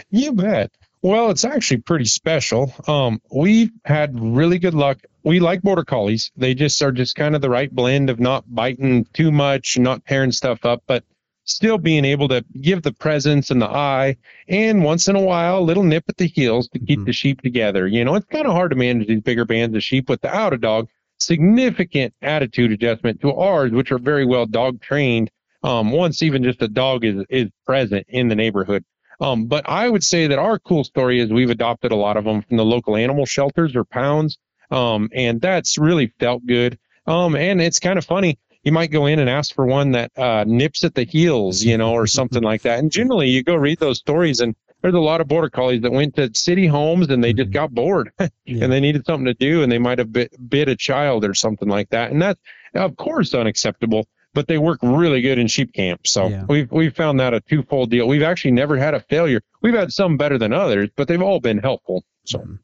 You 0.10 0.34
bet. 0.34 0.72
Well, 1.02 1.30
it's 1.30 1.46
actually 1.46 1.78
pretty 1.78 2.06
special. 2.06 2.74
Um, 2.88 3.22
we've 3.32 3.72
had 3.86 4.20
really 4.20 4.60
good 4.60 4.74
luck. 4.74 5.00
We 5.24 5.40
like 5.40 5.62
border 5.62 5.84
collies. 5.84 6.32
They 6.36 6.54
just 6.56 6.82
are 6.82 6.92
just 6.92 7.16
kind 7.16 7.36
of 7.36 7.42
the 7.42 7.50
right 7.50 7.74
blend 7.74 8.10
of 8.10 8.20
not 8.20 8.44
biting 8.54 9.06
too 9.14 9.32
much, 9.32 9.78
not 9.78 10.06
tearing 10.06 10.32
stuff 10.32 10.66
up, 10.66 10.84
but 10.88 11.04
still 11.48 11.78
being 11.78 12.06
able 12.06 12.28
to 12.28 12.46
give 12.62 12.84
the 12.84 12.94
presence 12.94 13.50
and 13.50 13.62
the 13.62 13.68
eye, 13.68 14.18
and 14.48 14.84
once 14.84 15.08
in 15.08 15.16
a 15.16 15.22
while, 15.22 15.60
a 15.60 15.62
little 15.62 15.84
nip 15.84 16.04
at 16.08 16.18
the 16.18 16.28
heels 16.28 16.68
to 16.70 16.80
keep 16.80 17.00
mm-hmm. 17.00 17.06
the 17.06 17.14
sheep 17.14 17.42
together. 17.42 17.88
You 17.88 18.06
know, 18.06 18.16
it's 18.16 18.28
kind 18.28 18.46
of 18.46 18.52
hard 18.52 18.72
to 18.72 18.78
manage 18.78 19.08
these 19.08 19.22
bigger 19.22 19.46
bands 19.46 19.76
of 19.76 19.84
sheep 19.84 20.10
without 20.10 20.54
a 20.54 20.58
dog. 20.58 20.88
Significant 21.20 22.14
attitude 22.22 22.72
adjustment 22.72 23.22
to 23.22 23.34
ours, 23.34 23.72
which 23.72 23.92
are 23.92 23.98
very 23.98 24.26
well 24.26 24.46
dog 24.46 24.82
trained. 24.82 25.32
Um, 25.64 25.92
once 25.92 26.22
even 26.22 26.44
just 26.44 26.62
a 26.62 26.68
dog 26.68 27.04
is 27.04 27.26
is 27.30 27.50
present 27.66 28.06
in 28.10 28.28
the 28.28 28.36
neighborhood. 28.36 28.86
Um, 29.20 29.46
but 29.46 29.68
I 29.68 29.90
would 29.90 30.04
say 30.04 30.28
that 30.28 30.38
our 30.38 30.60
cool 30.60 30.84
story 30.84 31.20
is 31.20 31.32
we've 31.32 31.50
adopted 31.50 31.92
a 31.92 31.96
lot 31.96 32.18
of 32.18 32.26
them 32.26 32.44
from 32.44 32.58
the 32.58 32.66
local 32.66 32.96
animal 32.96 33.26
shelters 33.26 33.76
or 33.76 33.84
pounds. 33.84 34.38
Um, 34.70 35.10
and 35.14 35.42
that's 35.42 35.80
really 35.80 36.14
felt 36.20 36.46
good. 36.46 36.78
Um, 37.08 37.36
and 37.36 37.62
it's 37.62 37.80
kind 37.80 37.98
of 37.98 38.06
funny 38.06 38.38
you 38.64 38.72
might 38.72 38.92
go 38.92 39.06
in 39.06 39.20
and 39.20 39.30
ask 39.30 39.54
for 39.54 39.66
one 39.66 39.92
that 39.92 40.12
uh, 40.18 40.44
nips 40.48 40.84
at 40.84 40.96
the 40.96 41.04
heels, 41.04 41.64
you 41.64 41.78
know, 41.78 41.94
or 41.94 42.08
something 42.08 42.44
like 42.44 42.64
that. 42.64 42.80
And 42.80 42.92
generally, 42.92 43.30
you 43.30 43.44
go 43.44 43.56
read 43.56 43.80
those 43.80 44.00
stories, 44.00 44.40
and 44.40 44.56
there's 44.82 44.94
a 44.94 45.00
lot 45.00 45.22
of 45.22 45.28
border 45.28 45.50
collies 45.50 45.82
that 45.82 45.92
went 45.92 46.16
to 46.16 46.30
city 46.34 46.68
homes 46.68 47.10
and 47.10 47.24
they 47.24 47.34
just 47.34 47.48
mm-hmm. 47.48 47.54
got 47.54 47.74
bored 47.74 48.12
yeah. 48.20 48.30
and 48.64 48.72
they 48.72 48.80
needed 48.80 49.06
something 49.06 49.26
to 49.26 49.34
do, 49.34 49.64
and 49.64 49.72
they 49.72 49.80
might 49.80 50.00
have 50.00 50.12
bit, 50.12 50.34
bit 50.50 50.70
a 50.70 50.76
child 50.76 51.26
or 51.26 51.34
something 51.34 51.68
like 51.68 51.90
that. 51.90 52.12
And 52.12 52.22
that's, 52.22 52.40
of 52.74 52.96
course, 52.98 53.34
unacceptable. 53.34 54.08
But 54.34 54.48
they 54.48 54.60
work 54.60 54.80
really 54.84 55.22
good 55.22 55.40
in 55.40 55.48
sheep 55.48 55.74
camp. 55.74 56.06
So 56.06 56.28
yeah. 56.28 56.46
we've 56.48 56.72
we've 56.72 56.96
found 56.96 57.20
that 57.20 57.34
a 57.34 57.40
twofold 57.40 57.90
deal. 57.90 58.08
We've 58.08 58.22
actually 58.22 58.52
never 58.52 58.78
had 58.78 58.94
a 58.94 59.00
failure. 59.00 59.42
We've 59.64 59.74
had 59.74 59.92
some 59.92 60.16
better 60.16 60.38
than 60.38 60.54
others, 60.54 60.90
but 60.96 61.08
they've 61.08 61.22
all 61.22 61.40
been 61.40 61.58
helpful. 61.58 62.04
So. 62.26 62.40
Mm-hmm. 62.40 62.56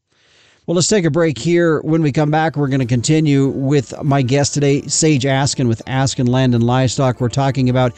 Well, 0.65 0.75
let's 0.75 0.87
take 0.87 1.03
a 1.03 1.11
break 1.11 1.37
here. 1.37 1.81
When 1.81 2.01
we 2.01 2.13
come 2.13 2.31
back, 2.31 2.55
we're 2.55 2.69
going 2.69 2.79
to 2.79 2.85
continue 2.85 3.49
with 3.49 3.93
my 4.01 4.21
guest 4.21 4.53
today, 4.53 4.83
Sage 4.83 5.25
Askin 5.25 5.67
with 5.67 5.81
Askin 5.87 6.25
Land 6.25 6.55
and 6.55 6.63
Livestock. 6.63 7.19
We're 7.19 7.27
talking 7.27 7.69
about 7.69 7.93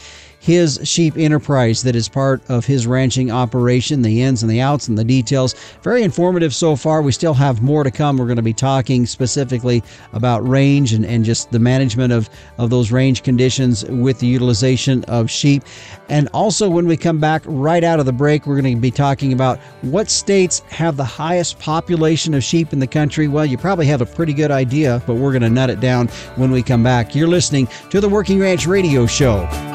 his 0.45 0.79
sheep 0.83 1.17
enterprise 1.17 1.81
that 1.81 1.95
is 1.95 2.07
part 2.07 2.39
of 2.51 2.67
his 2.67 2.85
ranching 2.85 3.31
operation, 3.31 4.03
the 4.03 4.21
ins 4.21 4.43
and 4.43 4.51
the 4.51 4.61
outs 4.61 4.87
and 4.87 4.95
the 4.95 5.03
details. 5.03 5.55
Very 5.81 6.03
informative 6.03 6.53
so 6.53 6.75
far. 6.75 7.01
We 7.01 7.13
still 7.13 7.33
have 7.33 7.63
more 7.63 7.83
to 7.83 7.89
come. 7.89 8.19
We're 8.19 8.27
going 8.27 8.35
to 8.35 8.43
be 8.43 8.53
talking 8.53 9.07
specifically 9.07 9.81
about 10.13 10.47
range 10.47 10.93
and, 10.93 11.03
and 11.03 11.25
just 11.25 11.49
the 11.49 11.57
management 11.57 12.13
of, 12.13 12.29
of 12.59 12.69
those 12.69 12.91
range 12.91 13.23
conditions 13.23 13.85
with 13.85 14.19
the 14.19 14.27
utilization 14.27 15.03
of 15.05 15.31
sheep. 15.31 15.63
And 16.09 16.29
also, 16.31 16.69
when 16.69 16.85
we 16.85 16.95
come 16.95 17.17
back 17.19 17.41
right 17.47 17.83
out 17.83 17.99
of 17.99 18.05
the 18.05 18.13
break, 18.13 18.45
we're 18.45 18.61
going 18.61 18.75
to 18.75 18.79
be 18.79 18.91
talking 18.91 19.33
about 19.33 19.57
what 19.81 20.11
states 20.11 20.59
have 20.69 20.95
the 20.95 21.03
highest 21.03 21.57
population 21.57 22.35
of 22.35 22.43
sheep 22.43 22.71
in 22.71 22.77
the 22.77 22.85
country. 22.85 23.27
Well, 23.27 23.47
you 23.47 23.57
probably 23.57 23.87
have 23.87 24.01
a 24.01 24.05
pretty 24.05 24.33
good 24.33 24.51
idea, 24.51 25.01
but 25.07 25.15
we're 25.15 25.31
going 25.31 25.41
to 25.41 25.49
nut 25.49 25.71
it 25.71 25.79
down 25.79 26.07
when 26.35 26.51
we 26.51 26.61
come 26.61 26.83
back. 26.83 27.15
You're 27.15 27.27
listening 27.27 27.67
to 27.89 27.99
the 27.99 28.09
Working 28.09 28.39
Ranch 28.39 28.67
Radio 28.67 29.07
Show. 29.07 29.73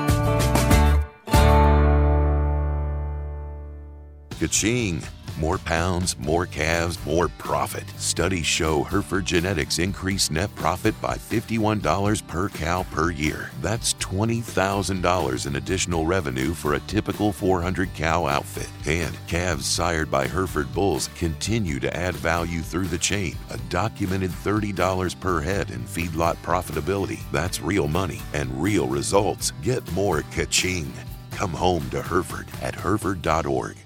Ka-ching! 4.40 5.02
More 5.38 5.58
pounds, 5.58 6.18
more 6.18 6.46
calves, 6.46 6.98
more 7.04 7.28
profit. 7.28 7.84
Studies 7.98 8.46
show 8.46 8.82
Hereford 8.82 9.26
Genetics 9.26 9.78
increase 9.78 10.30
net 10.30 10.54
profit 10.54 10.98
by 10.98 11.16
$51 11.16 12.26
per 12.26 12.48
cow 12.48 12.84
per 12.84 13.10
year. 13.10 13.50
That's 13.60 13.92
$20,000 13.94 15.46
in 15.46 15.56
additional 15.56 16.06
revenue 16.06 16.54
for 16.54 16.72
a 16.72 16.80
typical 16.80 17.32
400 17.32 17.92
cow 17.92 18.26
outfit. 18.26 18.70
And 18.86 19.14
calves 19.26 19.66
sired 19.66 20.10
by 20.10 20.26
Hereford 20.26 20.72
bulls 20.72 21.10
continue 21.16 21.78
to 21.78 21.94
add 21.94 22.14
value 22.14 22.62
through 22.62 22.86
the 22.86 22.96
chain. 22.96 23.36
A 23.50 23.58
documented 23.68 24.30
$30 24.30 25.20
per 25.20 25.42
head 25.42 25.70
in 25.70 25.80
feedlot 25.80 26.36
profitability. 26.38 27.20
That's 27.30 27.60
real 27.60 27.88
money 27.88 28.22
and 28.32 28.50
real 28.62 28.86
results. 28.86 29.52
Get 29.60 29.90
more 29.92 30.22
ka-ching. 30.34 30.90
Come 31.30 31.50
home 31.50 31.90
to 31.90 32.00
Hereford 32.00 32.48
at 32.62 32.74
hereford.org. 32.74 33.76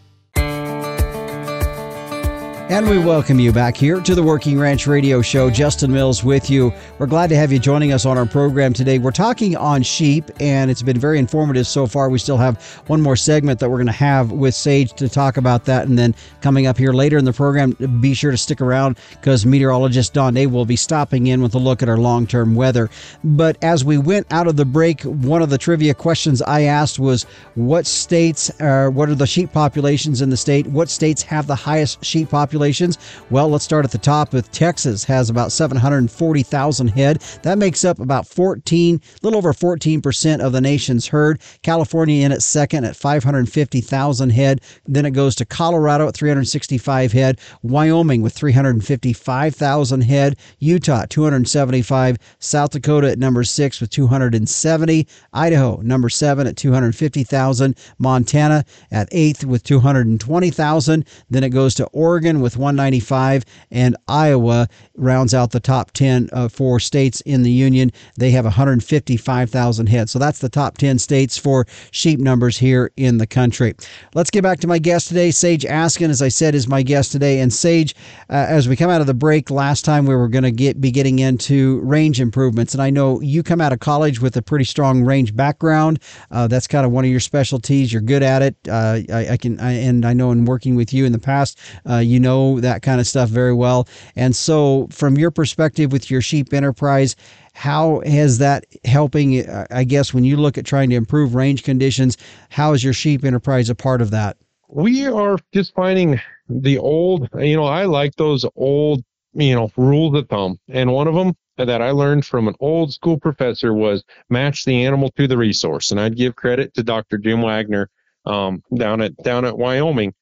And 2.70 2.88
we 2.88 2.98
welcome 2.98 3.38
you 3.38 3.52
back 3.52 3.76
here 3.76 4.00
to 4.00 4.14
the 4.14 4.22
Working 4.22 4.58
Ranch 4.58 4.86
Radio 4.86 5.20
Show. 5.20 5.50
Justin 5.50 5.92
Mills 5.92 6.24
with 6.24 6.48
you. 6.48 6.72
We're 6.98 7.04
glad 7.04 7.28
to 7.28 7.36
have 7.36 7.52
you 7.52 7.58
joining 7.58 7.92
us 7.92 8.06
on 8.06 8.16
our 8.16 8.24
program 8.24 8.72
today. 8.72 8.98
We're 8.98 9.10
talking 9.10 9.54
on 9.54 9.82
sheep, 9.82 10.30
and 10.40 10.70
it's 10.70 10.80
been 10.80 10.98
very 10.98 11.18
informative 11.18 11.66
so 11.66 11.86
far. 11.86 12.08
We 12.08 12.18
still 12.18 12.38
have 12.38 12.64
one 12.86 13.02
more 13.02 13.16
segment 13.16 13.60
that 13.60 13.68
we're 13.68 13.76
going 13.76 13.88
to 13.88 13.92
have 13.92 14.32
with 14.32 14.54
Sage 14.54 14.94
to 14.94 15.10
talk 15.10 15.36
about 15.36 15.66
that. 15.66 15.86
And 15.86 15.98
then 15.98 16.14
coming 16.40 16.66
up 16.66 16.78
here 16.78 16.94
later 16.94 17.18
in 17.18 17.26
the 17.26 17.34
program, 17.34 17.72
be 18.00 18.14
sure 18.14 18.30
to 18.30 18.38
stick 18.38 18.62
around 18.62 18.96
because 19.10 19.44
meteorologist 19.44 20.14
Don 20.14 20.32
Day 20.32 20.46
will 20.46 20.64
be 20.64 20.76
stopping 20.76 21.26
in 21.26 21.42
with 21.42 21.54
a 21.54 21.58
look 21.58 21.82
at 21.82 21.90
our 21.90 21.98
long 21.98 22.26
term 22.26 22.54
weather. 22.54 22.88
But 23.22 23.62
as 23.62 23.84
we 23.84 23.98
went 23.98 24.26
out 24.32 24.46
of 24.46 24.56
the 24.56 24.64
break, 24.64 25.02
one 25.02 25.42
of 25.42 25.50
the 25.50 25.58
trivia 25.58 25.92
questions 25.92 26.40
I 26.40 26.62
asked 26.62 26.98
was 26.98 27.24
what 27.56 27.84
states 27.86 28.50
are, 28.58 28.90
what 28.90 29.10
are 29.10 29.14
the 29.14 29.26
sheep 29.26 29.52
populations 29.52 30.22
in 30.22 30.30
the 30.30 30.36
state? 30.38 30.66
What 30.66 30.88
states 30.88 31.22
have 31.24 31.46
the 31.46 31.54
highest 31.54 32.02
sheep 32.02 32.30
population? 32.30 32.53
Populations? 32.54 32.98
Well, 33.30 33.48
let's 33.48 33.64
start 33.64 33.84
at 33.84 33.90
the 33.90 33.98
top 33.98 34.32
with 34.32 34.50
Texas 34.52 35.02
has 35.04 35.28
about 35.28 35.50
740,000 35.50 36.88
head. 36.88 37.20
That 37.42 37.58
makes 37.58 37.84
up 37.84 37.98
about 37.98 38.28
14, 38.28 39.00
a 39.02 39.26
little 39.26 39.38
over 39.38 39.52
14% 39.52 40.40
of 40.40 40.52
the 40.52 40.60
nation's 40.60 41.08
herd. 41.08 41.40
California 41.62 42.24
in 42.24 42.30
at 42.30 42.42
second 42.42 42.84
at 42.84 42.94
550,000 42.94 44.30
head. 44.30 44.60
Then 44.86 45.04
it 45.04 45.10
goes 45.10 45.34
to 45.36 45.44
Colorado 45.44 46.06
at 46.06 46.14
365 46.14 47.12
head, 47.12 47.40
Wyoming 47.62 48.22
with 48.22 48.32
355,000 48.34 50.00
head, 50.02 50.36
Utah 50.60 51.06
275, 51.08 52.18
South 52.38 52.70
Dakota 52.70 53.10
at 53.10 53.18
number 53.18 53.42
6 53.42 53.80
with 53.80 53.90
270, 53.90 55.08
Idaho 55.32 55.80
number 55.82 56.08
7 56.08 56.46
at 56.46 56.56
250,000, 56.56 57.76
Montana 57.98 58.64
at 58.92 59.10
8th 59.10 59.44
with 59.44 59.64
220,000. 59.64 61.04
Then 61.30 61.42
it 61.42 61.50
goes 61.50 61.74
to 61.74 61.86
Oregon 61.86 62.40
with 62.44 62.58
195, 62.58 63.44
and 63.70 63.96
Iowa 64.06 64.68
rounds 64.96 65.32
out 65.32 65.50
the 65.50 65.60
top 65.60 65.90
10 65.92 66.28
uh, 66.32 66.48
for 66.48 66.78
states 66.78 67.22
in 67.22 67.42
the 67.42 67.50
union. 67.50 67.90
They 68.18 68.30
have 68.32 68.44
155,000 68.44 69.86
head. 69.88 70.10
So 70.10 70.18
that's 70.18 70.40
the 70.40 70.50
top 70.50 70.76
10 70.76 70.98
states 70.98 71.38
for 71.38 71.66
sheep 71.90 72.20
numbers 72.20 72.58
here 72.58 72.92
in 72.98 73.16
the 73.16 73.26
country. 73.26 73.74
Let's 74.14 74.30
get 74.30 74.42
back 74.42 74.60
to 74.60 74.66
my 74.66 74.78
guest 74.78 75.08
today. 75.08 75.30
Sage 75.30 75.64
Askin, 75.64 76.10
as 76.10 76.20
I 76.20 76.28
said, 76.28 76.54
is 76.54 76.68
my 76.68 76.82
guest 76.82 77.12
today. 77.12 77.40
And 77.40 77.50
Sage, 77.50 77.96
uh, 78.28 78.46
as 78.48 78.68
we 78.68 78.76
come 78.76 78.90
out 78.90 79.00
of 79.00 79.06
the 79.06 79.14
break, 79.14 79.50
last 79.50 79.86
time 79.86 80.04
we 80.04 80.14
were 80.14 80.28
going 80.28 80.44
to 80.44 80.50
get 80.50 80.80
be 80.82 80.90
getting 80.90 81.20
into 81.20 81.80
range 81.80 82.20
improvements. 82.20 82.74
And 82.74 82.82
I 82.82 82.90
know 82.90 83.20
you 83.22 83.42
come 83.42 83.62
out 83.62 83.72
of 83.72 83.80
college 83.80 84.20
with 84.20 84.36
a 84.36 84.42
pretty 84.42 84.66
strong 84.66 85.02
range 85.02 85.34
background. 85.34 85.98
Uh, 86.30 86.46
that's 86.46 86.66
kind 86.66 86.84
of 86.84 86.92
one 86.92 87.06
of 87.06 87.10
your 87.10 87.20
specialties. 87.20 87.90
You're 87.90 88.02
good 88.02 88.22
at 88.22 88.42
it. 88.42 88.54
Uh, 88.68 89.00
I, 89.10 89.28
I, 89.30 89.36
can, 89.38 89.58
I, 89.60 89.72
and 89.72 90.04
I 90.04 90.12
know 90.12 90.30
in 90.30 90.44
working 90.44 90.74
with 90.74 90.92
you 90.92 91.06
in 91.06 91.12
the 91.12 91.18
past, 91.18 91.58
uh, 91.88 91.96
you 91.96 92.20
know 92.20 92.33
know 92.34 92.60
that 92.60 92.82
kind 92.82 93.00
of 93.00 93.06
stuff 93.06 93.28
very 93.28 93.52
well. 93.52 93.88
And 94.16 94.34
so, 94.34 94.88
from 94.90 95.16
your 95.16 95.30
perspective 95.30 95.92
with 95.92 96.10
your 96.10 96.20
sheep 96.20 96.52
enterprise, 96.52 97.16
how 97.54 98.00
has 98.04 98.38
that 98.38 98.66
helping? 98.84 99.48
I 99.48 99.84
guess 99.84 100.12
when 100.12 100.24
you 100.24 100.36
look 100.36 100.58
at 100.58 100.66
trying 100.66 100.90
to 100.90 100.96
improve 100.96 101.34
range 101.34 101.62
conditions, 101.62 102.16
how 102.50 102.72
is 102.72 102.82
your 102.82 102.92
sheep 102.92 103.24
enterprise 103.24 103.70
a 103.70 103.74
part 103.74 104.02
of 104.02 104.10
that? 104.10 104.36
We 104.68 105.06
are 105.06 105.38
just 105.52 105.74
finding 105.74 106.20
the 106.48 106.78
old, 106.78 107.28
you 107.38 107.56
know, 107.56 107.64
I 107.64 107.84
like 107.84 108.16
those 108.16 108.44
old, 108.56 109.04
you 109.34 109.54
know, 109.54 109.70
rules 109.76 110.16
of 110.16 110.28
thumb. 110.28 110.58
And 110.68 110.92
one 110.92 111.06
of 111.06 111.14
them 111.14 111.34
that 111.56 111.80
I 111.80 111.92
learned 111.92 112.26
from 112.26 112.48
an 112.48 112.54
old 112.58 112.92
school 112.92 113.18
professor 113.18 113.72
was 113.72 114.02
match 114.28 114.64
the 114.64 114.84
animal 114.84 115.10
to 115.16 115.28
the 115.28 115.38
resource. 115.38 115.92
And 115.92 116.00
I'd 116.00 116.16
give 116.16 116.34
credit 116.34 116.74
to 116.74 116.82
Dr. 116.82 117.18
Jim 117.18 117.40
Wagner 117.40 117.88
um, 118.26 118.62
down 118.74 119.00
at 119.00 119.16
down 119.18 119.44
at 119.44 119.56
Wyoming. 119.56 120.12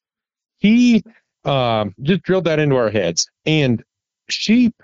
He 0.59 1.03
um, 1.45 1.93
just 2.01 2.23
drilled 2.23 2.45
that 2.45 2.59
into 2.59 2.75
our 2.75 2.89
heads. 2.89 3.29
And 3.45 3.83
sheep, 4.29 4.75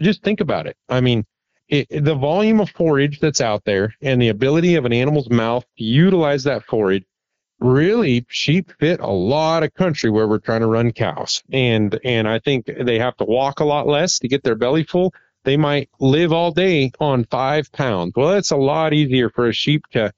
just 0.00 0.22
think 0.22 0.40
about 0.40 0.66
it. 0.66 0.76
I 0.88 1.00
mean, 1.00 1.24
it, 1.68 2.04
the 2.04 2.14
volume 2.14 2.60
of 2.60 2.70
forage 2.70 3.20
that's 3.20 3.40
out 3.40 3.64
there 3.64 3.94
and 4.02 4.20
the 4.20 4.28
ability 4.28 4.74
of 4.74 4.84
an 4.84 4.92
animal's 4.92 5.30
mouth 5.30 5.64
to 5.78 5.84
utilize 5.84 6.44
that 6.44 6.64
forage 6.64 7.04
really 7.60 8.26
sheep 8.28 8.72
fit 8.78 9.00
a 9.00 9.06
lot 9.06 9.62
of 9.62 9.72
country 9.74 10.10
where 10.10 10.26
we're 10.26 10.38
trying 10.38 10.60
to 10.60 10.66
run 10.66 10.90
cows 10.90 11.42
and 11.52 11.98
and 12.04 12.28
i 12.28 12.40
think 12.40 12.66
they 12.66 12.98
have 12.98 13.16
to 13.16 13.24
walk 13.24 13.60
a 13.60 13.64
lot 13.64 13.86
less 13.86 14.18
to 14.18 14.26
get 14.26 14.42
their 14.42 14.56
belly 14.56 14.82
full 14.82 15.14
they 15.44 15.56
might 15.56 15.88
live 16.00 16.32
all 16.32 16.50
day 16.50 16.90
on 16.98 17.24
five 17.24 17.70
pounds 17.70 18.12
well 18.16 18.32
it's 18.32 18.50
a 18.50 18.56
lot 18.56 18.92
easier 18.92 19.30
for 19.30 19.46
a 19.46 19.52
sheep 19.52 19.84
to 19.92 20.12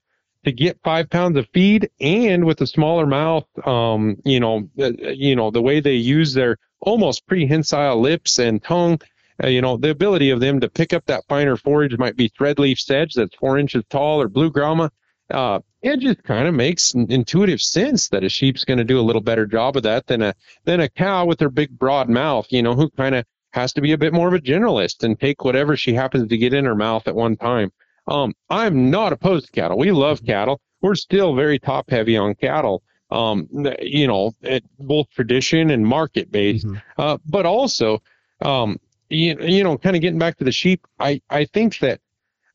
to 0.45 0.51
get 0.51 0.79
five 0.83 1.09
pounds 1.09 1.37
of 1.37 1.47
feed 1.53 1.89
and 1.99 2.45
with 2.45 2.61
a 2.61 2.67
smaller 2.67 3.05
mouth, 3.05 3.45
um, 3.67 4.15
you 4.23 4.39
know, 4.39 4.69
uh, 4.79 4.91
you 5.01 5.35
know, 5.35 5.51
the 5.51 5.61
way 5.61 5.79
they 5.79 5.95
use 5.95 6.33
their 6.33 6.57
almost 6.79 7.25
prehensile 7.27 7.99
lips 7.99 8.39
and 8.39 8.63
tongue, 8.63 8.99
uh, 9.43 9.47
you 9.47 9.61
know, 9.61 9.75
the 9.77 9.89
ability 9.89 10.29
of 10.29 10.39
them 10.39 10.59
to 10.59 10.69
pick 10.69 10.93
up 10.93 11.05
that 11.05 11.25
finer 11.27 11.57
forage 11.57 11.97
might 11.97 12.15
be 12.15 12.29
threadleaf 12.29 12.79
sedge 12.79 13.13
that's 13.13 13.35
four 13.35 13.57
inches 13.57 13.83
tall 13.89 14.21
or 14.21 14.29
blue 14.29 14.49
grama. 14.49 14.91
Uh, 15.29 15.59
it 15.81 15.99
just 15.99 16.23
kind 16.23 16.47
of 16.47 16.53
makes 16.53 16.93
intuitive 16.93 17.61
sense 17.61 18.09
that 18.09 18.23
a 18.23 18.29
sheep's 18.29 18.63
going 18.63 18.77
to 18.77 18.83
do 18.83 18.99
a 18.99 19.01
little 19.01 19.21
better 19.21 19.45
job 19.45 19.75
of 19.75 19.83
that 19.83 20.07
than 20.07 20.21
a 20.21 20.33
than 20.63 20.79
a 20.79 20.89
cow 20.89 21.25
with 21.25 21.39
her 21.39 21.49
big 21.49 21.77
broad 21.77 22.09
mouth, 22.09 22.45
you 22.49 22.61
know, 22.61 22.75
who 22.75 22.89
kind 22.91 23.15
of 23.15 23.25
has 23.51 23.73
to 23.73 23.81
be 23.81 23.93
a 23.93 23.97
bit 23.97 24.13
more 24.13 24.27
of 24.27 24.33
a 24.33 24.39
generalist 24.39 25.03
and 25.03 25.19
take 25.19 25.43
whatever 25.43 25.75
she 25.75 25.93
happens 25.93 26.27
to 26.27 26.37
get 26.37 26.53
in 26.53 26.65
her 26.65 26.75
mouth 26.75 27.07
at 27.07 27.15
one 27.15 27.35
time. 27.35 27.71
Um, 28.07 28.33
I'm 28.49 28.91
not 28.91 29.13
opposed 29.13 29.47
to 29.47 29.51
cattle. 29.51 29.77
We 29.77 29.91
love 29.91 30.19
mm-hmm. 30.19 30.27
cattle. 30.27 30.61
We're 30.81 30.95
still 30.95 31.35
very 31.35 31.59
top 31.59 31.89
heavy 31.89 32.17
on 32.17 32.35
cattle. 32.35 32.83
Um, 33.11 33.47
you 33.81 34.07
know, 34.07 34.33
both 34.79 35.09
tradition 35.11 35.69
and 35.69 35.85
market 35.85 36.31
based, 36.31 36.65
mm-hmm. 36.65 36.77
uh, 36.97 37.17
but 37.25 37.45
also, 37.45 38.01
um, 38.41 38.79
you, 39.09 39.37
you 39.39 39.63
know, 39.63 39.77
kind 39.77 39.95
of 39.95 40.01
getting 40.01 40.19
back 40.19 40.37
to 40.37 40.43
the 40.43 40.51
sheep. 40.51 40.85
I, 40.99 41.21
I 41.29 41.45
think 41.45 41.79
that, 41.79 42.01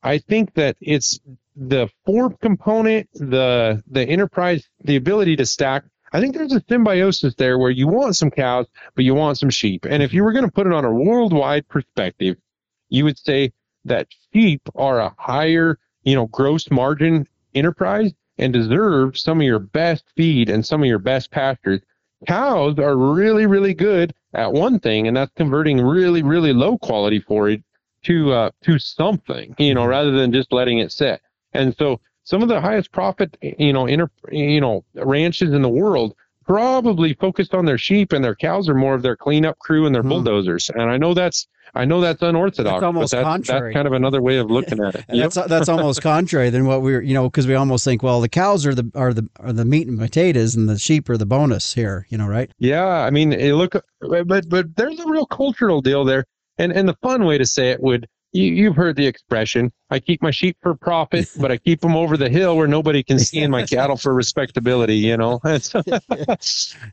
I 0.03 0.19
think 0.19 0.55
that 0.55 0.77
it's 0.81 1.21
the 1.55 1.89
forb 2.07 2.41
component, 2.41 3.09
the 3.15 3.83
the 3.87 4.03
enterprise, 4.03 4.69
the 4.83 4.97
ability 4.97 5.37
to 5.37 5.47
stack. 5.47 5.85
I 6.13 6.21
think 6.21 6.35
there's 6.35 6.53
a 6.53 6.65
symbiosis 6.69 7.35
there 7.37 7.59
where 7.59 7.71
you 7.71 7.87
want 7.87 8.17
some 8.17 8.31
cows, 8.31 8.67
but 8.97 9.05
you 9.05 9.15
want 9.15 9.39
some 9.39 9.51
sheep. 9.51 9.87
And 9.89 10.03
if 10.03 10.13
you 10.13 10.25
were 10.25 10.33
going 10.33 10.45
to 10.45 10.51
put 10.51 10.67
it 10.67 10.73
on 10.73 10.85
a 10.85 10.93
worldwide 10.93 11.69
perspective, 11.69 12.37
you 12.89 13.05
would 13.05 13.19
say 13.19 13.53
that 13.85 14.09
sheep 14.33 14.63
are 14.75 15.01
a 15.01 15.15
higher, 15.19 15.79
you 16.03 16.15
know, 16.15 16.27
gross 16.27 16.71
margin 16.71 17.27
enterprise 17.55 18.13
and 18.39 18.53
deserve 18.53 19.19
some 19.19 19.41
of 19.41 19.45
your 19.45 19.59
best 19.59 20.05
feed 20.17 20.49
and 20.49 20.65
some 20.65 20.83
of 20.83 20.87
your 20.87 20.99
best 20.99 21.31
pastures. 21.31 21.81
Cows 22.27 22.79
are 22.79 22.97
really, 22.97 23.47
really 23.47 23.75
good 23.75 24.15
at 24.35 24.53
one 24.53 24.79
thing, 24.79 25.09
and 25.09 25.17
that's 25.17 25.33
converting 25.37 25.81
really, 25.81 26.23
really 26.23 26.53
low 26.53 26.77
quality 26.79 27.21
forage 27.21 27.63
to 28.05 28.33
uh, 28.33 28.51
to 28.65 28.79
something, 28.79 29.55
you 29.59 29.75
know, 29.75 29.87
rather 29.87 30.11
than 30.13 30.33
just 30.33 30.53
letting 30.53 30.79
it 30.79 30.93
sit. 30.93 31.21
And 31.53 31.75
so 31.77 32.01
some 32.25 32.43
of 32.43 32.49
the 32.49 32.61
highest 32.61 32.93
profit, 32.93 33.37
you 33.41 33.73
know, 33.73 33.87
inter, 33.87 34.11
you 34.31 34.61
know, 34.61 34.85
ranches 34.95 35.53
in 35.53 35.63
the 35.63 35.69
world 35.69 36.15
probably 36.51 37.15
focused 37.15 37.55
on 37.55 37.65
their 37.65 37.79
sheep 37.79 38.13
and 38.13 38.25
their 38.25 38.35
cows 38.35 38.69
are 38.69 38.75
more 38.75 38.95
of 38.95 39.03
their 39.03 39.15
cleanup 39.15 39.57
crew 39.61 39.87
and 39.87 39.95
their 39.95 40.03
hmm. 40.03 40.09
bulldozers. 40.09 40.69
And 40.69 40.91
I 40.91 40.97
know 40.97 41.15
that's 41.15 41.47
I 41.77 41.85
know 41.85 42.01
that's 42.01 42.21
unorthodox, 42.23 42.75
that's 42.75 42.83
almost 42.83 43.13
that's, 43.13 43.47
that's 43.47 43.73
kind 43.73 43.87
of 43.87 43.93
another 43.93 44.21
way 44.21 44.39
of 44.39 44.51
looking 44.51 44.83
at 44.83 44.97
it. 44.97 45.05
That's 45.09 45.37
that's 45.37 45.69
almost 45.69 46.03
contrary 46.03 46.51
than 46.51 46.67
what 46.67 46.83
we're 46.83 47.01
you 47.01 47.15
know 47.15 47.31
because 47.31 47.47
we 47.47 47.55
almost 47.55 47.85
think 47.85 48.03
well 48.03 48.21
the 48.21 48.29
cows 48.29 48.67
are 48.67 48.75
the 48.75 48.91
are 48.97 49.15
the 49.15 49.29
are 49.39 49.53
the 49.53 49.65
meat 49.65 49.87
and 49.87 49.97
potatoes 49.97 50.57
and 50.57 50.69
the 50.69 50.77
sheep 50.81 51.09
are 51.09 51.17
the 51.17 51.27
bonus 51.27 51.75
here 51.75 52.09
you 52.09 52.19
know 52.19 52.27
right? 52.27 52.51
Yeah, 52.59 52.85
I 52.85 53.11
mean 53.11 53.31
look, 53.55 53.75
but 54.01 54.49
but 54.49 54.77
there's 54.77 54.99
a 54.99 55.09
real 55.09 55.27
cultural 55.27 55.81
deal 55.81 56.05
there, 56.05 56.25
and 56.59 56.73
and 56.73 56.89
the 56.89 56.97
fun 57.03 57.25
way 57.25 57.39
to 57.39 57.47
say 57.47 57.71
it 57.71 57.81
would 57.81 58.09
you, 58.33 58.45
you've 58.45 58.77
heard 58.77 58.97
the 58.97 59.07
expression 59.07 59.73
i 59.91 59.99
keep 59.99 60.23
my 60.23 60.31
sheep 60.31 60.57
for 60.63 60.75
profit 60.75 61.29
but 61.41 61.51
i 61.51 61.57
keep 61.57 61.81
them 61.81 61.97
over 61.97 62.17
the 62.17 62.29
hill 62.29 62.57
where 62.57 62.69
nobody 62.69 63.03
can 63.03 63.19
see 63.19 63.41
in 63.41 63.51
my 63.51 63.65
cattle 63.65 63.97
for 63.97 64.15
respectability 64.15 64.97
you 64.97 65.17
know 65.17 65.41
but 65.43 66.41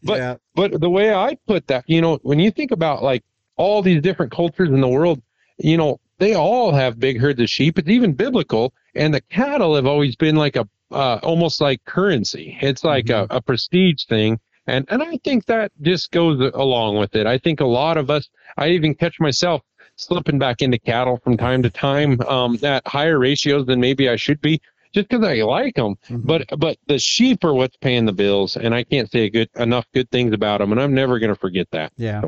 yeah. 0.05 0.35
but 0.55 0.79
the 0.79 0.89
way 0.89 1.13
i 1.13 1.35
put 1.47 1.67
that 1.67 1.83
you 1.87 2.01
know 2.01 2.19
when 2.23 2.39
you 2.39 2.51
think 2.51 2.71
about 2.71 3.03
like 3.03 3.23
all 3.55 3.81
these 3.81 4.01
different 4.01 4.31
cultures 4.31 4.69
in 4.69 4.81
the 4.81 4.87
world 4.87 5.21
you 5.57 5.77
know 5.77 5.99
they 6.19 6.33
all 6.33 6.71
have 6.71 6.99
big 6.99 7.19
herds 7.19 7.39
of 7.39 7.49
sheep 7.49 7.77
it's 7.77 7.89
even 7.89 8.13
biblical 8.13 8.73
and 8.95 9.13
the 9.13 9.21
cattle 9.21 9.75
have 9.75 9.85
always 9.85 10.15
been 10.15 10.35
like 10.35 10.55
a 10.55 10.67
uh, 10.89 11.19
almost 11.21 11.59
like 11.59 11.83
currency 11.83 12.57
it's 12.61 12.83
like 12.83 13.05
mm-hmm. 13.05 13.31
a, 13.31 13.37
a 13.37 13.41
prestige 13.41 14.05
thing 14.05 14.39
and 14.67 14.85
and 14.89 15.03
i 15.03 15.17
think 15.17 15.45
that 15.45 15.69
just 15.81 16.11
goes 16.11 16.39
along 16.53 16.97
with 16.97 17.13
it 17.13 17.27
i 17.27 17.37
think 17.37 17.59
a 17.59 17.65
lot 17.65 17.97
of 17.97 18.09
us 18.09 18.29
i 18.57 18.69
even 18.69 18.95
catch 18.95 19.19
myself 19.19 19.61
slipping 19.97 20.39
back 20.39 20.61
into 20.61 20.79
cattle 20.79 21.19
from 21.23 21.35
time 21.35 21.61
to 21.63 21.69
time 21.69 22.21
um, 22.21 22.57
at 22.63 22.87
higher 22.87 23.19
ratios 23.19 23.65
than 23.65 23.81
maybe 23.81 24.07
I 24.07 24.15
should 24.15 24.39
be 24.39 24.61
just 24.93 25.09
because 25.09 25.25
I 25.25 25.41
like 25.43 25.75
them. 25.75 25.95
Mm-hmm. 26.07 26.25
But 26.25 26.45
but 26.57 26.77
the 26.87 26.97
sheep 26.99 27.43
are 27.43 27.53
what's 27.53 27.77
paying 27.77 28.05
the 28.05 28.13
bills, 28.13 28.55
and 28.55 28.73
I 28.73 28.83
can't 28.83 29.11
say 29.11 29.29
good 29.29 29.49
enough 29.55 29.85
good 29.93 30.09
things 30.11 30.33
about 30.33 30.59
them, 30.59 30.71
and 30.71 30.81
I'm 30.81 30.93
never 30.93 31.19
going 31.19 31.33
to 31.33 31.39
forget 31.39 31.67
that. 31.71 31.91
Yeah. 31.97 32.21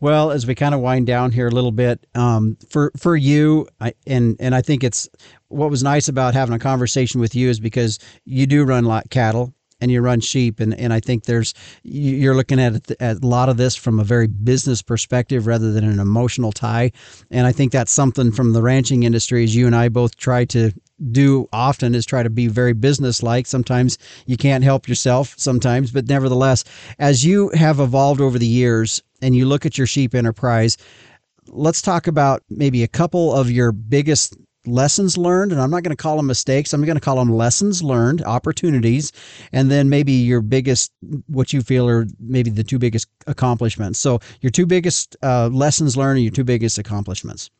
Well, 0.00 0.32
as 0.32 0.46
we 0.46 0.56
kind 0.56 0.74
of 0.74 0.80
wind 0.80 1.06
down 1.06 1.30
here 1.30 1.46
a 1.46 1.50
little 1.50 1.70
bit, 1.70 2.04
um, 2.14 2.56
for 2.68 2.90
for 2.96 3.16
you, 3.16 3.68
I, 3.80 3.92
and 4.06 4.36
and 4.40 4.54
I 4.54 4.62
think 4.62 4.82
it's 4.82 5.08
what 5.48 5.70
was 5.70 5.82
nice 5.82 6.08
about 6.08 6.34
having 6.34 6.54
a 6.54 6.58
conversation 6.58 7.20
with 7.20 7.34
you 7.34 7.48
is 7.48 7.60
because 7.60 7.98
you 8.24 8.46
do 8.46 8.64
run 8.64 8.84
like 8.84 9.10
cattle 9.10 9.54
and 9.82 9.90
you 9.90 10.00
run 10.00 10.20
sheep. 10.20 10.60
And, 10.60 10.72
and 10.78 10.92
I 10.92 11.00
think 11.00 11.24
there's 11.24 11.52
you're 11.82 12.36
looking 12.36 12.60
at, 12.60 12.90
at 13.02 13.22
a 13.22 13.26
lot 13.26 13.48
of 13.48 13.56
this 13.56 13.74
from 13.74 13.98
a 13.98 14.04
very 14.04 14.28
business 14.28 14.80
perspective 14.80 15.46
rather 15.46 15.72
than 15.72 15.84
an 15.84 15.98
emotional 15.98 16.52
tie. 16.52 16.92
And 17.30 17.46
I 17.46 17.52
think 17.52 17.72
that's 17.72 17.92
something 17.92 18.32
from 18.32 18.52
the 18.52 18.62
ranching 18.62 19.02
industry 19.02 19.44
as 19.44 19.54
you 19.54 19.66
and 19.66 19.76
I 19.76 19.88
both 19.88 20.16
try 20.16 20.44
to 20.46 20.72
do 21.10 21.48
often 21.52 21.96
is 21.96 22.06
try 22.06 22.22
to 22.22 22.30
be 22.30 22.46
very 22.46 22.72
business 22.72 23.24
like 23.24 23.44
sometimes 23.44 23.98
you 24.26 24.36
can't 24.36 24.62
help 24.62 24.86
yourself 24.86 25.34
sometimes 25.36 25.90
but 25.90 26.06
nevertheless 26.08 26.62
as 27.00 27.24
you 27.24 27.48
have 27.50 27.80
evolved 27.80 28.20
over 28.20 28.38
the 28.38 28.46
years 28.46 29.02
and 29.20 29.34
you 29.34 29.44
look 29.44 29.66
at 29.66 29.76
your 29.76 29.86
sheep 29.86 30.14
enterprise 30.14 30.76
let's 31.48 31.82
talk 31.82 32.06
about 32.06 32.44
maybe 32.50 32.84
a 32.84 32.88
couple 32.88 33.34
of 33.34 33.50
your 33.50 33.72
biggest 33.72 34.36
lessons 34.66 35.18
learned, 35.18 35.52
and 35.52 35.60
I'm 35.60 35.70
not 35.70 35.82
going 35.82 35.96
to 35.96 36.02
call 36.02 36.16
them 36.16 36.26
mistakes. 36.26 36.72
I'm 36.72 36.84
going 36.84 36.96
to 36.96 37.00
call 37.00 37.16
them 37.16 37.30
lessons 37.30 37.82
learned, 37.82 38.22
opportunities, 38.22 39.12
and 39.52 39.70
then 39.70 39.88
maybe 39.88 40.12
your 40.12 40.40
biggest, 40.40 40.92
what 41.26 41.52
you 41.52 41.62
feel 41.62 41.88
are 41.88 42.06
maybe 42.20 42.50
the 42.50 42.64
two 42.64 42.78
biggest 42.78 43.08
accomplishments. 43.26 43.98
So 43.98 44.20
your 44.40 44.50
two 44.50 44.66
biggest 44.66 45.16
uh, 45.22 45.48
lessons 45.48 45.96
learned 45.96 46.18
and 46.18 46.24
your 46.24 46.32
two 46.32 46.44
biggest 46.44 46.78
accomplishments. 46.78 47.50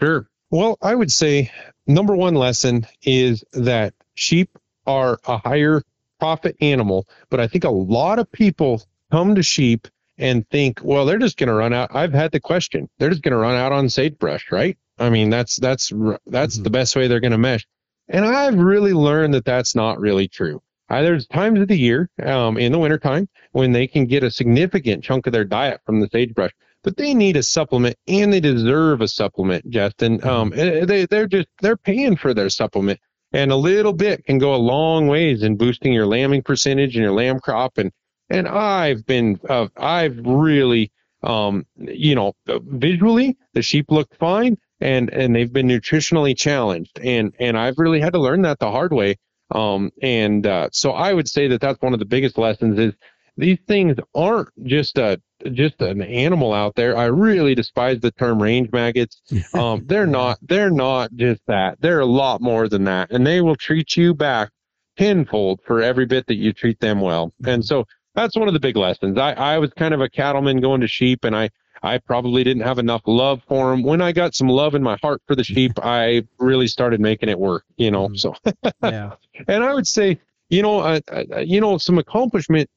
Sure. 0.00 0.26
Well, 0.50 0.76
I 0.82 0.94
would 0.94 1.10
say 1.10 1.50
number 1.86 2.14
one 2.14 2.34
lesson 2.34 2.86
is 3.02 3.42
that 3.52 3.94
sheep 4.14 4.58
are 4.86 5.18
a 5.26 5.38
higher 5.38 5.82
profit 6.20 6.56
animal, 6.60 7.08
but 7.30 7.40
I 7.40 7.46
think 7.46 7.64
a 7.64 7.70
lot 7.70 8.18
of 8.18 8.30
people 8.30 8.82
come 9.10 9.34
to 9.34 9.42
sheep 9.42 9.88
and 10.18 10.48
think, 10.50 10.80
well, 10.82 11.04
they're 11.04 11.18
just 11.18 11.36
going 11.36 11.48
to 11.48 11.54
run 11.54 11.72
out. 11.72 11.90
I've 11.94 12.12
had 12.12 12.32
the 12.32 12.40
question. 12.40 12.88
They're 12.98 13.10
just 13.10 13.22
going 13.22 13.32
to 13.32 13.38
run 13.38 13.56
out 13.56 13.72
on 13.72 13.88
sagebrush, 13.88 14.52
right? 14.52 14.76
I 14.98 15.10
mean, 15.10 15.30
that's 15.30 15.56
that's 15.56 15.90
that's 16.26 16.56
mm-hmm. 16.56 16.62
the 16.62 16.70
best 16.70 16.96
way 16.96 17.08
they're 17.08 17.20
going 17.20 17.32
to 17.32 17.38
mesh. 17.38 17.66
And 18.08 18.24
I've 18.24 18.58
really 18.58 18.92
learned 18.92 19.34
that 19.34 19.44
that's 19.44 19.74
not 19.74 19.98
really 20.00 20.28
true. 20.28 20.62
Uh, 20.90 21.00
there's 21.02 21.26
times 21.26 21.58
of 21.60 21.68
the 21.68 21.78
year 21.78 22.10
um, 22.22 22.58
in 22.58 22.72
the 22.72 22.78
wintertime 22.78 23.28
when 23.52 23.72
they 23.72 23.86
can 23.86 24.04
get 24.04 24.22
a 24.22 24.30
significant 24.30 25.02
chunk 25.02 25.26
of 25.26 25.32
their 25.32 25.44
diet 25.44 25.80
from 25.86 26.00
the 26.00 26.08
sagebrush, 26.12 26.52
but 26.82 26.96
they 26.96 27.14
need 27.14 27.36
a 27.36 27.42
supplement 27.42 27.96
and 28.06 28.30
they 28.30 28.40
deserve 28.40 29.00
a 29.00 29.08
supplement, 29.08 29.68
Justin. 29.70 30.18
Mm-hmm. 30.18 30.28
Um, 30.28 30.52
eh, 30.54 30.84
they 30.84 31.06
they're 31.06 31.26
just 31.26 31.48
they're 31.62 31.76
paying 31.76 32.16
for 32.16 32.34
their 32.34 32.50
supplement, 32.50 33.00
and 33.32 33.50
a 33.50 33.56
little 33.56 33.94
bit 33.94 34.24
can 34.26 34.38
go 34.38 34.54
a 34.54 34.56
long 34.56 35.06
ways 35.06 35.42
in 35.42 35.56
boosting 35.56 35.92
your 35.92 36.06
lambing 36.06 36.42
percentage 36.42 36.94
and 36.94 37.02
your 37.02 37.12
lamb 37.12 37.40
crop. 37.40 37.78
And 37.78 37.90
and 38.28 38.46
I've 38.46 39.06
been 39.06 39.40
uh, 39.48 39.68
I've 39.76 40.18
really 40.18 40.92
um, 41.22 41.64
you 41.76 42.14
know 42.14 42.34
visually 42.46 43.38
the 43.54 43.62
sheep 43.62 43.90
looked 43.90 44.16
fine 44.16 44.58
and 44.82 45.10
and 45.10 45.34
they've 45.34 45.52
been 45.52 45.68
nutritionally 45.68 46.36
challenged 46.36 46.98
and 46.98 47.34
and 47.38 47.58
I've 47.58 47.78
really 47.78 48.00
had 48.00 48.12
to 48.12 48.20
learn 48.20 48.42
that 48.42 48.58
the 48.58 48.70
hard 48.70 48.92
way 48.92 49.16
um, 49.52 49.90
and 50.00 50.46
uh, 50.46 50.68
so 50.72 50.92
I 50.92 51.12
would 51.12 51.28
say 51.28 51.48
that 51.48 51.60
that's 51.60 51.80
one 51.82 51.92
of 51.92 51.98
the 51.98 52.06
biggest 52.06 52.38
lessons 52.38 52.78
is 52.78 52.94
these 53.36 53.58
things 53.66 53.96
aren't 54.14 54.48
just 54.64 54.98
a 54.98 55.20
just 55.52 55.80
an 55.80 56.02
animal 56.02 56.52
out 56.52 56.74
there. 56.76 56.96
I 56.96 57.06
really 57.06 57.54
despise 57.54 58.00
the 58.00 58.12
term 58.12 58.40
range 58.40 58.70
maggots. 58.72 59.20
Um, 59.54 59.84
they're 59.86 60.06
not 60.06 60.38
they're 60.42 60.70
not 60.70 61.14
just 61.14 61.42
that. 61.46 61.80
They're 61.80 62.00
a 62.00 62.06
lot 62.06 62.40
more 62.40 62.68
than 62.68 62.84
that, 62.84 63.10
and 63.10 63.26
they 63.26 63.40
will 63.40 63.56
treat 63.56 63.96
you 63.96 64.14
back 64.14 64.50
tenfold 64.96 65.60
for 65.66 65.82
every 65.82 66.06
bit 66.06 66.26
that 66.26 66.36
you 66.36 66.52
treat 66.52 66.80
them 66.80 67.00
well. 67.00 67.32
And 67.44 67.64
so 67.64 67.84
that's 68.14 68.36
one 68.36 68.48
of 68.48 68.54
the 68.54 68.60
big 68.60 68.76
lessons. 68.76 69.18
I, 69.18 69.32
I 69.32 69.58
was 69.58 69.70
kind 69.72 69.94
of 69.94 70.00
a 70.00 70.08
cattleman 70.08 70.60
going 70.60 70.80
to 70.80 70.88
sheep, 70.88 71.24
and 71.24 71.36
I 71.36 71.50
I 71.82 71.98
probably 71.98 72.44
didn't 72.44 72.62
have 72.62 72.78
enough 72.78 73.02
love 73.06 73.42
for 73.48 73.70
them. 73.70 73.82
When 73.82 74.00
I 74.00 74.12
got 74.12 74.34
some 74.34 74.48
love 74.48 74.74
in 74.74 74.82
my 74.82 74.96
heart 75.02 75.20
for 75.26 75.34
the 75.34 75.44
sheep, 75.44 75.72
I 75.82 76.22
really 76.38 76.68
started 76.68 77.00
making 77.00 77.28
it 77.28 77.38
work, 77.38 77.64
you 77.76 77.90
know. 77.90 78.08
Mm-hmm. 78.08 78.16
So, 78.16 78.34
yeah. 78.82 79.14
And 79.48 79.64
I 79.64 79.74
would 79.74 79.86
say, 79.86 80.20
you 80.48 80.62
know, 80.62 80.80
uh, 80.80 81.00
uh, 81.10 81.38
you 81.40 81.60
know, 81.60 81.78
some 81.78 81.98
accomplishment. 81.98 82.70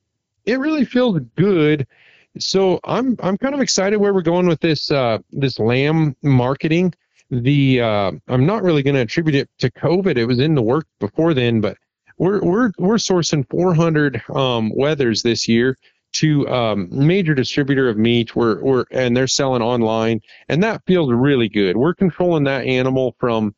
It 0.45 0.60
really 0.60 0.86
feels 0.86 1.20
good. 1.36 1.88
So 2.38 2.80
I'm 2.84 3.16
I'm 3.22 3.38
kind 3.38 3.56
of 3.56 3.62
excited 3.62 3.97
where 3.97 4.14
we're 4.14 4.22
going 4.22 4.47
with 4.47 4.60
this 4.60 4.91
uh, 4.91 5.20
this 5.32 5.60
lamb 5.60 6.16
marketing. 6.22 6.93
The 7.32 7.82
uh, 7.82 8.12
I'm 8.28 8.45
not 8.45 8.64
really 8.64 8.84
going 8.84 8.95
to 8.95 9.01
attribute 9.01 9.36
it 9.36 9.49
to 9.60 9.72
COVID. 9.72 10.18
It 10.18 10.26
was 10.26 10.39
in 10.39 10.53
the 10.53 10.62
work 10.62 10.86
before 10.99 11.34
then, 11.34 11.62
but 11.62 11.78
we're 12.18 12.41
we're 12.41 12.72
we're 12.78 12.95
sourcing 12.95 13.49
400 13.49 14.22
um, 14.30 14.72
wethers 14.72 15.24
this 15.24 15.47
year 15.47 15.78
to 16.22 16.47
um, 16.49 16.88
major 16.91 17.34
distributor 17.34 17.89
of 17.89 17.97
meat. 17.97 18.36
We're, 18.36 18.61
we're 18.61 18.86
and 18.91 19.16
they're 19.16 19.28
selling 19.28 19.61
online, 19.61 20.20
and 20.49 20.63
that 20.63 20.82
feels 20.86 21.11
really 21.11 21.49
good. 21.49 21.78
We're 21.78 21.95
controlling 21.95 22.45
that 22.45 22.66
animal 22.66 23.16
from, 23.20 23.53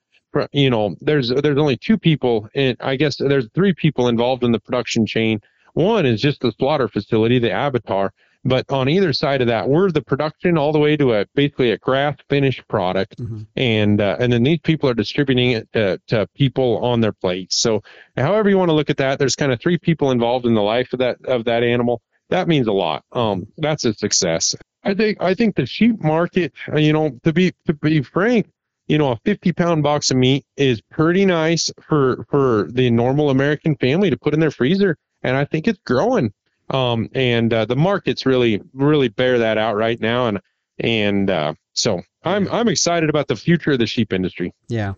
you 0.51 0.69
know, 0.69 0.95
there's 1.01 1.29
there's 1.29 1.57
only 1.57 1.77
two 1.77 1.97
people, 1.97 2.49
and 2.53 2.77
I 2.79 2.95
guess 2.97 3.17
there's 3.17 3.49
three 3.53 3.73
people 3.73 4.07
involved 4.07 4.43
in 4.43 4.51
the 4.51 4.59
production 4.59 5.05
chain. 5.05 5.39
One 5.73 6.05
is 6.05 6.21
just 6.21 6.41
the 6.41 6.51
slaughter 6.57 6.87
facility, 6.87 7.39
the 7.39 7.51
abattoir, 7.51 8.11
But 8.47 8.65
on 8.71 8.87
either 8.87 9.11
side 9.11 9.41
of 9.41 9.47
that, 9.47 9.67
we're 9.67 9.91
the 9.91 10.01
production 10.01 10.57
all 10.57 10.71
the 10.71 10.79
way 10.79 10.95
to 10.95 11.13
a 11.13 11.25
basically 11.35 11.71
a 11.71 11.77
grass 11.77 12.17
finished 12.29 12.65
product, 12.69 13.17
mm-hmm. 13.17 13.41
and 13.57 13.99
uh, 13.99 14.15
and 14.19 14.31
then 14.31 14.43
these 14.43 14.59
people 14.59 14.89
are 14.89 14.93
distributing 14.93 15.51
it 15.51 15.73
to, 15.73 15.99
to 16.07 16.27
people 16.33 16.77
on 16.77 17.01
their 17.01 17.11
plates. 17.11 17.57
So 17.57 17.83
however 18.15 18.49
you 18.49 18.57
want 18.57 18.69
to 18.69 18.73
look 18.73 18.89
at 18.89 18.97
that, 18.97 19.19
there's 19.19 19.35
kind 19.35 19.51
of 19.51 19.59
three 19.59 19.77
people 19.77 20.11
involved 20.11 20.45
in 20.45 20.53
the 20.53 20.61
life 20.61 20.93
of 20.93 20.99
that 20.99 21.17
of 21.25 21.45
that 21.45 21.63
animal. 21.63 22.01
That 22.29 22.47
means 22.47 22.67
a 22.67 22.73
lot. 22.73 23.03
Um, 23.11 23.47
that's 23.57 23.85
a 23.85 23.93
success. 23.93 24.55
I 24.83 24.93
think 24.93 25.21
I 25.21 25.33
think 25.33 25.55
the 25.55 25.65
sheep 25.65 26.01
market, 26.01 26.53
uh, 26.71 26.77
you 26.77 26.93
know, 26.93 27.17
to 27.23 27.33
be 27.33 27.53
to 27.65 27.73
be 27.73 28.01
frank, 28.01 28.49
you 28.87 28.97
know, 28.97 29.11
a 29.11 29.19
50 29.25 29.53
pound 29.53 29.83
box 29.83 30.11
of 30.11 30.17
meat 30.17 30.45
is 30.55 30.81
pretty 30.81 31.25
nice 31.25 31.71
for 31.81 32.25
for 32.29 32.67
the 32.71 32.89
normal 32.89 33.29
American 33.29 33.75
family 33.75 34.09
to 34.09 34.17
put 34.17 34.33
in 34.33 34.39
their 34.39 34.51
freezer, 34.51 34.97
and 35.23 35.35
I 35.35 35.45
think 35.45 35.67
it's 35.67 35.79
growing. 35.85 36.33
Um, 36.69 37.09
and 37.13 37.53
uh, 37.53 37.65
the 37.65 37.77
markets 37.77 38.25
really 38.25 38.61
really 38.73 39.07
bear 39.07 39.39
that 39.39 39.57
out 39.57 39.75
right 39.75 39.99
now, 39.99 40.27
and 40.27 40.39
and 40.79 41.29
uh, 41.29 41.53
so 41.73 42.01
I'm 42.23 42.47
I'm 42.49 42.67
excited 42.67 43.09
about 43.09 43.27
the 43.27 43.35
future 43.35 43.71
of 43.71 43.79
the 43.79 43.87
sheep 43.87 44.13
industry. 44.13 44.53
Yeah. 44.67 44.93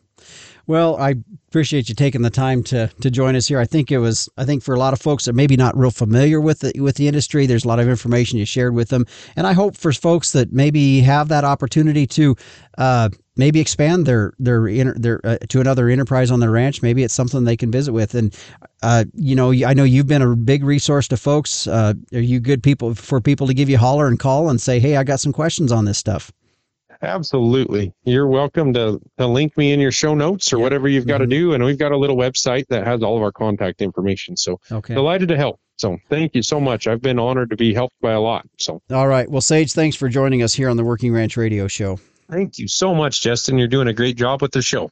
Well, 0.70 0.98
I 0.98 1.16
appreciate 1.48 1.90
you 1.90 1.96
taking 1.96 2.22
the 2.22 2.30
time 2.30 2.62
to 2.66 2.92
to 3.02 3.10
join 3.10 3.36
us 3.36 3.48
here. 3.48 3.60
I 3.60 3.66
think 3.66 3.92
it 3.92 3.98
was 3.98 4.30
I 4.38 4.46
think 4.46 4.62
for 4.62 4.76
a 4.76 4.78
lot 4.78 4.94
of 4.94 5.02
folks 5.02 5.26
that 5.26 5.34
maybe 5.34 5.58
not 5.58 5.76
real 5.76 5.90
familiar 5.90 6.40
with 6.40 6.60
the 6.60 6.72
with 6.80 6.96
the 6.96 7.08
industry, 7.08 7.48
there's 7.48 7.66
a 7.66 7.68
lot 7.68 7.80
of 7.80 7.90
information 7.90 8.38
you 8.38 8.46
shared 8.46 8.76
with 8.76 8.90
them, 8.90 9.08
and 9.36 9.48
I 9.48 9.54
hope 9.54 9.76
for 9.76 9.92
folks 9.92 10.32
that 10.34 10.54
maybe 10.54 11.02
have 11.02 11.28
that 11.30 11.44
opportunity 11.44 12.06
to 12.06 12.36
uh, 12.78 13.10
maybe 13.36 13.60
expand 13.60 14.06
their 14.06 14.34
their 14.38 14.94
their 14.94 15.20
uh, 15.24 15.40
to 15.50 15.60
another 15.60 15.90
enterprise 15.90 16.30
on 16.30 16.40
their 16.40 16.52
ranch. 16.52 16.84
Maybe 16.84 17.02
it's 17.02 17.16
something 17.16 17.46
they 17.46 17.58
can 17.58 17.72
visit 17.72 17.92
with. 17.92 18.14
And 18.14 18.38
uh, 18.84 19.06
you 19.16 19.36
know, 19.36 19.52
I 19.52 19.74
know 19.74 19.86
you've 19.86 20.06
been 20.06 20.22
a 20.22 20.36
big 20.36 20.64
resource 20.64 21.08
to 21.08 21.18
folks. 21.18 21.66
Uh, 21.66 21.96
are 22.14 22.20
you 22.20 22.40
good 22.40 22.62
people 22.62 22.94
for 22.94 23.20
people 23.20 23.48
to 23.48 23.56
give 23.56 23.70
you 23.72 23.80
holler 23.80 24.06
and 24.06 24.20
call 24.20 24.52
and 24.52 24.62
say, 24.62 24.80
"Hey, 24.80 24.98
I 24.98 25.04
got 25.04 25.20
some 25.20 25.34
questions 25.34 25.72
on 25.72 25.86
this 25.86 25.98
stuff." 25.98 26.32
Absolutely. 27.02 27.94
You're 28.04 28.28
welcome 28.28 28.74
to, 28.74 29.00
to 29.18 29.28
link 29.28 29.58
me 29.58 29.72
in 29.72 29.80
your 29.80 29.92
show 29.92 30.16
notes 30.16 30.52
or 30.52 30.58
yep. 30.58 30.64
whatever 30.64 30.88
you've 30.90 31.08
got 31.08 31.22
mm-hmm. 31.22 31.30
to 31.30 31.36
do. 31.36 31.54
And 31.54 31.64
we've 31.64 31.80
got 31.80 31.92
a 31.92 31.98
little 31.98 32.18
website 32.18 32.66
that 32.70 32.86
has 32.86 33.02
all 33.04 33.16
of 33.16 33.24
our 33.24 33.32
contact 33.32 33.82
information. 33.82 34.36
So 34.36 34.60
okay. 34.72 34.94
delighted 34.94 35.30
to 35.30 35.38
help. 35.38 35.60
So 35.78 35.98
thank 36.10 36.36
you 36.36 36.44
so 36.44 36.60
much. 36.60 36.88
I've 36.88 37.02
been 37.02 37.20
honored 37.20 37.52
to 37.52 37.56
be 37.56 37.74
helped 37.74 37.96
by 38.02 38.12
a 38.12 38.20
lot. 38.20 38.46
So 38.58 38.82
all 38.92 39.08
right. 39.08 39.30
Well, 39.30 39.42
Sage, 39.42 39.72
thanks 39.72 39.96
for 39.96 40.10
joining 40.10 40.44
us 40.44 40.54
here 40.54 40.70
on 40.70 40.76
the 40.76 40.84
Working 40.84 41.14
Ranch 41.14 41.38
Radio 41.38 41.68
Show. 41.68 42.00
Thank 42.30 42.60
you 42.60 42.68
so 42.68 42.94
much, 42.94 43.22
Justin. 43.22 43.58
You're 43.58 43.68
doing 43.68 43.88
a 43.88 43.94
great 43.94 44.16
job 44.16 44.42
with 44.42 44.52
the 44.52 44.62
show. 44.62 44.92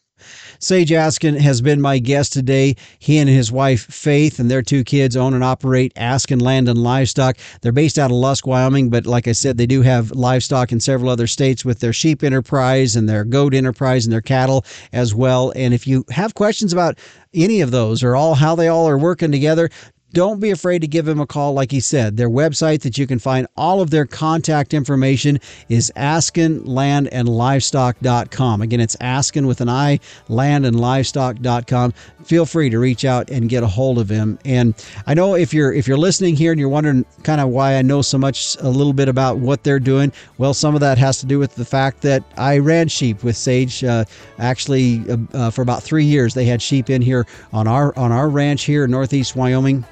Sage 0.59 0.91
Askin 0.91 1.35
has 1.35 1.61
been 1.61 1.79
my 1.79 1.99
guest 1.99 2.33
today. 2.33 2.75
He 2.97 3.19
and 3.19 3.29
his 3.29 3.51
wife 3.51 3.85
Faith 3.85 4.39
and 4.39 4.49
their 4.49 4.63
two 4.63 4.83
kids 4.83 5.15
own 5.15 5.35
and 5.35 5.43
operate 5.43 5.93
Askin 5.95 6.39
Land 6.39 6.67
and 6.67 6.81
Livestock. 6.81 7.37
They're 7.61 7.71
based 7.71 7.99
out 7.99 8.09
of 8.09 8.17
Lusk, 8.17 8.47
Wyoming, 8.47 8.89
but 8.89 9.05
like 9.05 9.27
I 9.27 9.33
said, 9.33 9.57
they 9.57 9.67
do 9.67 9.83
have 9.83 10.09
livestock 10.11 10.71
in 10.71 10.79
several 10.79 11.11
other 11.11 11.27
states 11.27 11.63
with 11.63 11.79
their 11.79 11.93
sheep 11.93 12.23
enterprise 12.23 12.95
and 12.95 13.07
their 13.07 13.23
goat 13.23 13.53
enterprise 13.53 14.05
and 14.07 14.11
their 14.11 14.21
cattle 14.21 14.65
as 14.91 15.13
well. 15.13 15.53
And 15.55 15.75
if 15.75 15.85
you 15.85 16.05
have 16.09 16.33
questions 16.33 16.73
about 16.73 16.97
any 17.35 17.61
of 17.61 17.69
those 17.69 18.01
or 18.01 18.15
all 18.15 18.33
how 18.33 18.55
they 18.55 18.67
all 18.67 18.89
are 18.89 18.97
working 18.97 19.31
together, 19.31 19.69
don't 20.13 20.39
be 20.39 20.51
afraid 20.51 20.79
to 20.79 20.87
give 20.87 21.05
him 21.07 21.19
a 21.19 21.27
call. 21.27 21.53
Like 21.53 21.71
he 21.71 21.79
said, 21.79 22.17
their 22.17 22.29
website 22.29 22.81
that 22.81 22.97
you 22.97 23.05
can 23.05 23.19
find 23.19 23.45
all 23.57 23.81
of 23.81 23.89
their 23.89 24.05
contact 24.05 24.73
information 24.73 25.39
is 25.69 25.91
askinlandandlivestock.com. 25.95 28.61
Again, 28.61 28.79
it's 28.79 28.95
Askin 29.01 29.47
with 29.47 29.61
an 29.61 29.69
I, 29.69 29.99
landandlivestock.com. 30.29 31.93
Feel 32.23 32.45
free 32.45 32.69
to 32.69 32.79
reach 32.79 33.05
out 33.05 33.29
and 33.29 33.49
get 33.49 33.63
a 33.63 33.67
hold 33.67 33.99
of 33.99 34.09
him. 34.09 34.39
And 34.45 34.73
I 35.05 35.13
know 35.13 35.35
if 35.35 35.53
you're 35.53 35.73
if 35.73 35.87
you're 35.87 35.97
listening 35.97 36.35
here 36.35 36.51
and 36.51 36.59
you're 36.59 36.69
wondering 36.69 37.05
kind 37.23 37.39
of 37.39 37.49
why 37.49 37.75
I 37.75 37.81
know 37.81 38.01
so 38.01 38.17
much 38.17 38.57
a 38.61 38.69
little 38.69 38.93
bit 38.93 39.09
about 39.09 39.37
what 39.37 39.63
they're 39.63 39.79
doing, 39.79 40.11
well, 40.37 40.53
some 40.53 40.73
of 40.73 40.81
that 40.81 40.97
has 40.97 41.19
to 41.19 41.25
do 41.25 41.39
with 41.39 41.55
the 41.55 41.65
fact 41.65 42.01
that 42.01 42.23
I 42.37 42.57
ran 42.59 42.87
sheep 42.87 43.23
with 43.23 43.37
Sage. 43.37 43.83
Uh, 43.83 44.05
actually, 44.39 45.03
uh, 45.09 45.17
uh, 45.33 45.49
for 45.49 45.61
about 45.61 45.83
three 45.83 46.05
years, 46.05 46.33
they 46.33 46.45
had 46.45 46.61
sheep 46.61 46.89
in 46.89 47.01
here 47.01 47.25
on 47.53 47.67
our 47.67 47.97
on 47.97 48.11
our 48.11 48.29
ranch 48.29 48.63
here 48.63 48.85
in 48.85 48.91
Northeast 48.91 49.35
Wyoming 49.35 49.85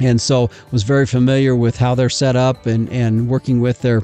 and 0.00 0.20
so 0.20 0.50
was 0.72 0.82
very 0.82 1.06
familiar 1.06 1.56
with 1.56 1.76
how 1.76 1.94
they're 1.94 2.10
set 2.10 2.36
up 2.36 2.66
and, 2.66 2.88
and 2.90 3.28
working 3.28 3.60
with 3.60 3.80
their 3.82 4.02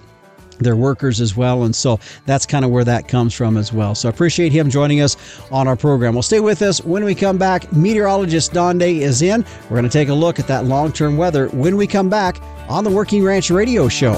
their 0.59 0.77
workers 0.77 1.21
as 1.21 1.37
well. 1.37 1.65
And 1.65 1.75
so 1.75 1.99
that's 2.27 2.47
kind 2.47 2.65
of 2.65 2.71
where 2.71 2.85
that 2.85 3.09
comes 3.09 3.35
from 3.35 3.57
as 3.57 3.73
well. 3.73 3.95
So 3.95 4.09
I 4.09 4.11
appreciate 4.11 4.53
him 4.53 4.71
joining 4.71 5.01
us 5.01 5.17
on 5.51 5.67
our 5.67 5.77
program. 5.77 6.15
Well, 6.15 6.23
stay 6.23 6.41
with 6.41 6.63
us. 6.63 6.81
When 6.85 7.05
we 7.05 7.15
come 7.15 7.39
back, 7.39 7.73
meteorologist 7.73 8.53
Don 8.53 8.79
Day 8.79 9.01
is 9.01 9.23
in. 9.23 9.45
We're 9.65 9.77
going 9.77 9.85
to 9.85 9.91
take 9.91 10.09
a 10.09 10.15
look 10.15 10.39
at 10.39 10.47
that 10.47 10.67
long 10.67 10.93
term 10.93 11.17
weather 11.17 11.49
when 11.49 11.77
we 11.77 11.87
come 11.87 12.09
back 12.09 12.41
on 12.69 12.85
the 12.85 12.91
Working 12.91 13.25
Ranch 13.25 13.51
Radio 13.51 13.89
Show. 13.89 14.15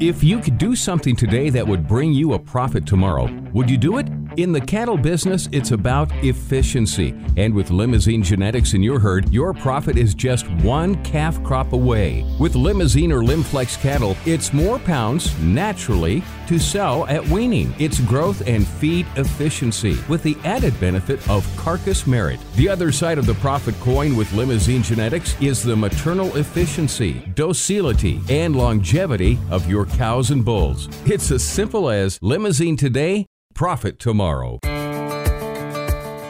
If 0.00 0.24
you 0.24 0.40
could 0.40 0.58
do 0.58 0.74
something 0.74 1.14
today 1.14 1.50
that 1.50 1.66
would 1.66 1.86
bring 1.86 2.12
you 2.12 2.32
a 2.32 2.38
profit 2.38 2.84
tomorrow, 2.84 3.32
would 3.52 3.70
you 3.70 3.78
do 3.78 3.98
it? 3.98 4.08
In 4.36 4.50
the 4.50 4.60
cattle 4.60 4.96
business, 4.96 5.48
it's 5.52 5.70
about 5.70 6.10
efficiency. 6.24 7.14
And 7.36 7.54
with 7.54 7.70
Limousin 7.70 8.20
genetics 8.20 8.74
in 8.74 8.82
your 8.82 8.98
herd, 8.98 9.32
your 9.32 9.54
profit 9.54 9.96
is 9.96 10.12
just 10.12 10.50
one 10.62 11.00
calf 11.04 11.40
crop 11.44 11.72
away. 11.72 12.24
With 12.40 12.56
Limousin 12.56 13.12
or 13.12 13.22
Limflex 13.22 13.80
cattle, 13.80 14.16
it's 14.26 14.52
more 14.52 14.80
pounds 14.80 15.38
naturally 15.38 16.24
to 16.48 16.58
sell 16.58 17.06
at 17.06 17.24
weaning. 17.28 17.72
It's 17.78 18.00
growth 18.00 18.42
and 18.48 18.66
feed 18.66 19.06
efficiency 19.14 19.98
with 20.08 20.24
the 20.24 20.36
added 20.42 20.78
benefit 20.80 21.28
of 21.30 21.46
carcass 21.56 22.04
merit. 22.04 22.40
The 22.56 22.68
other 22.68 22.90
side 22.90 23.18
of 23.18 23.26
the 23.26 23.34
profit 23.34 23.78
coin 23.80 24.16
with 24.16 24.32
Limousin 24.32 24.82
genetics 24.82 25.40
is 25.40 25.62
the 25.62 25.76
maternal 25.76 26.36
efficiency, 26.36 27.22
docility, 27.34 28.20
and 28.28 28.56
longevity 28.56 29.38
of 29.50 29.68
your 29.68 29.86
cows 29.86 30.32
and 30.32 30.44
bulls. 30.44 30.88
It's 31.06 31.30
as 31.30 31.44
simple 31.44 31.88
as 31.88 32.18
Limousin 32.20 32.76
today, 32.76 33.26
profit 33.54 33.98
tomorrow. 33.98 34.58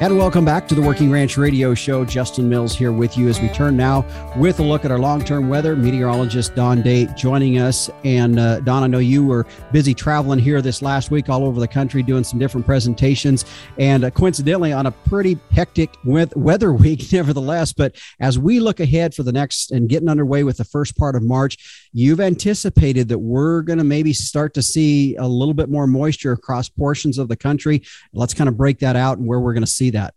And 0.01 0.18
welcome 0.18 0.45
back 0.45 0.66
to 0.68 0.74
the 0.74 0.82
Working 0.82 1.09
Ranch 1.09 1.38
Radio 1.38 1.72
Show. 1.72 2.05
Justin 2.05 2.49
Mills 2.49 2.74
here 2.74 2.90
with 2.90 3.16
you 3.16 3.28
as 3.28 3.40
we 3.40 3.49
turn 3.49 3.76
now 3.76 4.05
with 4.36 4.59
a 4.59 4.62
look 4.62 4.84
at 4.84 4.90
our 4.90 4.99
long 4.99 5.24
term 5.24 5.49
weather. 5.49 5.76
Meteorologist 5.76 6.57
Don 6.57 6.82
Day 6.82 7.07
joining 7.16 7.59
us. 7.59 7.88
And 8.03 8.40
uh, 8.40 8.59
Don, 8.61 8.82
I 8.82 8.88
know 8.88 8.99
you 8.99 9.24
were 9.24 9.47
busy 9.72 9.95
traveling 9.95 10.40
here 10.40 10.61
this 10.61 10.82
last 10.82 11.12
week 11.12 11.28
all 11.28 11.45
over 11.45 11.61
the 11.61 11.68
country 11.68 12.03
doing 12.03 12.24
some 12.24 12.40
different 12.40 12.66
presentations. 12.66 13.45
And 13.78 14.05
uh, 14.05 14.11
coincidentally, 14.11 14.72
on 14.72 14.86
a 14.86 14.90
pretty 14.90 15.38
hectic 15.53 15.97
weather 16.05 16.72
week, 16.74 17.12
nevertheless. 17.12 17.72
But 17.72 17.95
as 18.18 18.36
we 18.36 18.59
look 18.59 18.80
ahead 18.80 19.14
for 19.14 19.22
the 19.22 19.32
next 19.32 19.70
and 19.70 19.88
getting 19.88 20.09
underway 20.09 20.42
with 20.42 20.57
the 20.57 20.64
first 20.64 20.99
part 20.99 21.14
of 21.14 21.22
March, 21.22 21.88
you've 21.92 22.20
anticipated 22.20 23.09
that 23.09 23.20
we're 23.20 23.62
going 23.62 23.78
to 23.78 23.84
maybe 23.84 24.12
start 24.12 24.55
to 24.55 24.62
see 24.62 25.14
a 25.16 25.26
little 25.26 25.55
bit 25.55 25.70
more 25.70 25.86
moisture 25.86 26.32
across 26.32 26.68
portions 26.68 27.16
of 27.16 27.28
the 27.28 27.36
country. 27.36 27.80
Let's 28.12 28.34
kind 28.34 28.49
of 28.49 28.57
break 28.57 28.80
that 28.80 28.97
out 28.97 29.18
and 29.18 29.26
where 29.26 29.38
we're 29.38 29.55
going 29.55 29.64
to 29.64 29.70
see 29.70 29.84
see 29.85 29.91
that. 29.91 30.14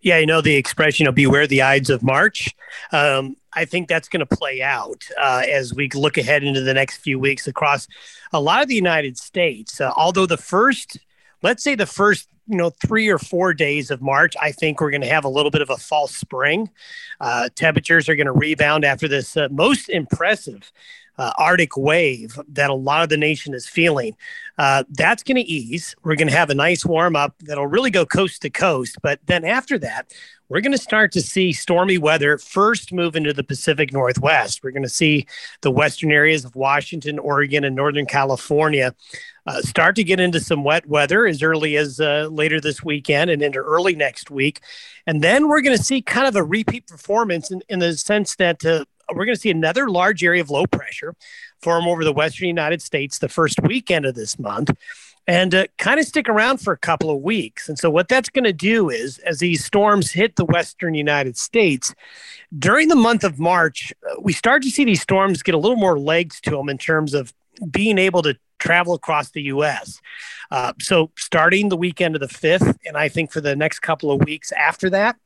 Yeah, 0.00 0.18
you 0.18 0.26
know 0.26 0.40
the 0.40 0.56
expression, 0.56 1.04
you 1.04 1.08
know, 1.08 1.12
beware 1.12 1.46
the 1.46 1.62
Ides 1.62 1.90
of 1.90 2.02
March. 2.02 2.54
Um, 2.90 3.36
I 3.52 3.64
think 3.64 3.88
that's 3.88 4.08
going 4.08 4.26
to 4.26 4.36
play 4.36 4.62
out 4.62 5.04
uh, 5.20 5.42
as 5.46 5.74
we 5.74 5.88
look 5.90 6.16
ahead 6.16 6.42
into 6.42 6.62
the 6.62 6.74
next 6.74 6.98
few 6.98 7.18
weeks 7.18 7.46
across 7.46 7.86
a 8.32 8.40
lot 8.40 8.62
of 8.62 8.68
the 8.68 8.74
United 8.74 9.18
States. 9.18 9.80
Uh, 9.80 9.92
although 9.96 10.26
the 10.26 10.38
first, 10.38 10.98
let's 11.42 11.62
say 11.62 11.74
the 11.74 11.86
first, 11.86 12.28
you 12.46 12.56
know, 12.56 12.70
three 12.70 13.08
or 13.08 13.18
four 13.18 13.52
days 13.52 13.90
of 13.90 14.00
March, 14.00 14.34
I 14.40 14.52
think 14.52 14.80
we're 14.80 14.90
going 14.90 15.02
to 15.02 15.08
have 15.08 15.24
a 15.24 15.28
little 15.28 15.50
bit 15.50 15.60
of 15.60 15.68
a 15.68 15.76
false 15.76 16.16
spring. 16.16 16.70
Uh, 17.20 17.50
temperatures 17.54 18.08
are 18.08 18.16
going 18.16 18.26
to 18.26 18.32
rebound 18.32 18.86
after 18.86 19.06
this 19.06 19.36
uh, 19.36 19.48
most 19.50 19.90
impressive 19.90 20.72
uh, 21.18 21.32
Arctic 21.36 21.76
wave 21.76 22.38
that 22.48 22.70
a 22.70 22.74
lot 22.74 23.02
of 23.02 23.08
the 23.08 23.16
nation 23.16 23.54
is 23.54 23.66
feeling. 23.66 24.16
Uh, 24.56 24.84
that's 24.90 25.22
going 25.22 25.36
to 25.36 25.42
ease. 25.42 25.94
We're 26.02 26.16
going 26.16 26.28
to 26.28 26.36
have 26.36 26.50
a 26.50 26.54
nice 26.54 26.84
warm 26.84 27.16
up 27.16 27.34
that'll 27.40 27.66
really 27.66 27.90
go 27.90 28.06
coast 28.06 28.42
to 28.42 28.50
coast. 28.50 28.96
But 29.02 29.20
then 29.26 29.44
after 29.44 29.78
that, 29.78 30.12
we're 30.48 30.62
going 30.62 30.72
to 30.72 30.78
start 30.78 31.12
to 31.12 31.20
see 31.20 31.52
stormy 31.52 31.98
weather 31.98 32.38
first 32.38 32.92
move 32.92 33.16
into 33.16 33.32
the 33.32 33.44
Pacific 33.44 33.92
Northwest. 33.92 34.60
We're 34.62 34.70
going 34.70 34.82
to 34.82 34.88
see 34.88 35.26
the 35.60 35.70
western 35.70 36.10
areas 36.10 36.44
of 36.44 36.56
Washington, 36.56 37.18
Oregon, 37.18 37.64
and 37.64 37.76
Northern 37.76 38.06
California 38.06 38.94
uh, 39.46 39.60
start 39.60 39.96
to 39.96 40.04
get 40.04 40.20
into 40.20 40.40
some 40.40 40.64
wet 40.64 40.86
weather 40.86 41.26
as 41.26 41.42
early 41.42 41.76
as 41.76 42.00
uh, 42.00 42.28
later 42.30 42.60
this 42.60 42.82
weekend 42.82 43.30
and 43.30 43.42
into 43.42 43.58
early 43.58 43.94
next 43.94 44.30
week. 44.30 44.60
And 45.06 45.22
then 45.22 45.48
we're 45.48 45.60
going 45.60 45.76
to 45.76 45.84
see 45.84 46.00
kind 46.00 46.26
of 46.26 46.34
a 46.36 46.42
repeat 46.42 46.86
performance 46.86 47.50
in, 47.50 47.62
in 47.68 47.78
the 47.78 47.96
sense 47.96 48.34
that 48.36 48.64
uh, 48.64 48.86
we're 49.14 49.24
going 49.24 49.34
to 49.34 49.40
see 49.40 49.50
another 49.50 49.88
large 49.88 50.22
area 50.22 50.40
of 50.40 50.50
low 50.50 50.66
pressure 50.66 51.14
form 51.60 51.86
over 51.86 52.04
the 52.04 52.12
western 52.12 52.48
United 52.48 52.82
States 52.82 53.18
the 53.18 53.28
first 53.28 53.60
weekend 53.62 54.06
of 54.06 54.14
this 54.14 54.38
month 54.38 54.70
and 55.28 55.54
uh, 55.54 55.66
kind 55.76 56.00
of 56.00 56.06
stick 56.06 56.26
around 56.28 56.56
for 56.56 56.72
a 56.72 56.78
couple 56.78 57.10
of 57.10 57.20
weeks. 57.20 57.68
And 57.68 57.78
so, 57.78 57.90
what 57.90 58.08
that's 58.08 58.30
going 58.30 58.44
to 58.44 58.52
do 58.52 58.88
is, 58.88 59.18
as 59.18 59.38
these 59.38 59.64
storms 59.64 60.10
hit 60.10 60.36
the 60.36 60.44
western 60.46 60.94
United 60.94 61.36
States 61.36 61.94
during 62.58 62.88
the 62.88 62.96
month 62.96 63.22
of 63.22 63.38
March, 63.38 63.92
uh, 64.10 64.14
we 64.20 64.32
start 64.32 64.62
to 64.62 64.70
see 64.70 64.84
these 64.84 65.02
storms 65.02 65.42
get 65.42 65.54
a 65.54 65.58
little 65.58 65.76
more 65.76 65.98
legs 65.98 66.40
to 66.40 66.50
them 66.50 66.70
in 66.70 66.78
terms 66.78 67.12
of 67.12 67.34
being 67.70 67.98
able 67.98 68.22
to 68.22 68.36
travel 68.58 68.94
across 68.94 69.30
the 69.30 69.42
U.S. 69.42 70.00
Uh, 70.50 70.72
so, 70.80 71.10
starting 71.18 71.68
the 71.68 71.76
weekend 71.76 72.16
of 72.16 72.20
the 72.20 72.26
5th, 72.26 72.78
and 72.86 72.96
I 72.96 73.08
think 73.08 73.30
for 73.30 73.42
the 73.42 73.54
next 73.54 73.80
couple 73.80 74.10
of 74.10 74.24
weeks 74.24 74.50
after 74.52 74.88
that, 74.90 75.16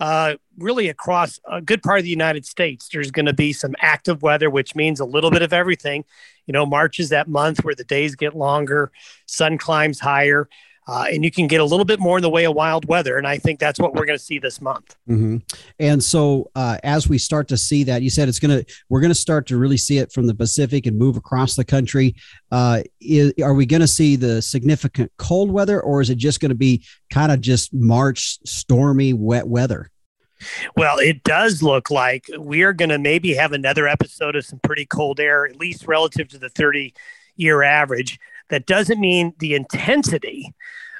uh, 0.00 0.36
really 0.58 0.88
across 0.88 1.38
a 1.50 1.60
good 1.60 1.82
part 1.82 1.98
of 1.98 2.04
the 2.04 2.10
United 2.10 2.46
States, 2.46 2.88
there's 2.88 3.10
going 3.10 3.26
to 3.26 3.34
be 3.34 3.52
some 3.52 3.74
active 3.80 4.22
weather, 4.22 4.48
which 4.48 4.74
means 4.74 4.98
a 4.98 5.04
little 5.04 5.30
bit 5.30 5.42
of 5.42 5.52
everything. 5.52 6.04
You 6.46 6.52
know, 6.52 6.64
March 6.64 6.98
is 6.98 7.10
that 7.10 7.28
month 7.28 7.64
where 7.64 7.74
the 7.74 7.84
days 7.84 8.16
get 8.16 8.34
longer, 8.34 8.90
sun 9.26 9.58
climbs 9.58 10.00
higher. 10.00 10.48
Uh, 10.88 11.06
and 11.12 11.24
you 11.24 11.30
can 11.30 11.46
get 11.46 11.60
a 11.60 11.64
little 11.64 11.84
bit 11.84 12.00
more 12.00 12.18
in 12.18 12.22
the 12.22 12.30
way 12.30 12.44
of 12.44 12.54
wild 12.54 12.84
weather. 12.86 13.16
And 13.16 13.26
I 13.26 13.38
think 13.38 13.60
that's 13.60 13.78
what 13.78 13.94
we're 13.94 14.06
going 14.06 14.18
to 14.18 14.24
see 14.24 14.38
this 14.38 14.60
month. 14.60 14.96
Mm-hmm. 15.08 15.36
And 15.78 16.02
so, 16.02 16.50
uh, 16.54 16.78
as 16.82 17.08
we 17.08 17.18
start 17.18 17.48
to 17.48 17.56
see 17.56 17.84
that, 17.84 18.02
you 18.02 18.10
said 18.10 18.28
it's 18.28 18.40
going 18.40 18.58
to, 18.64 18.74
we're 18.88 19.00
going 19.00 19.10
to 19.10 19.14
start 19.14 19.46
to 19.48 19.56
really 19.56 19.76
see 19.76 19.98
it 19.98 20.10
from 20.12 20.26
the 20.26 20.34
Pacific 20.34 20.86
and 20.86 20.98
move 20.98 21.16
across 21.16 21.54
the 21.54 21.64
country. 21.64 22.16
Uh, 22.50 22.82
is, 23.00 23.32
are 23.42 23.54
we 23.54 23.66
going 23.66 23.82
to 23.82 23.86
see 23.86 24.16
the 24.16 24.42
significant 24.42 25.12
cold 25.16 25.50
weather, 25.50 25.80
or 25.80 26.00
is 26.00 26.10
it 26.10 26.18
just 26.18 26.40
going 26.40 26.48
to 26.48 26.56
be 26.56 26.84
kind 27.10 27.30
of 27.30 27.40
just 27.40 27.72
March 27.72 28.38
stormy, 28.44 29.12
wet 29.12 29.46
weather? 29.46 29.90
Well, 30.76 30.98
it 30.98 31.22
does 31.22 31.62
look 31.62 31.90
like 31.90 32.26
we 32.38 32.62
are 32.62 32.72
going 32.72 32.88
to 32.88 32.98
maybe 32.98 33.34
have 33.34 33.52
another 33.52 33.86
episode 33.86 34.36
of 34.36 34.44
some 34.44 34.60
pretty 34.60 34.86
cold 34.86 35.20
air, 35.20 35.46
at 35.46 35.56
least 35.56 35.86
relative 35.86 36.28
to 36.28 36.38
the 36.38 36.48
30 36.48 36.94
year 37.36 37.62
average. 37.62 38.18
That 38.50 38.66
doesn't 38.66 39.00
mean 39.00 39.34
the 39.38 39.54
intensity 39.54 40.54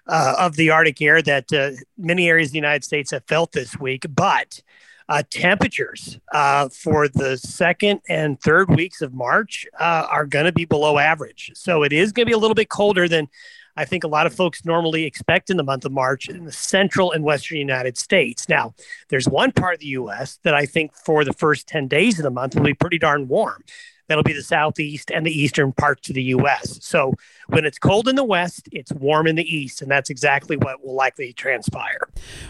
uh, 0.06 0.34
of 0.38 0.56
the 0.56 0.70
Arctic 0.70 1.00
air 1.02 1.22
that 1.22 1.52
uh, 1.52 1.72
many 1.98 2.28
areas 2.28 2.48
of 2.48 2.52
the 2.52 2.58
United 2.58 2.84
States 2.84 3.10
have 3.10 3.24
felt 3.26 3.52
this 3.52 3.78
week, 3.78 4.06
but 4.08 4.62
uh, 5.08 5.24
temperatures 5.28 6.18
uh, 6.32 6.68
for 6.68 7.08
the 7.08 7.36
second 7.36 8.00
and 8.08 8.40
third 8.40 8.70
weeks 8.70 9.02
of 9.02 9.12
March 9.12 9.66
uh, 9.78 10.06
are 10.08 10.24
going 10.24 10.44
to 10.44 10.52
be 10.52 10.64
below 10.64 10.98
average. 10.98 11.50
So 11.54 11.82
it 11.82 11.92
is 11.92 12.12
going 12.12 12.26
to 12.26 12.30
be 12.30 12.34
a 12.34 12.38
little 12.38 12.54
bit 12.54 12.68
colder 12.68 13.08
than 13.08 13.28
I 13.76 13.84
think 13.84 14.04
a 14.04 14.08
lot 14.08 14.26
of 14.26 14.34
folks 14.34 14.64
normally 14.64 15.04
expect 15.04 15.50
in 15.50 15.56
the 15.56 15.64
month 15.64 15.84
of 15.84 15.92
March 15.92 16.28
in 16.28 16.44
the 16.44 16.52
central 16.52 17.12
and 17.12 17.24
western 17.24 17.58
United 17.58 17.96
States. 17.96 18.48
Now, 18.48 18.74
there's 19.08 19.28
one 19.28 19.52
part 19.52 19.74
of 19.74 19.80
the 19.80 19.86
U.S. 19.86 20.38
that 20.44 20.54
I 20.54 20.66
think 20.66 20.92
for 20.94 21.24
the 21.24 21.32
first 21.32 21.66
10 21.66 21.88
days 21.88 22.18
of 22.18 22.22
the 22.22 22.30
month 22.30 22.54
will 22.54 22.62
be 22.62 22.74
pretty 22.74 22.98
darn 22.98 23.26
warm. 23.26 23.64
That'll 24.10 24.22
be 24.22 24.32
the 24.32 24.42
southeast 24.42 25.10
and 25.10 25.24
the 25.24 25.30
eastern 25.30 25.72
parts 25.72 26.08
of 26.10 26.16
the 26.16 26.22
U.S. 26.24 26.78
So 26.82 27.14
when 27.46 27.64
it's 27.64 27.78
cold 27.78 28.08
in 28.08 28.16
the 28.16 28.24
west, 28.24 28.68
it's 28.72 28.92
warm 28.92 29.26
in 29.26 29.36
the 29.36 29.56
east, 29.56 29.80
and 29.80 29.90
that's 29.90 30.10
exactly 30.10 30.56
what 30.56 30.84
will 30.84 30.94
likely 30.94 31.32
transpire. 31.32 32.00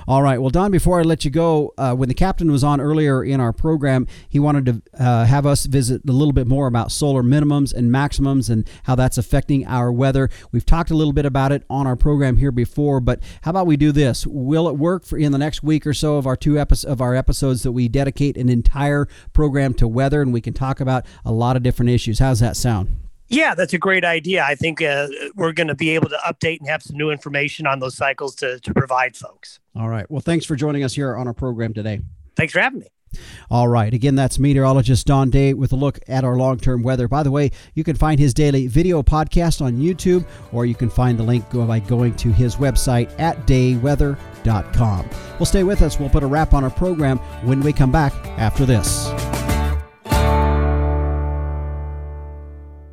All 0.08 0.22
right. 0.22 0.40
Well, 0.40 0.50
Don, 0.50 0.70
before 0.70 0.98
I 0.98 1.02
let 1.02 1.24
you 1.24 1.30
go, 1.30 1.72
uh, 1.78 1.94
when 1.94 2.08
the 2.08 2.14
captain 2.14 2.50
was 2.50 2.64
on 2.64 2.80
earlier 2.80 3.22
in 3.22 3.40
our 3.40 3.52
program, 3.52 4.08
he 4.28 4.40
wanted 4.40 4.66
to 4.66 4.82
uh, 4.98 5.24
have 5.26 5.46
us 5.46 5.66
visit 5.66 6.02
a 6.08 6.12
little 6.12 6.32
bit 6.32 6.46
more 6.46 6.66
about 6.66 6.90
solar 6.90 7.22
minimums 7.22 7.72
and 7.72 7.92
maximums 7.92 8.50
and 8.50 8.68
how 8.84 8.94
that's 8.94 9.18
affecting 9.18 9.66
our 9.66 9.92
weather. 9.92 10.30
We've 10.50 10.66
talked 10.66 10.90
a 10.90 10.94
little 10.94 11.12
bit 11.12 11.26
about 11.26 11.52
it 11.52 11.62
on 11.70 11.86
our 11.86 11.96
program 11.96 12.38
here 12.38 12.52
before, 12.52 13.00
but 13.00 13.20
how 13.42 13.50
about 13.50 13.66
we 13.66 13.76
do 13.76 13.92
this? 13.92 14.26
Will 14.26 14.68
it 14.68 14.76
work 14.76 15.04
for 15.04 15.18
in 15.18 15.30
the 15.30 15.38
next 15.38 15.62
week 15.62 15.86
or 15.86 15.94
so 15.94 16.16
of 16.16 16.26
our 16.26 16.36
two 16.36 16.58
episodes 16.58 16.90
of 16.90 17.00
our 17.00 17.14
episodes 17.14 17.62
that 17.62 17.72
we 17.72 17.88
dedicate 17.88 18.36
an 18.36 18.48
entire 18.48 19.06
program 19.32 19.72
to 19.74 19.86
weather, 19.86 20.20
and 20.22 20.32
we 20.32 20.40
can 20.40 20.52
talk 20.52 20.80
about 20.80 21.06
a 21.24 21.32
lot 21.32 21.49
lot 21.50 21.56
of 21.56 21.64
different 21.64 21.90
issues. 21.90 22.20
How's 22.20 22.38
that 22.38 22.56
sound? 22.56 22.96
Yeah, 23.26 23.54
that's 23.54 23.72
a 23.72 23.78
great 23.78 24.04
idea. 24.04 24.44
I 24.44 24.54
think 24.54 24.80
uh, 24.82 25.08
we're 25.34 25.52
going 25.52 25.68
to 25.68 25.74
be 25.74 25.90
able 25.90 26.08
to 26.08 26.18
update 26.18 26.60
and 26.60 26.68
have 26.68 26.82
some 26.82 26.96
new 26.96 27.10
information 27.10 27.66
on 27.66 27.80
those 27.80 27.96
cycles 27.96 28.34
to, 28.36 28.60
to 28.60 28.74
provide 28.74 29.16
folks. 29.16 29.58
All 29.74 29.88
right. 29.88 30.08
Well, 30.10 30.20
thanks 30.20 30.46
for 30.46 30.56
joining 30.56 30.84
us 30.84 30.94
here 30.94 31.16
on 31.16 31.26
our 31.26 31.32
program 31.32 31.74
today. 31.74 32.02
Thanks 32.36 32.52
for 32.52 32.60
having 32.60 32.80
me. 32.80 32.86
All 33.50 33.66
right. 33.66 33.92
Again, 33.92 34.14
that's 34.14 34.38
meteorologist 34.38 35.06
Don 35.06 35.30
Day 35.30 35.54
with 35.54 35.72
a 35.72 35.76
look 35.76 35.98
at 36.06 36.22
our 36.22 36.36
long 36.36 36.58
term 36.58 36.84
weather. 36.84 37.08
By 37.08 37.24
the 37.24 37.32
way, 37.32 37.50
you 37.74 37.82
can 37.82 37.96
find 37.96 38.20
his 38.20 38.32
daily 38.32 38.68
video 38.68 39.02
podcast 39.02 39.60
on 39.60 39.78
YouTube, 39.78 40.24
or 40.52 40.66
you 40.66 40.76
can 40.76 40.90
find 40.90 41.18
the 41.18 41.24
link 41.24 41.44
by 41.52 41.80
going 41.80 42.14
to 42.16 42.30
his 42.30 42.56
website 42.56 43.12
at 43.18 43.46
dayweather.com. 43.48 45.10
Well, 45.38 45.46
stay 45.46 45.64
with 45.64 45.82
us. 45.82 45.98
We'll 45.98 46.10
put 46.10 46.22
a 46.22 46.28
wrap 46.28 46.54
on 46.54 46.62
our 46.62 46.70
program 46.70 47.18
when 47.44 47.60
we 47.60 47.72
come 47.72 47.90
back 47.90 48.12
after 48.38 48.64
this. 48.64 49.10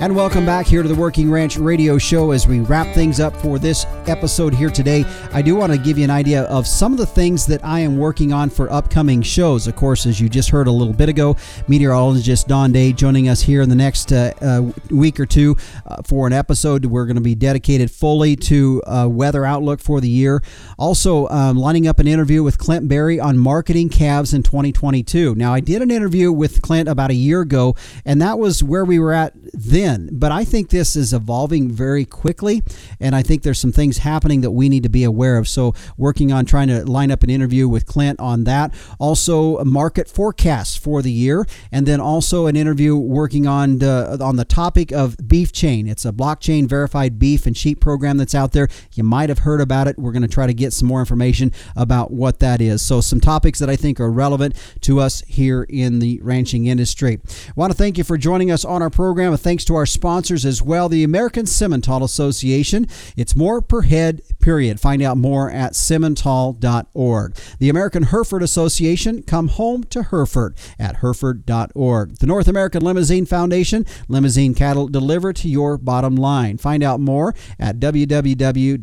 And 0.00 0.16
welcome 0.16 0.46
back 0.46 0.64
here 0.64 0.82
to 0.82 0.88
the 0.88 0.94
Working 0.94 1.30
Ranch 1.30 1.58
Radio 1.58 1.98
Show 1.98 2.30
as 2.30 2.46
we 2.46 2.60
wrap 2.60 2.94
things 2.94 3.20
up 3.20 3.36
for 3.36 3.58
this 3.58 3.84
episode 4.06 4.54
here 4.54 4.70
today. 4.70 5.04
I 5.30 5.42
do 5.42 5.54
want 5.54 5.72
to 5.72 5.78
give 5.78 5.98
you 5.98 6.04
an 6.04 6.10
idea 6.10 6.44
of 6.44 6.66
some 6.66 6.92
of 6.92 6.98
the 6.98 7.04
things 7.04 7.44
that 7.44 7.62
I 7.62 7.80
am 7.80 7.98
working 7.98 8.32
on 8.32 8.48
for 8.48 8.72
upcoming 8.72 9.20
shows. 9.20 9.66
Of 9.66 9.76
course, 9.76 10.06
as 10.06 10.18
you 10.18 10.30
just 10.30 10.48
heard 10.48 10.68
a 10.68 10.72
little 10.72 10.94
bit 10.94 11.10
ago, 11.10 11.36
meteorologist 11.68 12.48
Don 12.48 12.72
Day 12.72 12.94
joining 12.94 13.28
us 13.28 13.42
here 13.42 13.60
in 13.60 13.68
the 13.68 13.74
next 13.74 14.10
uh, 14.10 14.32
uh, 14.40 14.72
week 14.88 15.20
or 15.20 15.26
two 15.26 15.58
uh, 15.84 16.00
for 16.02 16.26
an 16.26 16.32
episode. 16.32 16.86
We're 16.86 17.04
going 17.04 17.16
to 17.16 17.20
be 17.20 17.34
dedicated 17.34 17.90
fully 17.90 18.36
to 18.36 18.82
uh, 18.86 19.06
weather 19.06 19.44
outlook 19.44 19.80
for 19.80 20.00
the 20.00 20.08
year. 20.08 20.42
Also, 20.78 21.28
um, 21.28 21.58
lining 21.58 21.86
up 21.86 21.98
an 21.98 22.08
interview 22.08 22.42
with 22.42 22.56
Clint 22.56 22.88
Berry 22.88 23.20
on 23.20 23.36
marketing 23.36 23.90
calves 23.90 24.32
in 24.32 24.44
2022. 24.44 25.34
Now, 25.34 25.52
I 25.52 25.60
did 25.60 25.82
an 25.82 25.90
interview 25.90 26.32
with 26.32 26.62
Clint 26.62 26.88
about 26.88 27.10
a 27.10 27.14
year 27.14 27.42
ago, 27.42 27.76
and 28.06 28.22
that 28.22 28.38
was 28.38 28.64
where 28.64 28.86
we 28.86 28.98
were 28.98 29.12
at 29.12 29.34
then 29.52 29.89
in. 29.90 30.08
But 30.12 30.32
I 30.32 30.44
think 30.44 30.70
this 30.70 30.96
is 30.96 31.12
evolving 31.12 31.70
very 31.70 32.04
quickly, 32.04 32.62
and 32.98 33.14
I 33.14 33.22
think 33.22 33.42
there's 33.42 33.58
some 33.58 33.72
things 33.72 33.98
happening 33.98 34.40
that 34.40 34.50
we 34.50 34.68
need 34.68 34.82
to 34.84 34.88
be 34.88 35.04
aware 35.04 35.36
of. 35.36 35.48
So, 35.48 35.74
working 35.96 36.32
on 36.32 36.44
trying 36.46 36.68
to 36.68 36.84
line 36.84 37.10
up 37.10 37.22
an 37.22 37.30
interview 37.30 37.68
with 37.68 37.86
Clint 37.86 38.18
on 38.20 38.44
that. 38.44 38.72
Also, 38.98 39.62
market 39.64 40.08
forecasts 40.08 40.76
for 40.76 41.02
the 41.02 41.12
year, 41.12 41.46
and 41.70 41.86
then 41.86 42.00
also 42.00 42.46
an 42.46 42.56
interview 42.56 42.96
working 42.96 43.46
on 43.46 43.78
the, 43.78 44.18
on 44.20 44.36
the 44.36 44.44
topic 44.44 44.92
of 44.92 45.16
BeefChain. 45.16 45.88
It's 45.88 46.04
a 46.04 46.12
blockchain 46.12 46.68
verified 46.68 47.18
beef 47.18 47.46
and 47.46 47.56
sheep 47.56 47.80
program 47.80 48.16
that's 48.16 48.34
out 48.34 48.52
there. 48.52 48.68
You 48.94 49.04
might 49.04 49.28
have 49.28 49.40
heard 49.40 49.60
about 49.60 49.88
it. 49.88 49.98
We're 49.98 50.12
going 50.12 50.22
to 50.22 50.28
try 50.28 50.46
to 50.46 50.54
get 50.54 50.72
some 50.72 50.88
more 50.88 51.00
information 51.00 51.52
about 51.76 52.10
what 52.10 52.38
that 52.40 52.60
is. 52.60 52.82
So, 52.82 53.00
some 53.00 53.20
topics 53.20 53.58
that 53.58 53.68
I 53.70 53.76
think 53.76 54.00
are 54.00 54.10
relevant 54.10 54.54
to 54.82 55.00
us 55.00 55.22
here 55.26 55.64
in 55.64 55.98
the 55.98 56.20
ranching 56.22 56.66
industry. 56.66 57.20
I 57.26 57.52
want 57.56 57.72
to 57.72 57.78
thank 57.78 57.98
you 57.98 58.04
for 58.04 58.16
joining 58.16 58.50
us 58.50 58.64
on 58.64 58.82
our 58.82 58.90
program. 58.90 59.36
Thanks 59.36 59.64
to 59.66 59.74
our 59.74 59.79
our 59.80 59.86
sponsors 59.86 60.44
as 60.44 60.60
well, 60.60 60.90
the 60.90 61.02
American 61.02 61.46
Simmental 61.46 62.02
Association. 62.02 62.86
It's 63.16 63.34
more 63.34 63.62
per 63.62 63.80
head, 63.80 64.20
period. 64.38 64.78
Find 64.78 65.00
out 65.00 65.16
more 65.16 65.50
at 65.50 65.72
simmental.org. 65.72 67.36
The 67.58 67.68
American 67.70 68.02
Hereford 68.02 68.42
Association, 68.42 69.22
come 69.22 69.48
home 69.48 69.84
to 69.84 70.02
Hereford 70.02 70.58
at 70.78 70.96
hereford.org. 70.96 72.18
The 72.18 72.26
North 72.26 72.46
American 72.46 72.84
Limousin 72.84 73.24
Foundation, 73.24 73.86
Limousin 74.06 74.52
cattle 74.54 74.86
delivered 74.86 75.36
to 75.36 75.48
your 75.48 75.78
bottom 75.78 76.14
line. 76.14 76.58
Find 76.58 76.82
out 76.82 77.00
more 77.00 77.34
at 77.58 77.80
www.nalf.com 77.80 78.80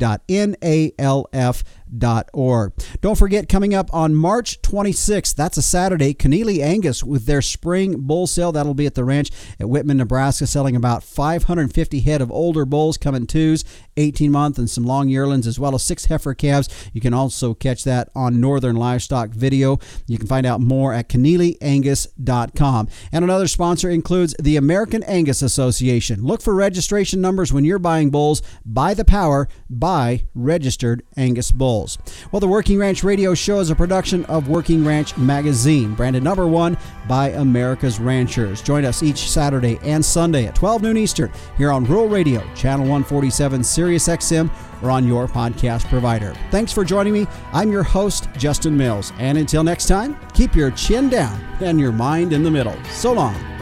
org. 2.32 2.72
Don't 3.00 3.18
forget, 3.18 3.48
coming 3.48 3.74
up 3.74 3.92
on 3.94 4.14
March 4.14 4.60
26th, 4.62 5.34
that's 5.34 5.56
a 5.56 5.62
Saturday, 5.62 6.14
Connealy 6.14 6.62
Angus 6.62 7.02
with 7.02 7.26
their 7.26 7.42
spring 7.42 8.00
bull 8.00 8.26
sale. 8.26 8.52
That'll 8.52 8.74
be 8.74 8.86
at 8.86 8.94
the 8.94 9.04
ranch 9.04 9.30
at 9.58 9.68
Whitman, 9.68 9.96
Nebraska, 9.98 10.46
selling 10.46 10.76
about 10.76 11.02
550 11.02 12.00
head 12.00 12.20
of 12.20 12.30
older 12.30 12.64
bulls 12.64 12.96
coming 12.96 13.26
twos, 13.26 13.64
18 13.98 14.30
month, 14.30 14.58
and 14.58 14.70
some 14.70 14.84
long 14.84 15.08
yearlings, 15.08 15.46
as 15.46 15.58
well 15.58 15.74
as 15.74 15.82
six 15.82 16.06
heifer 16.06 16.34
calves. 16.34 16.68
You 16.92 17.00
can 17.00 17.12
also 17.12 17.54
catch 17.54 17.84
that 17.84 18.08
on 18.14 18.40
Northern 18.40 18.76
Livestock 18.76 19.30
Video. 19.30 19.78
You 20.06 20.18
can 20.18 20.26
find 20.26 20.46
out 20.46 20.60
more 20.60 20.94
at 20.94 21.08
ConnealyAngus.com. 21.08 22.88
And 23.12 23.24
another 23.24 23.48
sponsor 23.48 23.90
includes 23.90 24.34
the 24.40 24.56
American 24.56 25.02
Angus 25.04 25.42
Association. 25.42 26.22
Look 26.22 26.40
for 26.40 26.54
registration 26.54 27.20
numbers 27.20 27.52
when 27.52 27.64
you're 27.64 27.78
buying 27.78 28.10
bulls. 28.10 28.42
Buy 28.64 28.94
the 28.94 29.04
power, 29.04 29.48
buy 29.68 30.24
registered 30.34 31.02
Angus 31.16 31.50
bulls. 31.50 31.98
Well, 32.32 32.40
the 32.40 32.48
Working 32.48 32.78
Ranch 32.78 33.02
Radio 33.02 33.34
Show 33.34 33.60
is 33.60 33.70
a 33.70 33.76
production 33.76 34.24
of 34.26 34.48
Working 34.48 34.84
Ranch 34.84 35.16
Magazine, 35.16 35.94
branded 35.94 36.22
number 36.22 36.46
one 36.46 36.76
by 37.08 37.30
America's 37.30 37.98
Ranchers. 37.98 38.62
Join 38.62 38.84
us 38.84 39.02
each 39.02 39.30
Saturday 39.30 39.78
and 39.82 40.04
Sunday 40.04 40.46
at 40.46 40.54
12 40.54 40.82
noon 40.82 40.96
Eastern 40.96 41.32
here 41.56 41.72
on 41.72 41.84
Rural 41.84 42.08
Radio, 42.08 42.40
Channel 42.54 42.84
147, 42.84 43.64
Sirius 43.64 43.87
XM, 43.96 44.50
or 44.82 44.90
on 44.90 45.06
your 45.06 45.26
podcast 45.26 45.88
provider. 45.88 46.34
Thanks 46.50 46.72
for 46.72 46.84
joining 46.84 47.12
me. 47.12 47.26
I'm 47.52 47.72
your 47.72 47.82
host, 47.82 48.28
Justin 48.36 48.76
Mills. 48.76 49.12
And 49.18 49.38
until 49.38 49.64
next 49.64 49.86
time, 49.86 50.18
keep 50.34 50.54
your 50.54 50.70
chin 50.70 51.08
down 51.08 51.40
and 51.60 51.80
your 51.80 51.92
mind 51.92 52.32
in 52.32 52.42
the 52.42 52.50
middle. 52.50 52.76
So 52.84 53.12
long. 53.12 53.57